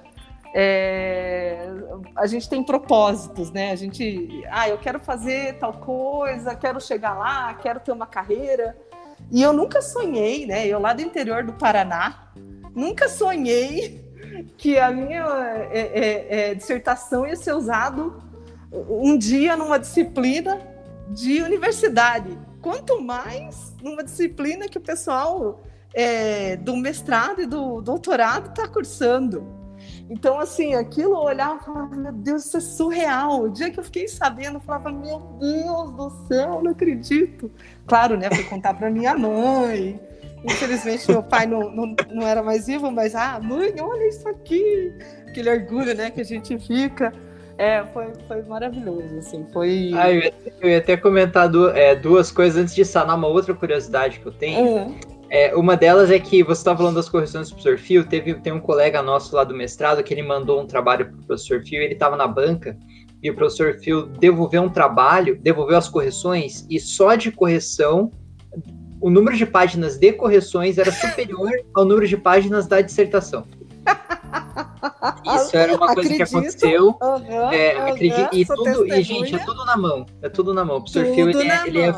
é, 0.53 1.67
a 2.15 2.25
gente 2.27 2.49
tem 2.49 2.63
propósitos, 2.63 3.51
né? 3.51 3.71
A 3.71 3.75
gente, 3.75 4.43
ah, 4.49 4.67
eu 4.67 4.77
quero 4.77 4.99
fazer 4.99 5.57
tal 5.59 5.73
coisa, 5.73 6.55
quero 6.55 6.79
chegar 6.79 7.13
lá, 7.13 7.53
quero 7.55 7.79
ter 7.79 7.91
uma 7.91 8.07
carreira. 8.07 8.77
E 9.31 9.41
eu 9.41 9.53
nunca 9.53 9.81
sonhei, 9.81 10.45
né? 10.45 10.67
Eu 10.67 10.79
lá 10.79 10.93
do 10.93 11.01
interior 11.01 11.43
do 11.43 11.53
Paraná, 11.53 12.31
nunca 12.75 13.07
sonhei 13.07 14.10
que 14.57 14.77
a 14.77 14.91
minha 14.91 15.25
é, 15.71 15.79
é, 15.79 16.49
é, 16.51 16.55
dissertação 16.55 17.25
ia 17.25 17.35
ser 17.35 17.53
usado 17.53 18.21
um 18.71 19.17
dia 19.17 19.55
numa 19.57 19.77
disciplina 19.77 20.59
de 21.09 21.41
universidade. 21.41 22.37
Quanto 22.61 23.01
mais 23.01 23.75
numa 23.81 24.03
disciplina 24.03 24.67
que 24.67 24.77
o 24.77 24.81
pessoal 24.81 25.61
é, 25.93 26.55
do 26.57 26.75
mestrado 26.77 27.41
e 27.41 27.45
do 27.45 27.81
doutorado 27.81 28.49
está 28.49 28.67
cursando. 28.67 29.59
Então, 30.09 30.39
assim, 30.39 30.75
aquilo 30.75 31.13
eu 31.13 31.21
olhava 31.21 31.59
e 31.61 31.65
falava, 31.65 31.95
meu 31.95 32.11
Deus, 32.11 32.45
isso 32.45 32.57
é 32.57 32.59
surreal. 32.59 33.43
O 33.43 33.49
dia 33.49 33.71
que 33.71 33.79
eu 33.79 33.83
fiquei 33.83 34.07
sabendo, 34.07 34.57
eu 34.57 34.59
falava, 34.59 34.91
meu 34.91 35.19
Deus 35.39 35.91
do 35.91 36.27
céu, 36.27 36.61
não 36.61 36.71
acredito. 36.71 37.49
Claro, 37.87 38.17
né? 38.17 38.29
Fui 38.29 38.43
contar 38.43 38.73
para 38.73 38.89
minha 38.89 39.17
mãe, 39.17 39.99
Infelizmente, 40.43 41.09
meu 41.11 41.21
pai 41.21 41.45
não, 41.45 41.69
não, 41.69 41.95
não 42.09 42.27
era 42.27 42.41
mais 42.41 42.65
vivo, 42.67 42.91
mas, 42.91 43.13
ah, 43.13 43.39
mãe, 43.41 43.73
olha 43.79 44.07
isso 44.07 44.27
aqui. 44.27 44.93
Aquele 45.27 45.49
orgulho, 45.49 45.93
né, 45.95 46.09
que 46.09 46.21
a 46.21 46.25
gente 46.25 46.57
fica. 46.59 47.13
É, 47.57 47.83
foi, 47.93 48.07
foi 48.27 48.41
maravilhoso, 48.43 49.19
assim, 49.19 49.45
foi... 49.53 49.91
Ah, 49.93 50.11
eu, 50.11 50.19
ia, 50.19 50.33
eu 50.61 50.69
ia 50.69 50.77
até 50.79 50.97
comentar 50.97 51.47
duas, 51.47 51.75
é, 51.75 51.93
duas 51.95 52.31
coisas 52.31 52.59
antes 52.59 52.73
de 52.73 52.83
sanar 52.83 53.15
uma 53.15 53.27
outra 53.27 53.53
curiosidade 53.53 54.19
que 54.19 54.25
eu 54.25 54.31
tenho. 54.31 54.59
Uhum. 54.59 54.99
É, 55.29 55.55
uma 55.55 55.77
delas 55.77 56.09
é 56.09 56.19
que 56.19 56.43
você 56.43 56.59
estava 56.59 56.79
falando 56.79 56.95
das 56.95 57.07
correções 57.07 57.49
do 57.49 57.55
professor 57.55 57.77
Fio, 57.77 58.03
teve, 58.03 58.33
tem 58.35 58.51
um 58.51 58.59
colega 58.59 59.01
nosso 59.03 59.35
lá 59.35 59.43
do 59.43 59.55
mestrado 59.55 60.03
que 60.03 60.13
ele 60.13 60.23
mandou 60.23 60.59
um 60.59 60.65
trabalho 60.65 61.05
para 61.05 61.15
o 61.15 61.23
professor 61.23 61.61
Fio, 61.61 61.81
ele 61.81 61.93
estava 61.93 62.17
na 62.17 62.27
banca, 62.27 62.75
e 63.21 63.29
o 63.29 63.35
professor 63.35 63.75
Fio 63.75 64.07
devolveu 64.07 64.63
um 64.63 64.69
trabalho, 64.69 65.39
devolveu 65.39 65.77
as 65.77 65.87
correções, 65.87 66.65
e 66.69 66.79
só 66.79 67.15
de 67.15 67.31
correção 67.31 68.11
o 69.01 69.09
número 69.09 69.35
de 69.35 69.45
páginas 69.45 69.97
de 69.97 70.13
correções 70.13 70.77
era 70.77 70.91
superior 70.91 71.51
ao 71.73 71.83
número 71.83 72.07
de 72.07 72.15
páginas 72.15 72.67
da 72.67 72.79
dissertação. 72.79 73.45
Isso 75.25 75.57
era 75.57 75.75
uma 75.75 75.93
coisa 75.93 76.01
acredito. 76.01 76.17
que 76.17 76.23
aconteceu. 76.23 76.95
Uhum, 77.01 77.51
é, 77.51 77.75
uhum, 77.75 77.87
acredito, 77.87 78.29
e, 78.33 78.45
tudo, 78.45 78.87
e, 78.87 79.01
gente, 79.01 79.35
é 79.35 79.39
tudo 79.39 79.65
na 79.65 79.75
mão. 79.75 80.05
É 80.21 80.29
tudo 80.29 80.53
na 80.53 80.63
mão. 80.63 80.77
O 80.77 80.81
professor 80.81 81.05
Phil, 81.13 81.29
ele, 81.29 81.49
é, 81.49 81.67
ele 81.67 81.79
é, 81.81 81.93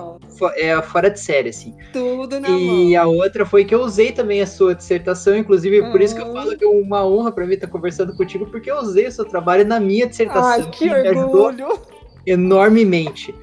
é, 0.57 0.81
fora 0.81 1.09
de 1.09 1.19
série, 1.19 1.49
assim. 1.49 1.75
Tudo 1.91 2.39
na 2.39 2.47
e 2.47 2.51
mão. 2.51 2.79
E 2.79 2.95
a 2.95 3.05
outra 3.05 3.45
foi 3.45 3.65
que 3.65 3.75
eu 3.75 3.81
usei 3.81 4.11
também 4.11 4.41
a 4.41 4.47
sua 4.47 4.73
dissertação, 4.73 5.35
inclusive, 5.35 5.81
uhum. 5.81 5.91
por 5.91 6.01
isso 6.01 6.15
que 6.15 6.21
eu 6.21 6.31
falo 6.31 6.57
que 6.57 6.63
é 6.63 6.67
uma 6.67 7.05
honra 7.05 7.31
para 7.31 7.45
mim 7.45 7.53
estar 7.53 7.67
conversando 7.67 8.15
contigo, 8.15 8.45
porque 8.47 8.71
eu 8.71 8.77
usei 8.77 9.07
o 9.07 9.11
seu 9.11 9.25
trabalho 9.25 9.65
na 9.65 9.79
minha 9.79 10.07
dissertação. 10.07 10.63
Ai, 10.63 10.69
que, 10.69 10.89
que 10.89 11.09
orgulho! 11.09 11.79
enormemente. 12.25 13.35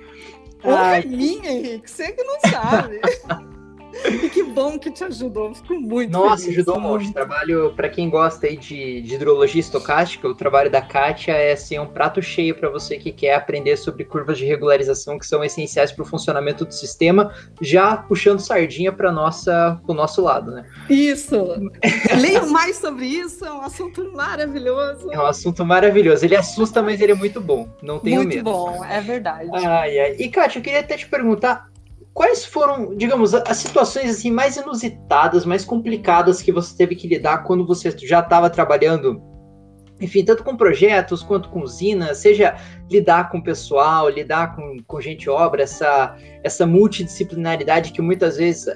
Honra 0.65 0.99
é 0.99 1.05
minha, 1.05 1.51
Henrique, 1.51 1.91
você 1.91 2.13
que 2.13 2.23
não 2.23 2.41
sabe. 2.41 3.01
E 4.05 4.29
que 4.29 4.43
bom 4.43 4.79
que 4.79 4.91
te 4.91 5.05
ajudou, 5.05 5.55
fico 5.55 5.75
muito 5.75 6.13
Nossa, 6.13 6.45
feliz. 6.45 6.59
ajudou 6.59 6.81
muito. 6.81 7.13
Trabalho, 7.13 7.73
para 7.75 7.89
quem 7.89 8.09
gosta 8.09 8.47
aí 8.47 8.57
de, 8.57 9.03
de, 9.03 9.15
hidrologia 9.15 9.61
estocástica, 9.61 10.29
o 10.29 10.35
trabalho 10.35 10.71
da 10.71 10.81
Kátia 10.81 11.33
é 11.33 11.53
assim, 11.53 11.79
um 11.79 11.87
prato 11.87 12.23
cheio 12.23 12.55
para 12.55 12.69
você 12.69 12.97
que 12.99 13.13
quer 13.13 13.35
aprender 13.35 13.77
sobre 13.77 14.05
curvas 14.05 14.39
de 14.39 14.45
regularização 14.45 15.19
que 15.19 15.27
são 15.27 15.45
essenciais 15.45 15.93
para 15.93 16.03
o 16.03 16.07
funcionamento 16.07 16.65
do 16.65 16.73
sistema, 16.73 17.35
já 17.61 17.97
puxando 17.97 18.41
sardinha 18.41 18.93
para 18.93 19.13
nossa 19.13 19.81
o 19.87 19.95
nosso 19.95 20.23
lado, 20.23 20.51
né? 20.51 20.65
Isso. 20.89 21.37
Leio 22.21 22.51
mais 22.51 22.77
sobre 22.77 23.07
isso, 23.07 23.45
é 23.45 23.53
um 23.53 23.63
assunto 23.63 24.13
maravilhoso. 24.13 25.11
É 25.13 25.19
um 25.19 25.27
assunto 25.27 25.65
maravilhoso. 25.65 26.25
Ele 26.25 26.37
assusta, 26.37 26.83
mas 26.83 27.01
ele 27.01 27.13
é 27.13 27.15
muito 27.15 27.41
bom. 27.41 27.69
Não 27.83 27.99
tenho 27.99 28.17
muito 28.17 28.37
medo. 28.37 28.51
Muito 28.51 28.79
bom, 28.79 28.85
é 28.85 29.01
verdade. 29.01 29.51
Ai, 29.53 29.99
ai. 29.99 30.17
E 30.19 30.29
Kátia, 30.29 30.59
eu 30.59 30.63
queria 30.63 30.81
até 30.81 30.97
te 30.97 31.07
perguntar, 31.07 31.71
quais 32.13 32.45
foram, 32.45 32.95
digamos, 32.95 33.35
as 33.35 33.57
situações 33.57 34.11
assim 34.11 34.31
mais 34.31 34.57
inusitadas, 34.57 35.45
mais 35.45 35.65
complicadas 35.65 36.43
que 36.43 36.53
você 36.53 36.77
teve 36.77 36.95
que 36.95 37.09
lidar 37.09 37.45
quando 37.45 37.67
você 37.67 37.91
já 37.99 38.21
estava 38.21 38.51
trabalhando, 38.51 39.23
enfim, 40.01 40.25
tanto 40.25 40.43
com 40.43 40.57
projetos 40.57 41.23
quanto 41.23 41.49
com 41.51 41.61
usinas, 41.63 42.19
seja 42.19 42.57
lidar 42.91 43.31
com 43.31 43.41
pessoal, 43.41 44.09
lidar 44.09 44.57
com, 44.57 44.79
com 44.87 45.01
gente 45.01 45.29
obra, 45.29 45.63
essa, 45.63 46.17
essa 46.43 46.67
multidisciplinaridade 46.67 47.93
que 47.93 48.03
muitas 48.03 48.37
vezes 48.37 48.67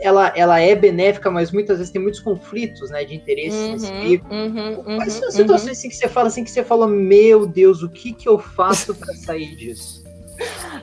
ela, 0.00 0.32
ela 0.36 0.60
é 0.60 0.74
benéfica, 0.74 1.30
mas 1.30 1.52
muitas 1.52 1.78
vezes 1.78 1.92
tem 1.92 2.02
muitos 2.02 2.20
conflitos, 2.20 2.90
né, 2.90 3.04
de 3.04 3.14
interesses 3.14 3.88
uhum, 3.88 4.20
uhum, 4.30 4.74
uhum, 4.78 4.96
Quais 4.96 5.12
são 5.12 5.28
as 5.28 5.34
situações 5.34 5.66
uhum. 5.66 5.72
assim, 5.72 5.88
que 5.88 5.96
você 5.96 6.08
fala 6.08 6.26
assim 6.26 6.44
que 6.44 6.50
você 6.50 6.64
fala, 6.64 6.88
meu 6.88 7.46
Deus, 7.46 7.82
o 7.82 7.88
que 7.88 8.12
que 8.12 8.28
eu 8.28 8.38
faço 8.38 8.94
para 8.94 9.14
sair 9.14 9.54
disso? 9.54 10.01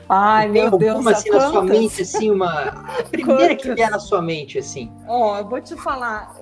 Ai, 0.08 0.50
Tem 0.50 0.52
meu 0.52 0.76
Deus, 0.76 1.06
assim, 1.06 1.30
na 1.30 1.50
sua 1.50 1.62
mente, 1.62 2.02
assim, 2.02 2.30
uma. 2.30 2.48
A 2.48 3.02
primeira 3.10 3.48
quantas? 3.48 3.62
que 3.62 3.74
vier 3.74 3.90
na 3.90 3.98
sua 3.98 4.20
mente, 4.20 4.58
assim. 4.58 4.92
Ó, 5.06 5.34
oh, 5.34 5.38
eu 5.38 5.48
vou 5.48 5.60
te 5.60 5.76
falar, 5.76 6.36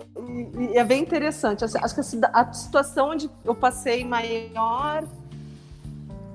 é 0.73 0.85
bem 0.85 1.03
interessante. 1.03 1.65
Assim, 1.65 1.79
acho 1.79 1.95
que 1.95 2.01
a, 2.01 2.41
a 2.41 2.53
situação 2.53 3.11
onde 3.11 3.31
eu 3.45 3.55
passei 3.55 4.05
maior 4.05 5.05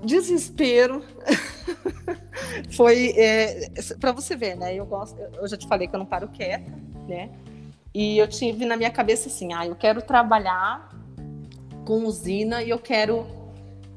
desespero 0.03 1.03
foi 2.75 3.13
é, 3.17 3.69
para 3.99 4.11
você 4.11 4.35
ver, 4.35 4.55
né? 4.55 4.75
Eu 4.75 4.85
gosto, 4.85 5.19
eu 5.19 5.47
já 5.47 5.57
te 5.57 5.67
falei 5.67 5.87
que 5.87 5.95
eu 5.95 5.99
não 5.99 6.05
paro 6.05 6.27
quieta, 6.27 6.71
né? 7.07 7.31
E 7.93 8.17
eu 8.17 8.27
tive 8.27 8.65
na 8.65 8.75
minha 8.75 8.91
cabeça 8.91 9.29
assim, 9.29 9.53
ah, 9.53 9.65
eu 9.65 9.75
quero 9.75 10.01
trabalhar 10.01 10.89
com 11.85 12.05
usina 12.05 12.63
e 12.63 12.69
eu 12.69 12.79
quero 12.79 13.25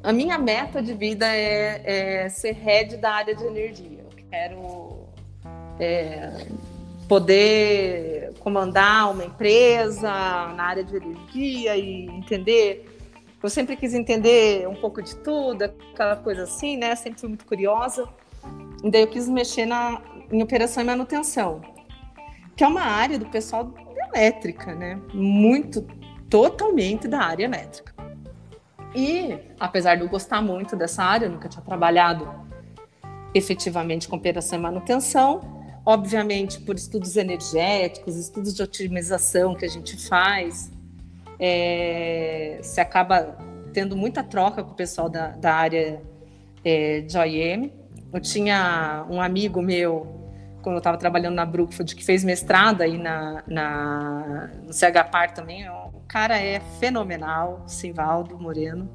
a 0.07 0.12
minha 0.12 0.38
meta 0.38 0.80
de 0.80 0.94
vida 0.94 1.26
é, 1.26 2.24
é 2.24 2.28
ser 2.28 2.52
head 2.52 2.96
da 2.96 3.11
área 3.11 3.34
de 3.34 3.44
energia. 3.44 4.04
Eu 4.04 4.24
quero 4.30 5.09
é, 5.80 6.46
poder 7.09 8.32
comandar 8.38 9.11
uma 9.11 9.24
empresa 9.24 10.09
na 10.09 10.62
área 10.62 10.84
de 10.84 10.94
energia 10.94 11.76
e 11.76 12.07
entender. 12.07 12.86
Eu 13.42 13.50
sempre 13.50 13.74
quis 13.74 13.94
entender 13.94 14.68
um 14.68 14.76
pouco 14.76 15.02
de 15.02 15.16
tudo, 15.16 15.64
aquela 15.64 16.14
coisa 16.14 16.44
assim, 16.44 16.76
né? 16.76 16.94
Sempre 16.94 17.18
fui 17.18 17.28
muito 17.28 17.44
curiosa. 17.44 18.09
E 18.84 18.88
daí 18.88 19.02
eu 19.02 19.09
quis 19.09 19.28
mexer 19.28 19.66
na, 19.66 20.00
em 20.30 20.40
operação 20.40 20.84
e 20.84 20.86
manutenção, 20.86 21.62
que 22.54 22.62
é 22.62 22.68
uma 22.68 22.82
área 22.82 23.18
do 23.18 23.26
pessoal 23.26 23.74
elétrica, 24.14 24.72
né? 24.72 25.00
Muito, 25.12 25.84
totalmente 26.30 27.09
da 27.09 27.22
área 27.22 27.44
elétrica. 27.44 27.96
E, 28.97 29.38
apesar 29.61 29.97
de 29.97 30.01
eu 30.01 30.09
gostar 30.09 30.40
muito 30.40 30.74
dessa 30.74 31.05
área, 31.05 31.26
eu 31.26 31.30
nunca 31.30 31.51
tinha 31.51 31.62
trabalhado 31.62 32.26
efetivamente 33.34 34.09
com 34.09 34.16
operação 34.16 34.59
e 34.59 34.62
manutenção, 34.62 35.42
obviamente 35.84 36.59
por 36.62 36.74
estudos 36.76 37.14
energéticos, 37.14 38.16
estudos 38.16 38.55
de 38.55 38.62
otimização 38.62 39.55
que 39.55 39.66
a 39.66 39.68
gente 39.68 40.09
faz, 40.09 40.72
é, 41.38 42.59
se 42.62 42.80
acaba 42.80 43.36
tendo 43.74 43.94
muita 43.94 44.24
troca 44.24 44.64
com 44.64 44.70
o 44.70 44.74
pessoal 44.74 45.11
da, 45.11 45.28
da 45.28 45.55
área 45.55 46.01
é, 46.64 47.03
de 47.03 47.18
OIM. 47.18 47.70
Eu 48.11 48.20
tinha 48.20 49.05
um 49.11 49.20
amigo 49.20 49.61
meu, 49.61 50.07
quando 50.62 50.76
eu 50.76 50.78
estava 50.78 50.97
trabalhando 50.97 51.34
na 51.34 51.44
Brookfield, 51.44 51.94
que 51.94 52.03
fez 52.03 52.24
mestrado 52.24 52.80
aí 52.80 52.97
na, 52.97 53.44
na, 53.47 54.51
no 54.64 54.72
CHPAR 54.72 55.34
também, 55.34 55.68
cara 56.09 56.38
é 56.38 56.61
fenomenal, 56.80 57.64
Simvaldo 57.66 58.38
Moreno. 58.38 58.88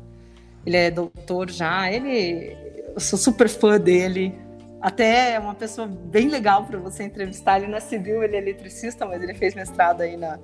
Ele 0.65 0.77
é 0.77 0.91
doutor 0.91 1.49
já, 1.49 1.91
ele 1.91 2.55
eu 2.93 2.99
sou 2.99 3.17
super 3.17 3.49
fã 3.49 3.79
dele. 3.79 4.37
Até 4.81 5.33
é 5.33 5.39
uma 5.39 5.53
pessoa 5.53 5.87
bem 5.87 6.27
legal 6.27 6.65
para 6.65 6.79
você 6.79 7.03
entrevistar. 7.03 7.59
Ele 7.59 7.71
na 7.71 7.79
civil, 7.79 8.23
ele 8.23 8.35
é 8.35 8.39
eletricista, 8.39 9.05
mas 9.05 9.21
ele 9.21 9.33
fez 9.33 9.53
mestrado 9.53 10.01
aí 10.01 10.17
na, 10.17 10.39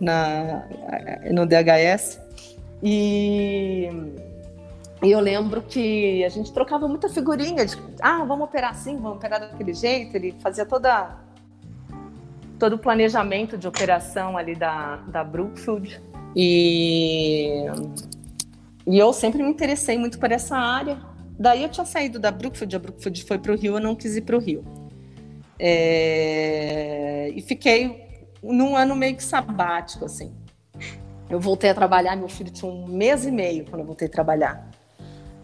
na 0.00 0.64
no 1.32 1.46
DHS. 1.46 2.20
E, 2.82 3.88
e 5.02 5.10
eu 5.10 5.20
lembro 5.20 5.62
que 5.62 6.24
a 6.24 6.28
gente 6.28 6.52
trocava 6.52 6.86
muita 6.86 7.08
figurinha 7.08 7.66
de, 7.66 7.76
ah, 8.00 8.24
vamos 8.24 8.44
operar 8.46 8.70
assim, 8.70 8.96
vamos 8.96 9.18
operar 9.18 9.40
daquele 9.40 9.74
jeito. 9.74 10.16
Ele 10.16 10.34
fazia 10.40 10.64
toda 10.64 11.18
todo 12.60 12.74
o 12.74 12.78
planejamento 12.78 13.56
de 13.56 13.66
operação 13.66 14.36
ali 14.36 14.54
da, 14.54 14.96
da 14.96 15.24
Brookfield. 15.24 16.00
E, 16.36 17.64
e 18.86 18.98
eu 18.98 19.12
sempre 19.12 19.42
me 19.42 19.48
interessei 19.48 19.98
muito 19.98 20.18
por 20.18 20.30
essa 20.30 20.56
área. 20.56 21.00
Daí 21.38 21.62
eu 21.62 21.70
tinha 21.70 21.86
saído 21.86 22.20
da 22.20 22.30
Brookfield, 22.30 22.76
a 22.76 22.78
Brookfield 22.78 23.24
foi 23.24 23.38
para 23.38 23.52
o 23.52 23.56
Rio, 23.56 23.76
eu 23.76 23.80
não 23.80 23.96
quis 23.96 24.14
ir 24.14 24.20
para 24.20 24.36
o 24.36 24.38
Rio. 24.38 24.62
É, 25.58 27.32
e 27.34 27.40
fiquei 27.40 28.28
num 28.42 28.76
ano 28.76 28.94
meio 28.94 29.16
que 29.16 29.24
sabático, 29.24 30.04
assim. 30.04 30.32
Eu 31.30 31.40
voltei 31.40 31.70
a 31.70 31.74
trabalhar, 31.74 32.14
meu 32.14 32.28
filho 32.28 32.50
tinha 32.50 32.70
um 32.70 32.86
mês 32.86 33.24
e 33.24 33.30
meio 33.30 33.64
quando 33.64 33.80
eu 33.80 33.86
voltei 33.86 34.06
a 34.06 34.10
trabalhar. 34.10 34.70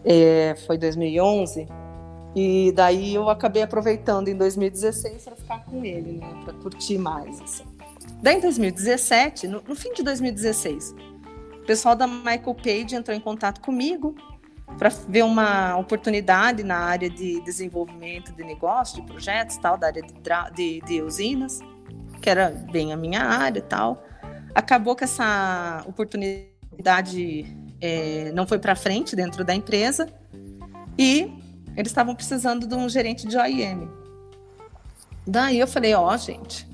É, 0.05 0.55
foi 0.67 0.77
2011. 0.77 1.67
E 2.39 2.71
daí 2.71 3.15
eu 3.15 3.27
acabei 3.31 3.63
aproveitando 3.63 4.27
em 4.27 4.35
2016 4.35 5.23
para 5.23 5.35
ficar 5.35 5.65
com 5.65 5.83
ele, 5.83 6.19
né? 6.19 6.39
Para 6.45 6.53
curtir 6.53 6.99
mais, 6.99 7.41
assim. 7.41 7.63
Daí 8.21 8.35
em 8.35 8.39
2017, 8.39 9.47
no, 9.47 9.63
no 9.67 9.75
fim 9.75 9.91
de 9.91 10.03
2016, 10.03 10.93
o 11.55 11.65
pessoal 11.65 11.95
da 11.95 12.05
Michael 12.05 12.53
Page 12.53 12.95
entrou 12.95 13.17
em 13.17 13.19
contato 13.19 13.59
comigo 13.59 14.13
para 14.77 14.89
ver 14.89 15.23
uma 15.23 15.77
oportunidade 15.77 16.61
na 16.63 16.77
área 16.77 17.09
de 17.09 17.41
desenvolvimento 17.41 18.31
de 18.31 18.43
negócio, 18.43 19.01
de 19.01 19.07
projetos, 19.07 19.57
tal, 19.57 19.75
da 19.75 19.87
área 19.87 20.03
de, 20.03 20.13
de, 20.53 20.81
de 20.85 21.01
usinas, 21.01 21.57
que 22.21 22.29
era 22.29 22.51
bem 22.71 22.93
a 22.93 22.97
minha 22.97 23.21
área, 23.21 23.63
tal. 23.63 24.05
Acabou 24.53 24.95
que 24.95 25.05
essa 25.05 25.83
oportunidade 25.87 27.47
é, 27.81 28.31
não 28.31 28.45
foi 28.45 28.59
para 28.59 28.75
frente 28.75 29.15
dentro 29.15 29.43
da 29.43 29.55
empresa 29.55 30.07
e 30.99 31.46
eles 31.77 31.91
estavam 31.91 32.15
precisando 32.15 32.65
de 32.65 32.73
um 32.73 32.89
gerente 32.89 33.27
de 33.27 33.37
OIM. 33.37 33.87
Daí 35.25 35.59
eu 35.59 35.67
falei, 35.67 35.93
ó, 35.93 36.11
oh, 36.11 36.17
gente, 36.17 36.67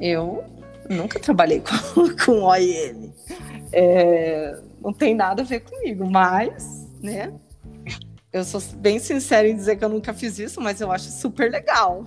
eu 0.00 0.44
nunca 0.90 1.20
trabalhei 1.20 1.60
com, 1.60 2.16
com 2.26 2.42
OIM. 2.42 3.14
É, 3.72 4.60
não 4.82 4.92
tem 4.92 5.14
nada 5.14 5.42
a 5.42 5.44
ver 5.44 5.60
comigo, 5.60 6.10
mas, 6.10 6.88
né? 7.00 7.32
Eu 8.32 8.44
sou 8.44 8.60
bem 8.78 8.98
sincera 8.98 9.46
em 9.46 9.54
dizer 9.54 9.76
que 9.76 9.84
eu 9.84 9.88
nunca 9.88 10.12
fiz 10.12 10.40
isso, 10.40 10.60
mas 10.60 10.80
eu 10.80 10.90
acho 10.90 11.08
super 11.12 11.52
legal. 11.52 12.04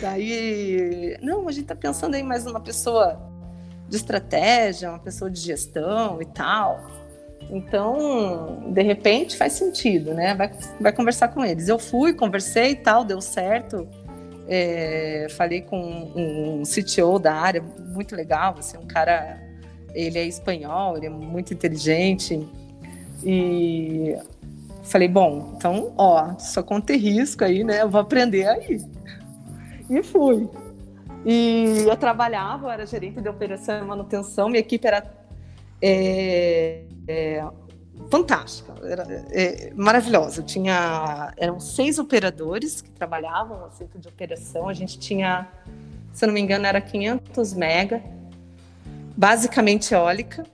Daí, 0.00 1.16
não, 1.22 1.46
a 1.46 1.52
gente 1.52 1.66
tá 1.66 1.76
pensando 1.76 2.16
aí 2.16 2.24
mais 2.24 2.44
numa 2.44 2.60
pessoa 2.60 3.20
de 3.88 3.96
estratégia, 3.96 4.90
uma 4.90 4.98
pessoa 4.98 5.30
de 5.30 5.40
gestão 5.40 6.20
e 6.20 6.26
tal. 6.26 6.84
Então, 7.50 8.62
de 8.72 8.82
repente, 8.82 9.36
faz 9.36 9.54
sentido, 9.54 10.12
né? 10.12 10.34
Vai, 10.34 10.50
vai 10.80 10.92
conversar 10.92 11.28
com 11.28 11.44
eles. 11.44 11.68
Eu 11.68 11.78
fui, 11.78 12.12
conversei 12.12 12.72
e 12.72 12.76
tal, 12.76 13.04
deu 13.04 13.20
certo. 13.20 13.88
É, 14.46 15.26
falei 15.30 15.62
com 15.62 15.78
um 16.16 16.62
CTO 16.62 17.18
da 17.18 17.34
área, 17.34 17.62
muito 17.62 18.16
legal, 18.16 18.54
assim, 18.58 18.78
um 18.78 18.86
cara, 18.86 19.38
ele 19.94 20.18
é 20.18 20.24
espanhol, 20.24 20.96
ele 20.96 21.06
é 21.06 21.10
muito 21.10 21.52
inteligente. 21.52 22.46
E 23.24 24.16
falei, 24.82 25.08
bom, 25.08 25.54
então, 25.56 25.92
ó, 25.96 26.34
só 26.38 26.62
conta 26.62 26.94
risco 26.94 27.44
aí, 27.44 27.64
né? 27.64 27.82
Eu 27.82 27.90
vou 27.90 28.00
aprender 28.00 28.46
aí. 28.46 28.80
E 29.90 30.02
fui. 30.02 30.48
E 31.24 31.84
eu 31.86 31.96
trabalhava, 31.96 32.72
era 32.72 32.86
gerente 32.86 33.20
de 33.20 33.28
operação 33.28 33.78
e 33.78 33.82
manutenção, 33.82 34.48
minha 34.48 34.60
equipe 34.60 34.86
era 34.86 35.04
é, 35.82 36.82
é, 37.08 37.44
fantástica, 38.10 38.74
era 38.84 39.02
é, 39.30 39.72
maravilhosa. 39.74 40.42
Tinha, 40.42 41.32
eram 41.36 41.58
seis 41.58 41.98
operadores 41.98 42.80
que 42.80 42.90
trabalhavam 42.90 43.60
no 43.60 43.70
centro 43.72 43.98
de 43.98 44.06
operação, 44.06 44.68
a 44.68 44.74
gente 44.74 44.98
tinha, 44.98 45.48
se 46.12 46.24
eu 46.24 46.28
não 46.28 46.34
me 46.34 46.40
engano, 46.40 46.66
era 46.66 46.80
500 46.80 47.54
mega, 47.54 48.02
basicamente 49.16 49.92
eólica, 49.92 50.44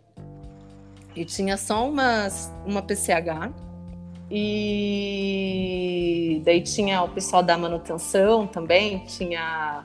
e 1.14 1.24
tinha 1.24 1.56
só 1.56 1.88
uma, 1.88 2.28
uma 2.64 2.82
PCH, 2.82 3.52
e 4.30 6.40
daí 6.44 6.62
tinha 6.62 7.02
o 7.02 7.08
pessoal 7.08 7.42
da 7.42 7.58
manutenção 7.58 8.46
também, 8.46 9.04
tinha 9.04 9.84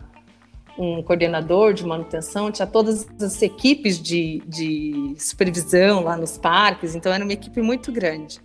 um 0.80 1.04
coordenador 1.04 1.74
de 1.74 1.86
manutenção, 1.86 2.50
tinha 2.50 2.66
todas 2.66 3.06
as 3.22 3.42
equipes 3.42 4.02
de, 4.02 4.42
de 4.48 5.14
supervisão 5.18 6.02
lá 6.02 6.16
nos 6.16 6.38
parques, 6.38 6.96
então 6.96 7.12
era 7.12 7.22
uma 7.22 7.34
equipe 7.34 7.62
muito 7.62 7.92
grande. 7.92 8.40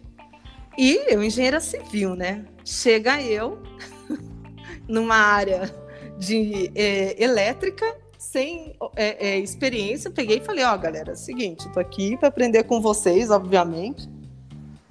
E 0.77 1.01
eu, 1.07 1.23
engenheira 1.23 1.61
civil, 1.61 2.17
né? 2.17 2.45
Chega 2.65 3.23
eu 3.23 3.63
numa 4.89 5.15
área 5.15 5.73
de 6.19 6.73
é, 6.75 7.23
elétrica, 7.23 7.87
sem 8.19 8.75
é, 8.97 9.29
é, 9.29 9.39
experiência, 9.39 10.11
peguei 10.11 10.39
e 10.39 10.45
falei: 10.45 10.65
Ó, 10.65 10.75
oh, 10.75 10.79
galera, 10.79 11.11
é 11.11 11.15
o 11.15 11.17
seguinte, 11.17 11.71
tô 11.73 11.79
aqui 11.79 12.17
para 12.17 12.29
aprender 12.29 12.65
com 12.65 12.81
vocês, 12.81 13.31
obviamente, 13.31 14.11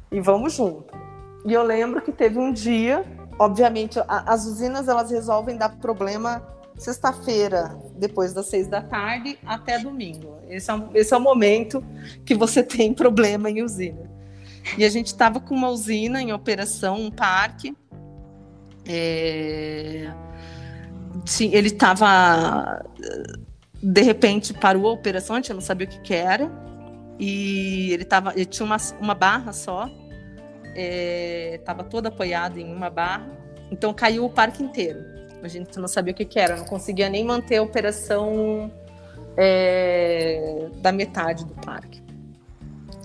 e 0.10 0.22
vamos 0.22 0.54
junto. 0.54 0.94
E 1.46 1.52
eu 1.52 1.64
lembro 1.64 2.02
que 2.02 2.14
teve 2.14 2.40
um 2.40 2.54
dia, 2.54 3.04
obviamente, 3.38 4.00
a, 4.00 4.32
as 4.32 4.46
usinas 4.46 4.88
elas 4.88 5.12
resolvem 5.12 5.58
dar 5.58 5.76
problema 5.80 6.54
sexta-feira, 6.78 7.78
depois 7.98 8.34
das 8.34 8.48
seis 8.48 8.68
da 8.68 8.82
tarde, 8.82 9.38
até 9.46 9.80
domingo. 9.80 10.40
Esse 10.50 10.72
é, 10.72 10.76
esse 10.94 11.14
é 11.14 11.18
o 11.18 11.22
momento 11.22 11.84
que 12.26 12.36
você 12.36 12.62
tem 12.64 12.94
problema 12.94 13.50
em 13.50 13.62
usina. 13.62 14.12
E 14.78 14.86
a 14.86 14.90
gente 14.90 15.08
estava 15.08 15.40
com 15.40 15.54
uma 15.54 15.70
usina 15.70 16.22
em 16.22 16.32
operação, 16.32 16.96
um 16.96 17.12
parque. 17.12 17.76
É... 18.86 20.12
Ele 21.40 21.68
estava. 21.68 22.84
De 23.82 24.02
repente 24.02 24.54
parou 24.54 24.88
a 24.88 24.92
operação, 24.92 25.36
a 25.36 25.40
gente 25.40 25.54
não 25.54 25.62
sabia 25.62 25.86
o 25.86 25.90
que, 25.90 26.00
que 26.00 26.14
era. 26.14 26.50
E 27.20 27.92
ele, 27.92 28.06
tava, 28.06 28.32
ele 28.34 28.46
tinha 28.46 28.66
uma, 28.66 28.78
uma 29.00 29.14
barra 29.14 29.54
só, 29.54 29.88
estava 30.76 31.82
é, 31.82 31.86
todo 31.90 32.08
apoiado 32.08 32.58
em 32.58 32.74
uma 32.74 32.90
barra. 32.90 33.30
Então 33.72 33.94
caiu 33.94 34.26
o 34.26 34.30
parque 34.30 34.64
inteiro. 34.64 35.04
A 35.44 35.48
gente 35.50 35.78
não 35.78 35.90
sabia 35.90 36.14
o 36.14 36.16
que, 36.16 36.24
que 36.24 36.40
era, 36.40 36.56
não 36.56 36.66
conseguia 36.66 37.10
nem 37.10 37.26
manter 37.26 37.58
a 37.58 37.62
operação 37.62 38.72
é, 39.36 40.70
da 40.78 40.92
metade 40.92 41.46
do 41.46 41.54
parque. 41.54 42.02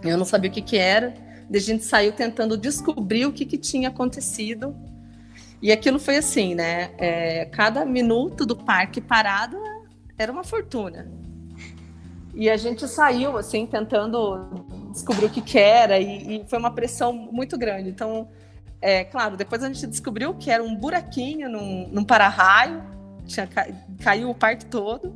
Eu 0.05 0.17
não 0.17 0.25
sabia 0.25 0.49
o 0.49 0.53
que, 0.53 0.63
que 0.63 0.77
era, 0.79 1.13
a 1.53 1.59
gente 1.59 1.85
saiu 1.85 2.13
tentando 2.13 2.57
descobrir 2.57 3.27
o 3.27 3.33
que, 3.33 3.45
que 3.45 3.59
tinha 3.59 3.89
acontecido. 3.89 4.77
E 5.61 5.73
aquilo 5.73 5.99
foi 5.99 6.17
assim, 6.17 6.55
né? 6.55 6.91
É, 6.99 7.47
cada 7.47 7.85
minuto 7.85 8.47
do 8.47 8.55
parque 8.55 9.01
parado 9.01 9.57
era 10.17 10.31
uma 10.31 10.45
fortuna. 10.45 11.11
E 12.35 12.49
a 12.49 12.57
gente 12.57 12.87
saiu, 12.87 13.37
assim, 13.37 13.67
tentando 13.67 14.65
descobrir 14.93 15.27
o 15.27 15.31
que, 15.31 15.41
que 15.41 15.59
era, 15.59 15.99
e, 15.99 16.37
e 16.37 16.45
foi 16.49 16.59
uma 16.59 16.71
pressão 16.71 17.13
muito 17.13 17.59
grande. 17.59 17.89
Então, 17.89 18.29
é, 18.81 19.05
claro, 19.05 19.37
depois 19.37 19.63
a 19.63 19.69
gente 19.69 19.87
descobriu 19.87 20.35
que 20.35 20.51
era 20.51 20.63
um 20.63 20.75
buraquinho 20.75 21.49
num, 21.49 21.89
num 21.89 22.05
para-raio, 22.05 22.83
ca... 23.53 23.67
caiu 24.03 24.31
o 24.31 24.35
parque 24.35 24.67
todo. 24.67 25.15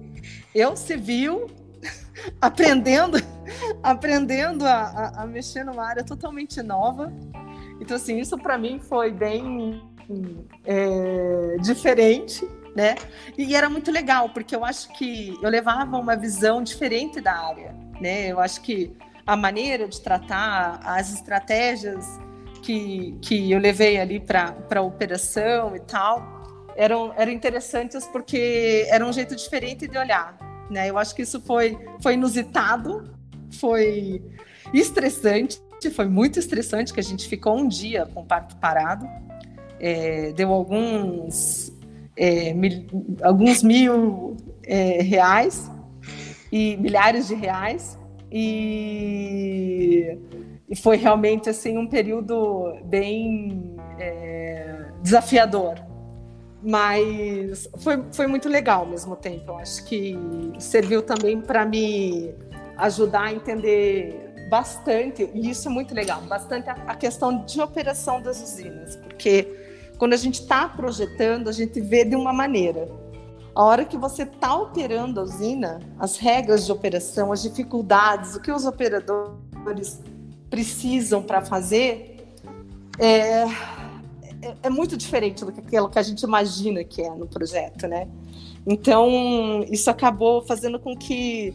Eu, 0.55 0.77
civil, 0.77 1.49
aprendendo, 2.41 3.19
aprendendo 3.83 4.67
a, 4.67 4.83
a, 4.83 5.23
a, 5.23 5.27
mexer 5.27 5.65
numa 5.65 5.87
área 5.87 6.03
totalmente 6.03 6.61
nova. 6.63 7.13
Então, 7.81 7.97
assim, 7.97 8.19
isso 8.19 8.37
para 8.37 8.59
mim 8.59 8.81
foi 8.81 9.13
bem 9.13 9.81
é, 10.65 11.57
diferente, 11.61 12.47
né? 12.75 12.97
E 13.39 13.55
era 13.55 13.69
muito 13.71 13.91
legal, 13.91 14.29
porque 14.31 14.57
eu 14.57 14.65
acho 14.65 14.93
que 14.95 15.39
eu 15.41 15.49
levava 15.49 15.97
uma 15.99 16.17
visão 16.17 16.63
diferente 16.63 17.21
da 17.21 17.33
área, 17.33 17.75
né? 18.01 18.27
Eu 18.27 18.41
acho 18.41 18.61
que 18.61 18.93
a 19.25 19.37
maneira 19.37 19.87
de 19.87 20.01
tratar, 20.01 20.81
as 20.85 21.13
estratégias 21.13 22.05
que, 22.63 23.19
que 23.21 23.51
eu 23.51 23.59
levei 23.59 23.99
ali 23.99 24.19
para 24.19 24.57
a 24.75 24.81
operação 24.81 25.77
e 25.77 25.81
tal 25.81 26.43
eram, 26.77 27.13
eram 27.17 27.33
interessantes 27.33 28.07
porque 28.07 28.87
era 28.89 29.05
um 29.07 29.13
jeito 29.13 29.35
diferente 29.37 29.87
de 29.87 29.99
olhar. 29.99 30.37
Né? 30.71 30.89
Eu 30.89 30.99
acho 30.99 31.15
que 31.15 31.23
isso 31.23 31.41
foi, 31.41 31.79
foi 32.01 32.15
inusitado, 32.15 33.13
foi 33.59 34.23
estressante, 34.73 35.61
foi 35.95 36.07
muito 36.07 36.39
estressante, 36.39 36.93
que 36.93 37.01
a 37.01 37.03
gente 37.03 37.29
ficou 37.29 37.59
um 37.59 37.67
dia 37.67 38.07
com 38.07 38.21
o 38.21 38.25
parque 38.25 38.55
parado, 38.57 39.07
é, 39.81 40.33
deu 40.33 40.53
alguns, 40.53 41.73
é, 42.17 42.55
mil, 42.55 42.87
alguns 43.23 43.63
mil 43.63 44.37
é, 44.65 45.03
reais 45.03 45.71
e 46.53 46.77
milhares 46.77 47.27
de 47.27 47.35
reais 47.35 47.99
e 48.31 50.17
e 50.73 50.75
foi 50.75 50.97
realmente 50.97 51.51
assim 51.51 51.77
um 51.77 51.87
período 51.87 52.79
bem 52.85 53.77
é, 53.99 54.87
desafiador, 55.03 55.75
mas 56.63 57.69
foi, 57.77 58.03
foi 58.11 58.27
muito 58.27 58.49
legal 58.49 58.81
ao 58.81 58.87
mesmo 58.87 59.15
tempo. 59.15 59.53
Eu 59.53 59.59
acho 59.59 59.85
que 59.85 60.19
serviu 60.59 61.03
também 61.03 61.39
para 61.43 61.67
me 61.67 62.35
ajudar 62.79 63.25
a 63.25 63.33
entender 63.35 64.33
bastante, 64.49 65.29
e 65.35 65.51
isso 65.51 65.69
é 65.69 65.71
muito 65.71 65.95
legal, 65.95 66.23
bastante 66.23 66.71
a, 66.71 66.73
a 66.87 66.95
questão 66.95 67.45
de 67.45 67.61
operação 67.61 68.23
das 68.23 68.43
usinas, 68.43 68.97
porque 68.97 69.55
quando 69.99 70.15
a 70.15 70.17
gente 70.17 70.41
está 70.41 70.67
projetando, 70.71 71.51
a 71.51 71.53
gente 71.53 71.83
vê 71.83 72.03
de 72.03 72.17
uma 72.17 72.33
maneira. 72.33 72.89
A 73.55 73.63
hora 73.63 73.85
que 73.85 73.99
você 73.99 74.23
está 74.23 74.57
operando 74.57 75.21
a 75.21 75.23
usina, 75.23 75.81
as 75.99 76.17
regras 76.17 76.65
de 76.65 76.73
operação, 76.73 77.31
as 77.31 77.43
dificuldades, 77.43 78.35
o 78.35 78.41
que 78.41 78.51
os 78.51 78.65
operadores 78.65 80.01
precisam 80.53 81.23
para 81.23 81.41
fazer, 81.41 82.27
é, 82.99 83.45
é, 83.45 83.47
é, 84.65 84.69
muito 84.69 84.99
diferente 84.99 85.47
do 85.47 85.51
que 85.51 85.61
aquilo 85.61 85.89
que 85.89 85.99
a 85.99 86.03
gente 86.03 86.21
imagina 86.21 86.85
que 86.85 87.01
é 87.01 87.09
no 87.09 87.27
projeto, 87.27 87.89
né? 87.89 88.07
Então, 88.67 89.65
isso 89.71 89.89
acabou 89.89 90.43
fazendo 90.43 90.79
com 90.79 90.95
que 90.95 91.55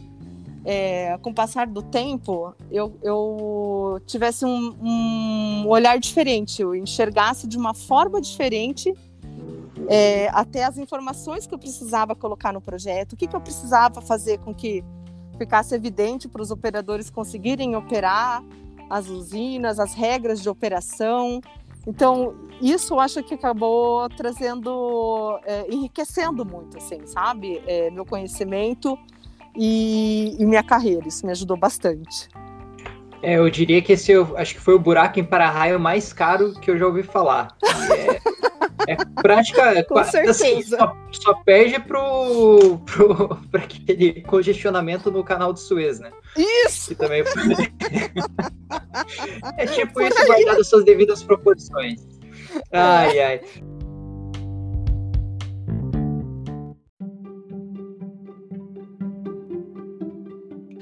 é, 0.64 1.16
com 1.18 1.30
o 1.30 1.34
passar 1.34 1.68
do 1.68 1.80
tempo, 1.80 2.52
eu, 2.72 2.92
eu 3.00 4.02
tivesse 4.04 4.44
um, 4.44 4.74
um, 4.82 5.68
olhar 5.68 5.96
diferente, 6.00 6.60
eu 6.60 6.74
enxergasse 6.74 7.46
de 7.46 7.56
uma 7.56 7.74
forma 7.74 8.20
diferente 8.20 8.92
é, 9.88 10.28
até 10.32 10.64
as 10.64 10.76
informações 10.76 11.46
que 11.46 11.54
eu 11.54 11.58
precisava 11.58 12.16
colocar 12.16 12.52
no 12.52 12.60
projeto, 12.60 13.12
o 13.12 13.16
que, 13.16 13.28
que 13.28 13.36
eu 13.36 13.40
precisava 13.40 14.00
fazer 14.00 14.38
com 14.40 14.52
que 14.52 14.84
ficasse 15.38 15.72
evidente 15.72 16.26
para 16.26 16.42
os 16.42 16.50
operadores 16.50 17.08
conseguirem 17.08 17.76
operar 17.76 18.42
as 18.88 19.08
usinas, 19.08 19.78
as 19.78 19.94
regras 19.94 20.40
de 20.40 20.48
operação. 20.48 21.40
Então, 21.86 22.34
isso 22.60 22.94
eu 22.94 23.00
acho 23.00 23.22
que 23.22 23.34
acabou 23.34 24.08
trazendo, 24.10 25.38
é, 25.44 25.66
enriquecendo 25.72 26.44
muito, 26.44 26.76
assim, 26.76 27.06
sabe? 27.06 27.62
É, 27.66 27.90
meu 27.90 28.04
conhecimento 28.04 28.98
e, 29.56 30.36
e 30.38 30.44
minha 30.44 30.62
carreira. 30.62 31.06
Isso 31.08 31.24
me 31.24 31.32
ajudou 31.32 31.56
bastante. 31.56 32.28
É, 33.22 33.36
eu 33.38 33.50
diria 33.50 33.82
que 33.82 33.92
esse 33.92 34.12
eu, 34.12 34.36
acho 34.36 34.54
que 34.54 34.60
foi 34.60 34.74
o 34.74 34.78
buraco 34.78 35.18
em 35.18 35.24
para-raio 35.24 35.78
mais 35.80 36.12
caro 36.12 36.52
que 36.60 36.70
eu 36.70 36.78
já 36.78 36.86
ouvi 36.86 37.02
falar. 37.02 37.48
É, 38.86 38.92
é 38.92 38.96
prática. 39.20 39.84
Com 39.88 39.98
assim, 39.98 40.32
certeza. 40.32 40.44
Assim, 40.44 40.62
só, 40.62 40.96
só 41.12 41.34
perde 41.44 41.80
pro, 41.80 42.78
pro, 42.86 43.36
para 43.50 43.62
aquele 43.62 44.22
congestionamento 44.22 45.10
no 45.10 45.24
canal 45.24 45.52
de 45.52 45.60
Suez, 45.60 45.98
né? 45.98 46.10
Isso! 46.36 46.90
Que 46.90 46.94
também 46.94 47.22
é 49.56 49.66
tipo 49.66 49.92
Por 49.94 50.02
isso, 50.04 50.18
aí. 50.20 50.26
guardado 50.26 50.64
suas 50.64 50.84
devidas 50.84 51.22
proporções. 51.22 52.06
Ai, 52.72 53.20
ai. 53.20 53.40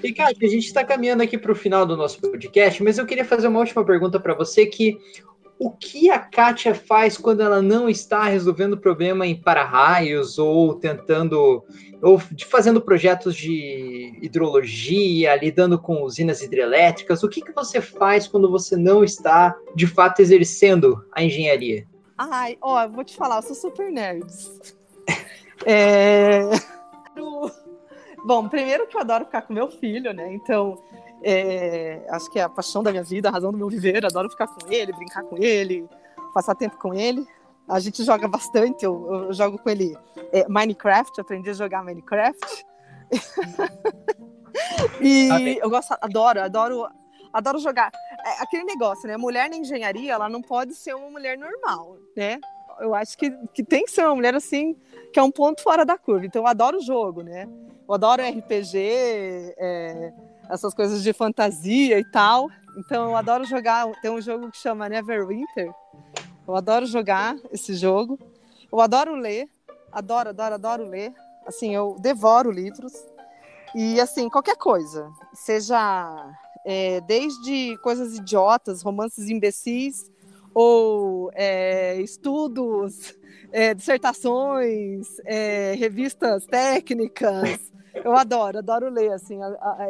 E, 0.06 0.12
Kátia, 0.12 0.46
a 0.46 0.50
gente 0.50 0.66
está 0.66 0.84
caminhando 0.84 1.24
aqui 1.24 1.36
para 1.36 1.50
o 1.50 1.56
final 1.56 1.84
do 1.84 1.96
nosso 1.96 2.20
podcast, 2.20 2.80
mas 2.80 2.96
eu 2.96 3.04
queria 3.04 3.24
fazer 3.24 3.48
uma 3.48 3.58
última 3.58 3.84
pergunta 3.84 4.20
para 4.20 4.34
você, 4.34 4.64
que 4.64 4.96
o 5.58 5.68
que 5.68 6.08
a 6.10 6.18
Kátia 6.20 6.76
faz 6.76 7.18
quando 7.18 7.40
ela 7.40 7.60
não 7.60 7.88
está 7.88 8.22
resolvendo 8.26 8.78
problema 8.78 9.26
em 9.26 9.34
para-raios 9.34 10.38
ou 10.38 10.76
tentando 10.76 11.64
ou 12.00 12.20
fazendo 12.48 12.80
projetos 12.80 13.34
de 13.34 14.16
hidrologia, 14.22 15.34
lidando 15.34 15.76
com 15.76 16.04
usinas 16.04 16.40
hidrelétricas? 16.40 17.24
O 17.24 17.28
que, 17.28 17.40
que 17.40 17.52
você 17.52 17.80
faz 17.80 18.28
quando 18.28 18.48
você 18.48 18.76
não 18.76 19.02
está 19.02 19.56
de 19.74 19.88
fato 19.88 20.20
exercendo 20.20 21.04
a 21.10 21.24
engenharia? 21.24 21.84
Ai, 22.16 22.56
ó, 22.60 22.86
vou 22.86 23.02
te 23.02 23.16
falar, 23.16 23.38
eu 23.38 23.42
sou 23.42 23.56
super 23.56 23.90
nerd. 23.90 24.24
é... 25.66 26.75
Bom, 28.26 28.48
primeiro 28.48 28.88
que 28.88 28.96
eu 28.96 29.00
adoro 29.00 29.24
ficar 29.24 29.42
com 29.42 29.54
meu 29.54 29.70
filho, 29.70 30.12
né? 30.12 30.34
Então, 30.34 30.82
é, 31.22 32.04
acho 32.10 32.28
que 32.28 32.40
é 32.40 32.42
a 32.42 32.48
paixão 32.48 32.82
da 32.82 32.90
minha 32.90 33.04
vida, 33.04 33.28
a 33.28 33.30
razão 33.30 33.52
do 33.52 33.56
meu 33.56 33.68
viver. 33.68 34.04
Adoro 34.04 34.28
ficar 34.28 34.48
com 34.48 34.66
ele, 34.68 34.92
brincar 34.92 35.22
com 35.22 35.36
ele, 35.38 35.88
passar 36.34 36.56
tempo 36.56 36.76
com 36.76 36.92
ele. 36.92 37.24
A 37.68 37.78
gente 37.78 38.02
joga 38.02 38.26
bastante, 38.26 38.84
eu, 38.84 39.26
eu 39.28 39.32
jogo 39.32 39.58
com 39.58 39.70
ele 39.70 39.96
é, 40.32 40.44
Minecraft, 40.48 41.20
aprendi 41.20 41.50
a 41.50 41.52
jogar 41.52 41.84
Minecraft. 41.84 42.66
e 45.00 45.58
eu 45.62 45.70
gosto, 45.70 45.96
adoro, 46.00 46.42
adoro, 46.42 46.88
adoro 47.32 47.60
jogar. 47.60 47.92
É, 48.24 48.42
aquele 48.42 48.64
negócio, 48.64 49.06
né? 49.06 49.16
Mulher 49.16 49.48
na 49.48 49.56
engenharia, 49.56 50.14
ela 50.14 50.28
não 50.28 50.42
pode 50.42 50.74
ser 50.74 50.96
uma 50.96 51.08
mulher 51.08 51.38
normal, 51.38 51.96
né? 52.16 52.40
Eu 52.80 52.94
acho 52.94 53.16
que, 53.16 53.30
que 53.52 53.62
tem 53.62 53.84
que 53.84 53.90
ser 53.90 54.04
uma 54.04 54.14
mulher 54.14 54.34
assim, 54.34 54.76
que 55.12 55.18
é 55.18 55.22
um 55.22 55.30
ponto 55.30 55.62
fora 55.62 55.84
da 55.84 55.96
curva. 55.96 56.26
Então 56.26 56.42
eu 56.42 56.46
adoro 56.46 56.78
o 56.78 56.82
jogo, 56.82 57.22
né? 57.22 57.48
Eu 57.88 57.94
adoro 57.94 58.22
RPG, 58.22 58.78
é, 59.56 60.12
essas 60.50 60.74
coisas 60.74 61.02
de 61.02 61.12
fantasia 61.12 61.98
e 61.98 62.04
tal. 62.04 62.48
Então 62.76 63.10
eu 63.10 63.16
adoro 63.16 63.44
jogar. 63.44 63.90
Tem 64.02 64.10
um 64.10 64.20
jogo 64.20 64.50
que 64.50 64.58
chama 64.58 64.88
Neverwinter. 64.88 65.72
Eu 66.46 66.54
adoro 66.54 66.86
jogar 66.86 67.36
esse 67.50 67.74
jogo. 67.74 68.18
Eu 68.70 68.80
adoro 68.80 69.14
ler. 69.14 69.48
Adoro, 69.90 70.30
adoro, 70.30 70.54
adoro 70.54 70.88
ler. 70.88 71.12
Assim, 71.46 71.74
eu 71.74 71.96
devoro 72.00 72.50
livros. 72.50 72.92
E 73.74 74.00
assim, 74.00 74.28
qualquer 74.28 74.56
coisa. 74.56 75.10
Seja 75.32 76.34
é, 76.64 77.00
desde 77.02 77.76
coisas 77.78 78.16
idiotas, 78.16 78.82
romances 78.82 79.30
imbecis, 79.30 80.10
ou 80.58 81.30
é, 81.34 82.00
estudos, 82.00 83.14
é, 83.52 83.74
dissertações, 83.74 85.18
é, 85.26 85.74
revistas 85.74 86.46
técnicas, 86.46 87.70
eu 87.94 88.16
adoro, 88.16 88.56
adoro 88.56 88.88
ler, 88.88 89.12
assim, 89.12 89.38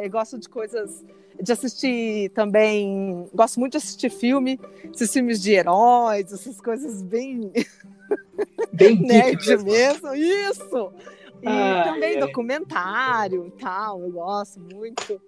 eu 0.01 0.09
gosto 0.09 0.37
de 0.37 0.49
coisas, 0.49 1.05
de 1.41 1.53
assistir 1.53 2.31
também, 2.31 3.29
gosto 3.33 3.61
muito 3.61 3.71
de 3.71 3.77
assistir 3.77 4.09
filme, 4.09 4.59
esses 4.93 5.09
filmes 5.13 5.41
de 5.41 5.53
heróis, 5.53 6.33
essas 6.33 6.59
coisas 6.59 7.01
bem... 7.01 7.49
Bem 8.71 9.01
nerd 9.01 9.45
mesmo. 9.47 9.65
mesmo, 9.65 10.15
isso! 10.15 10.93
E 11.41 11.47
ah, 11.47 11.83
também 11.85 12.15
é. 12.15 12.19
documentário 12.19 13.47
e 13.47 13.51
tal, 13.51 14.01
eu 14.01 14.11
gosto 14.11 14.59
muito. 14.59 15.19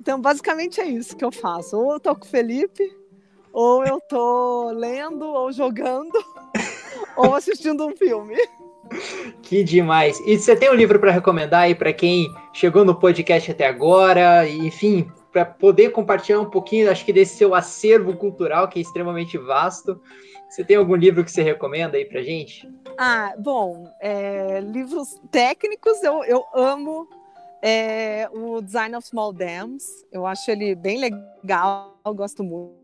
Então, 0.00 0.20
basicamente 0.20 0.80
é 0.80 0.86
isso 0.86 1.16
que 1.16 1.24
eu 1.24 1.30
faço. 1.30 1.76
Ou 1.76 1.92
eu 1.92 2.00
tô 2.00 2.14
com 2.16 2.24
o 2.24 2.28
Felipe, 2.28 2.90
ou 3.54 3.84
eu 3.86 4.00
tô 4.00 4.72
lendo, 4.72 5.24
ou 5.24 5.52
jogando, 5.52 6.12
ou 7.16 7.36
assistindo 7.36 7.86
um 7.86 7.96
filme. 7.96 8.34
Que 9.42 9.62
demais. 9.62 10.20
E 10.26 10.36
você 10.36 10.56
tem 10.56 10.68
um 10.68 10.74
livro 10.74 10.98
para 10.98 11.12
recomendar 11.12 11.62
aí 11.62 11.74
para 11.74 11.92
quem 11.92 12.28
chegou 12.52 12.84
no 12.84 12.96
podcast 12.96 13.52
até 13.52 13.66
agora, 13.66 14.46
enfim, 14.48 15.08
para 15.32 15.44
poder 15.44 15.90
compartilhar 15.90 16.40
um 16.40 16.50
pouquinho, 16.50 16.90
acho 16.90 17.04
que 17.04 17.12
desse 17.12 17.36
seu 17.36 17.54
acervo 17.54 18.16
cultural 18.16 18.68
que 18.68 18.80
é 18.80 18.82
extremamente 18.82 19.38
vasto. 19.38 20.00
Você 20.48 20.64
tem 20.64 20.76
algum 20.76 20.96
livro 20.96 21.24
que 21.24 21.30
você 21.30 21.42
recomenda 21.42 21.96
aí 21.96 22.04
para 22.04 22.22
gente? 22.22 22.68
Ah, 22.98 23.34
bom, 23.38 23.88
é, 24.00 24.60
livros 24.60 25.20
técnicos 25.30 26.02
eu, 26.02 26.22
eu 26.24 26.44
amo 26.54 27.08
é, 27.62 28.28
o 28.32 28.60
Design 28.60 28.96
of 28.96 29.06
Small 29.06 29.32
Dams. 29.32 29.84
Eu 30.12 30.26
acho 30.26 30.50
ele 30.50 30.74
bem 30.74 30.98
legal, 30.98 31.96
gosto 32.14 32.44
muito. 32.44 32.83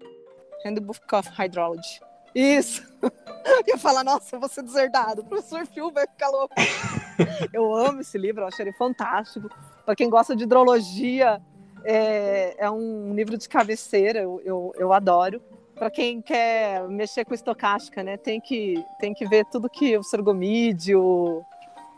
Handbook 0.65 1.15
of 1.15 1.29
Hydrology. 1.31 2.01
Isso. 2.35 2.83
Eu 3.03 3.65
ia 3.67 3.79
falar, 3.79 4.05
nossa, 4.05 4.37
eu 4.37 4.41
vou 4.41 4.49
ser 4.49 4.63
deserdado. 4.63 5.23
O 5.23 5.25
professor 5.25 5.67
Phil 5.67 5.91
vai 5.91 6.07
ficar 6.07 6.29
louco. 6.29 6.55
eu 7.53 7.75
amo 7.75 8.03
esse 8.03 8.19
livro, 8.19 8.43
eu 8.43 8.47
acho 8.47 8.61
ele 8.61 8.73
fantástico. 8.75 9.51
Para 9.85 9.97
quem 9.97 10.11
gosta 10.11 10.37
de 10.37 10.45
hidrologia, 10.45 11.41
é, 11.83 12.55
é 12.59 12.71
um 12.71 13.15
livro 13.15 13.39
de 13.39 13.49
cabeceira, 13.49 14.21
eu, 14.21 14.43
eu, 14.45 14.75
eu 14.77 14.93
adoro. 14.93 15.43
Para 15.75 15.91
quem 15.91 16.21
quer 16.21 16.87
mexer 16.87 17.25
com 17.25 17.33
estocástica, 17.33 18.03
né, 18.03 18.19
tem 18.19 18.41
que, 18.41 18.85
tem 19.01 19.15
que 19.15 19.27
ver 19.27 19.47
tudo 19.47 19.71
que 19.71 19.97
o 19.97 20.03
Sorgomide, 20.03 20.95
o. 20.95 21.43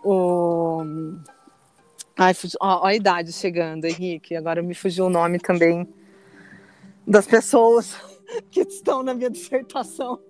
o... 0.04 0.82
Ai, 2.16 2.32
ó, 2.60 2.82
ó, 2.82 2.86
a 2.86 2.94
idade 2.94 3.32
chegando, 3.32 3.84
Henrique. 3.84 4.36
Agora 4.36 4.62
me 4.62 4.74
fugiu 4.74 5.06
o 5.06 5.10
nome 5.10 5.40
também 5.40 5.92
das 7.04 7.26
pessoas 7.26 8.11
que 8.50 8.60
estão 8.60 9.02
na 9.02 9.14
minha 9.14 9.30
dissertação, 9.30 10.20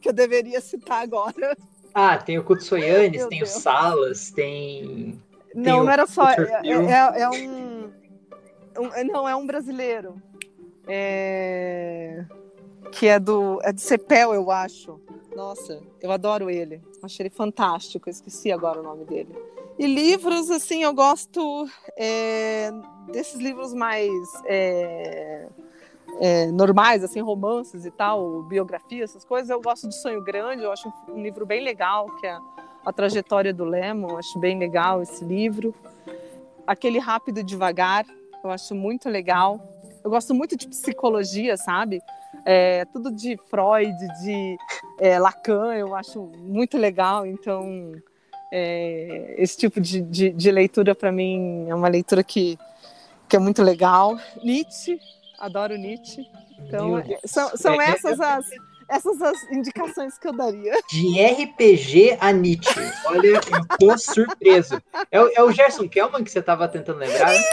que 0.00 0.08
eu 0.08 0.12
deveria 0.12 0.60
citar 0.60 1.02
agora. 1.02 1.56
Ah, 1.94 2.18
tem 2.18 2.38
o 2.38 2.44
Kutsoyanis, 2.44 3.26
tem 3.26 3.38
Deus. 3.40 3.56
o 3.56 3.60
Salas, 3.60 4.30
tem. 4.30 5.20
Não, 5.54 5.84
não 5.84 5.90
era 5.90 6.06
só. 6.06 6.30
É, 6.30 6.62
é, 6.64 7.22
é, 7.22 7.28
um, 7.28 7.90
um, 8.78 9.04
Não, 9.04 9.28
é 9.28 9.34
um 9.34 9.46
brasileiro. 9.46 10.20
É, 10.86 12.24
que 12.92 13.06
é 13.06 13.18
do. 13.18 13.60
É 13.62 13.72
do 13.72 13.80
Cepel, 13.80 14.34
eu 14.34 14.50
acho. 14.50 15.00
Nossa, 15.34 15.80
eu 16.00 16.10
adoro 16.10 16.50
ele. 16.50 16.80
Acho 17.02 17.22
ele 17.22 17.30
fantástico. 17.30 18.08
Eu 18.08 18.12
esqueci 18.12 18.50
agora 18.52 18.80
o 18.80 18.82
nome 18.82 19.04
dele. 19.04 19.34
E 19.78 19.86
livros, 19.86 20.50
assim, 20.50 20.82
eu 20.82 20.92
gosto 20.92 21.68
é, 21.96 22.70
desses 23.12 23.38
livros 23.38 23.72
mais. 23.72 24.12
É, 24.44 25.46
é, 26.20 26.46
normais, 26.46 27.04
assim, 27.04 27.20
romances 27.20 27.84
e 27.84 27.90
tal, 27.90 28.42
biografia, 28.42 29.04
essas 29.04 29.24
coisas, 29.24 29.50
eu 29.50 29.60
gosto 29.60 29.88
de 29.88 29.94
Sonho 29.94 30.22
Grande, 30.22 30.62
eu 30.62 30.72
acho 30.72 30.92
um 31.08 31.22
livro 31.22 31.46
bem 31.46 31.62
legal, 31.62 32.10
que 32.16 32.26
é 32.26 32.36
a 32.84 32.92
trajetória 32.92 33.52
do 33.52 33.64
Lemon, 33.64 34.16
acho 34.16 34.38
bem 34.38 34.58
legal 34.58 35.02
esse 35.02 35.24
livro. 35.24 35.74
Aquele 36.66 36.98
Rápido 36.98 37.40
e 37.40 37.42
Devagar, 37.42 38.04
eu 38.42 38.50
acho 38.50 38.74
muito 38.74 39.08
legal. 39.08 39.60
Eu 40.02 40.10
gosto 40.10 40.34
muito 40.34 40.56
de 40.56 40.68
psicologia, 40.68 41.56
sabe? 41.56 42.00
É, 42.44 42.84
tudo 42.86 43.10
de 43.10 43.38
Freud, 43.48 43.94
de 44.22 44.56
é, 44.98 45.18
Lacan, 45.18 45.74
eu 45.74 45.94
acho 45.94 46.22
muito 46.38 46.78
legal. 46.78 47.26
Então, 47.26 47.92
é, 48.52 49.34
esse 49.38 49.56
tipo 49.56 49.80
de, 49.80 50.00
de, 50.00 50.30
de 50.30 50.50
leitura, 50.50 50.94
para 50.94 51.12
mim, 51.12 51.66
é 51.68 51.74
uma 51.74 51.88
leitura 51.88 52.22
que, 52.22 52.58
que 53.28 53.36
é 53.36 53.38
muito 53.38 53.62
legal. 53.62 54.16
Nietzsche, 54.42 54.98
adoro 55.38 55.76
Nietzsche. 55.76 56.26
Então, 56.60 57.02
são, 57.24 57.56
são 57.56 57.80
é, 57.80 57.90
essas 57.90 58.20
as 58.20 58.46
essas 58.88 59.20
as 59.20 59.42
indicações 59.50 60.18
que 60.18 60.26
eu 60.26 60.32
daria. 60.32 60.72
De 60.88 61.22
RPG 61.22 62.16
a 62.20 62.32
Nietzsche. 62.32 62.80
Olha, 63.04 63.28
eu 63.28 63.40
tô 63.78 63.98
surpreso. 63.98 64.82
É, 65.10 65.20
o, 65.20 65.30
é 65.34 65.42
o 65.42 65.52
Gerson 65.52 65.88
Kelman 65.88 66.24
que 66.24 66.30
você 66.30 66.40
tava 66.40 66.66
tentando 66.68 66.98
lembrar? 66.98 67.34
Isso, 67.34 67.44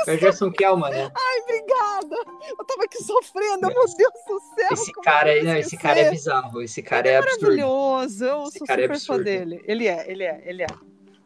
isso! 0.00 0.10
É 0.10 0.14
o 0.14 0.18
Gerson 0.18 0.50
Kelman, 0.50 0.90
né? 0.90 1.12
Ai, 1.14 1.40
obrigada! 1.42 2.16
Eu 2.58 2.64
tava 2.64 2.84
aqui 2.84 3.02
sofrendo, 3.02 3.66
meu 3.68 3.84
Deus 3.84 3.96
do 4.26 4.40
céu! 4.54 4.68
Esse 4.72 4.92
cara, 4.92 5.42
não, 5.42 5.56
esse 5.56 5.76
cara 5.76 6.00
é 6.00 6.10
bizarro, 6.10 6.62
esse 6.62 6.82
cara 6.82 7.08
é, 7.08 7.12
é 7.12 7.18
absurdo. 7.18 7.42
maravilhoso, 7.42 8.24
eu 8.24 8.42
esse 8.44 8.58
sou 8.58 8.66
é 8.66 8.74
super 8.74 8.90
é 8.90 8.98
fã 8.98 9.22
dele. 9.22 9.62
Ele 9.66 9.86
é, 9.86 10.10
ele 10.10 10.24
é, 10.24 10.42
ele 10.46 10.62
é. 10.62 10.66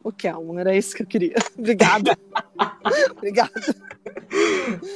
O 0.03 0.11
Kelman, 0.11 0.61
era 0.61 0.77
isso 0.77 0.95
que 0.97 1.03
eu 1.03 1.07
queria. 1.07 1.35
Obrigada. 1.59 2.17
Obrigada. 3.17 3.53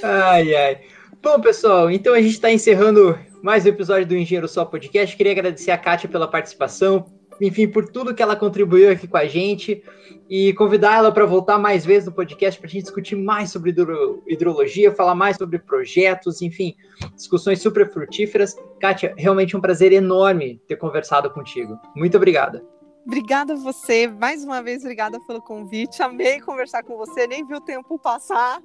Ai, 0.02 0.54
ai. 0.54 0.80
Bom, 1.22 1.40
pessoal, 1.40 1.90
então 1.90 2.14
a 2.14 2.20
gente 2.20 2.34
está 2.34 2.50
encerrando 2.50 3.18
mais 3.42 3.64
um 3.64 3.68
episódio 3.68 4.06
do 4.06 4.16
Engenheiro 4.16 4.48
Só 4.48 4.64
Podcast. 4.64 5.16
Queria 5.16 5.32
agradecer 5.32 5.70
a 5.70 5.78
Kátia 5.78 6.08
pela 6.08 6.28
participação, 6.28 7.06
enfim, 7.40 7.66
por 7.66 7.88
tudo 7.88 8.14
que 8.14 8.22
ela 8.22 8.36
contribuiu 8.36 8.90
aqui 8.90 9.06
com 9.06 9.16
a 9.16 9.26
gente 9.26 9.82
e 10.28 10.52
convidar 10.54 10.96
ela 10.96 11.12
para 11.12 11.26
voltar 11.26 11.58
mais 11.58 11.84
vezes 11.84 12.06
no 12.06 12.12
podcast 12.12 12.58
para 12.58 12.68
a 12.68 12.70
gente 12.70 12.84
discutir 12.84 13.16
mais 13.16 13.50
sobre 13.50 13.70
hidro 13.70 14.22
hidrologia, 14.26 14.92
falar 14.92 15.14
mais 15.14 15.36
sobre 15.36 15.58
projetos, 15.58 16.40
enfim, 16.42 16.74
discussões 17.14 17.60
super 17.60 17.90
frutíferas. 17.90 18.56
Kátia, 18.80 19.14
realmente 19.16 19.56
um 19.56 19.60
prazer 19.60 19.92
enorme 19.92 20.60
ter 20.66 20.76
conversado 20.76 21.30
contigo. 21.30 21.78
Muito 21.94 22.16
obrigada. 22.16 22.73
Obrigada 23.06 23.52
a 23.52 23.56
você, 23.56 24.08
mais 24.08 24.42
uma 24.42 24.62
vez, 24.62 24.82
obrigada 24.82 25.20
pelo 25.20 25.42
convite. 25.42 26.02
Amei 26.02 26.40
conversar 26.40 26.82
com 26.82 26.96
você, 26.96 27.26
nem 27.26 27.44
vi 27.44 27.54
o 27.54 27.60
tempo 27.60 27.98
passar. 27.98 28.62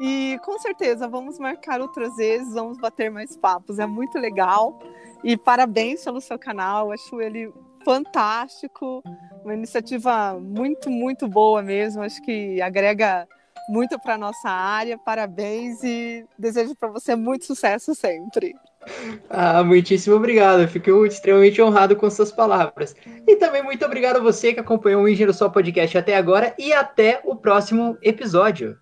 E 0.00 0.38
com 0.44 0.58
certeza 0.58 1.08
vamos 1.08 1.38
marcar 1.38 1.80
outras 1.80 2.16
vezes, 2.16 2.54
vamos 2.54 2.78
bater 2.78 3.10
mais 3.10 3.36
papos, 3.36 3.78
é 3.78 3.86
muito 3.86 4.18
legal. 4.18 4.78
E 5.22 5.36
parabéns 5.36 6.04
pelo 6.04 6.20
seu 6.20 6.38
canal, 6.38 6.90
acho 6.90 7.20
ele 7.20 7.52
fantástico, 7.84 9.02
uma 9.44 9.54
iniciativa 9.54 10.38
muito, 10.40 10.90
muito 10.90 11.28
boa 11.28 11.62
mesmo, 11.62 12.02
acho 12.02 12.20
que 12.22 12.60
agrega 12.60 13.28
muito 13.68 13.98
para 13.98 14.18
nossa 14.18 14.48
área. 14.48 14.98
Parabéns 14.98 15.82
e 15.84 16.26
desejo 16.38 16.74
para 16.74 16.88
você 16.88 17.14
muito 17.14 17.44
sucesso 17.44 17.94
sempre. 17.94 18.54
Ah, 19.28 19.62
muitíssimo 19.62 20.16
obrigado. 20.16 20.66
Fico 20.68 21.04
extremamente 21.04 21.60
honrado 21.60 21.96
com 21.96 22.08
suas 22.08 22.32
palavras. 22.32 22.94
E 23.26 23.36
também 23.36 23.62
muito 23.62 23.84
obrigado 23.84 24.16
a 24.16 24.20
você 24.20 24.54
que 24.54 24.60
acompanhou 24.60 25.02
o 25.02 25.08
Engenheiro 25.08 25.34
Só 25.34 25.48
Podcast 25.48 25.98
até 25.98 26.16
agora 26.16 26.54
e 26.58 26.72
até 26.72 27.20
o 27.24 27.36
próximo 27.36 27.98
episódio. 28.02 28.78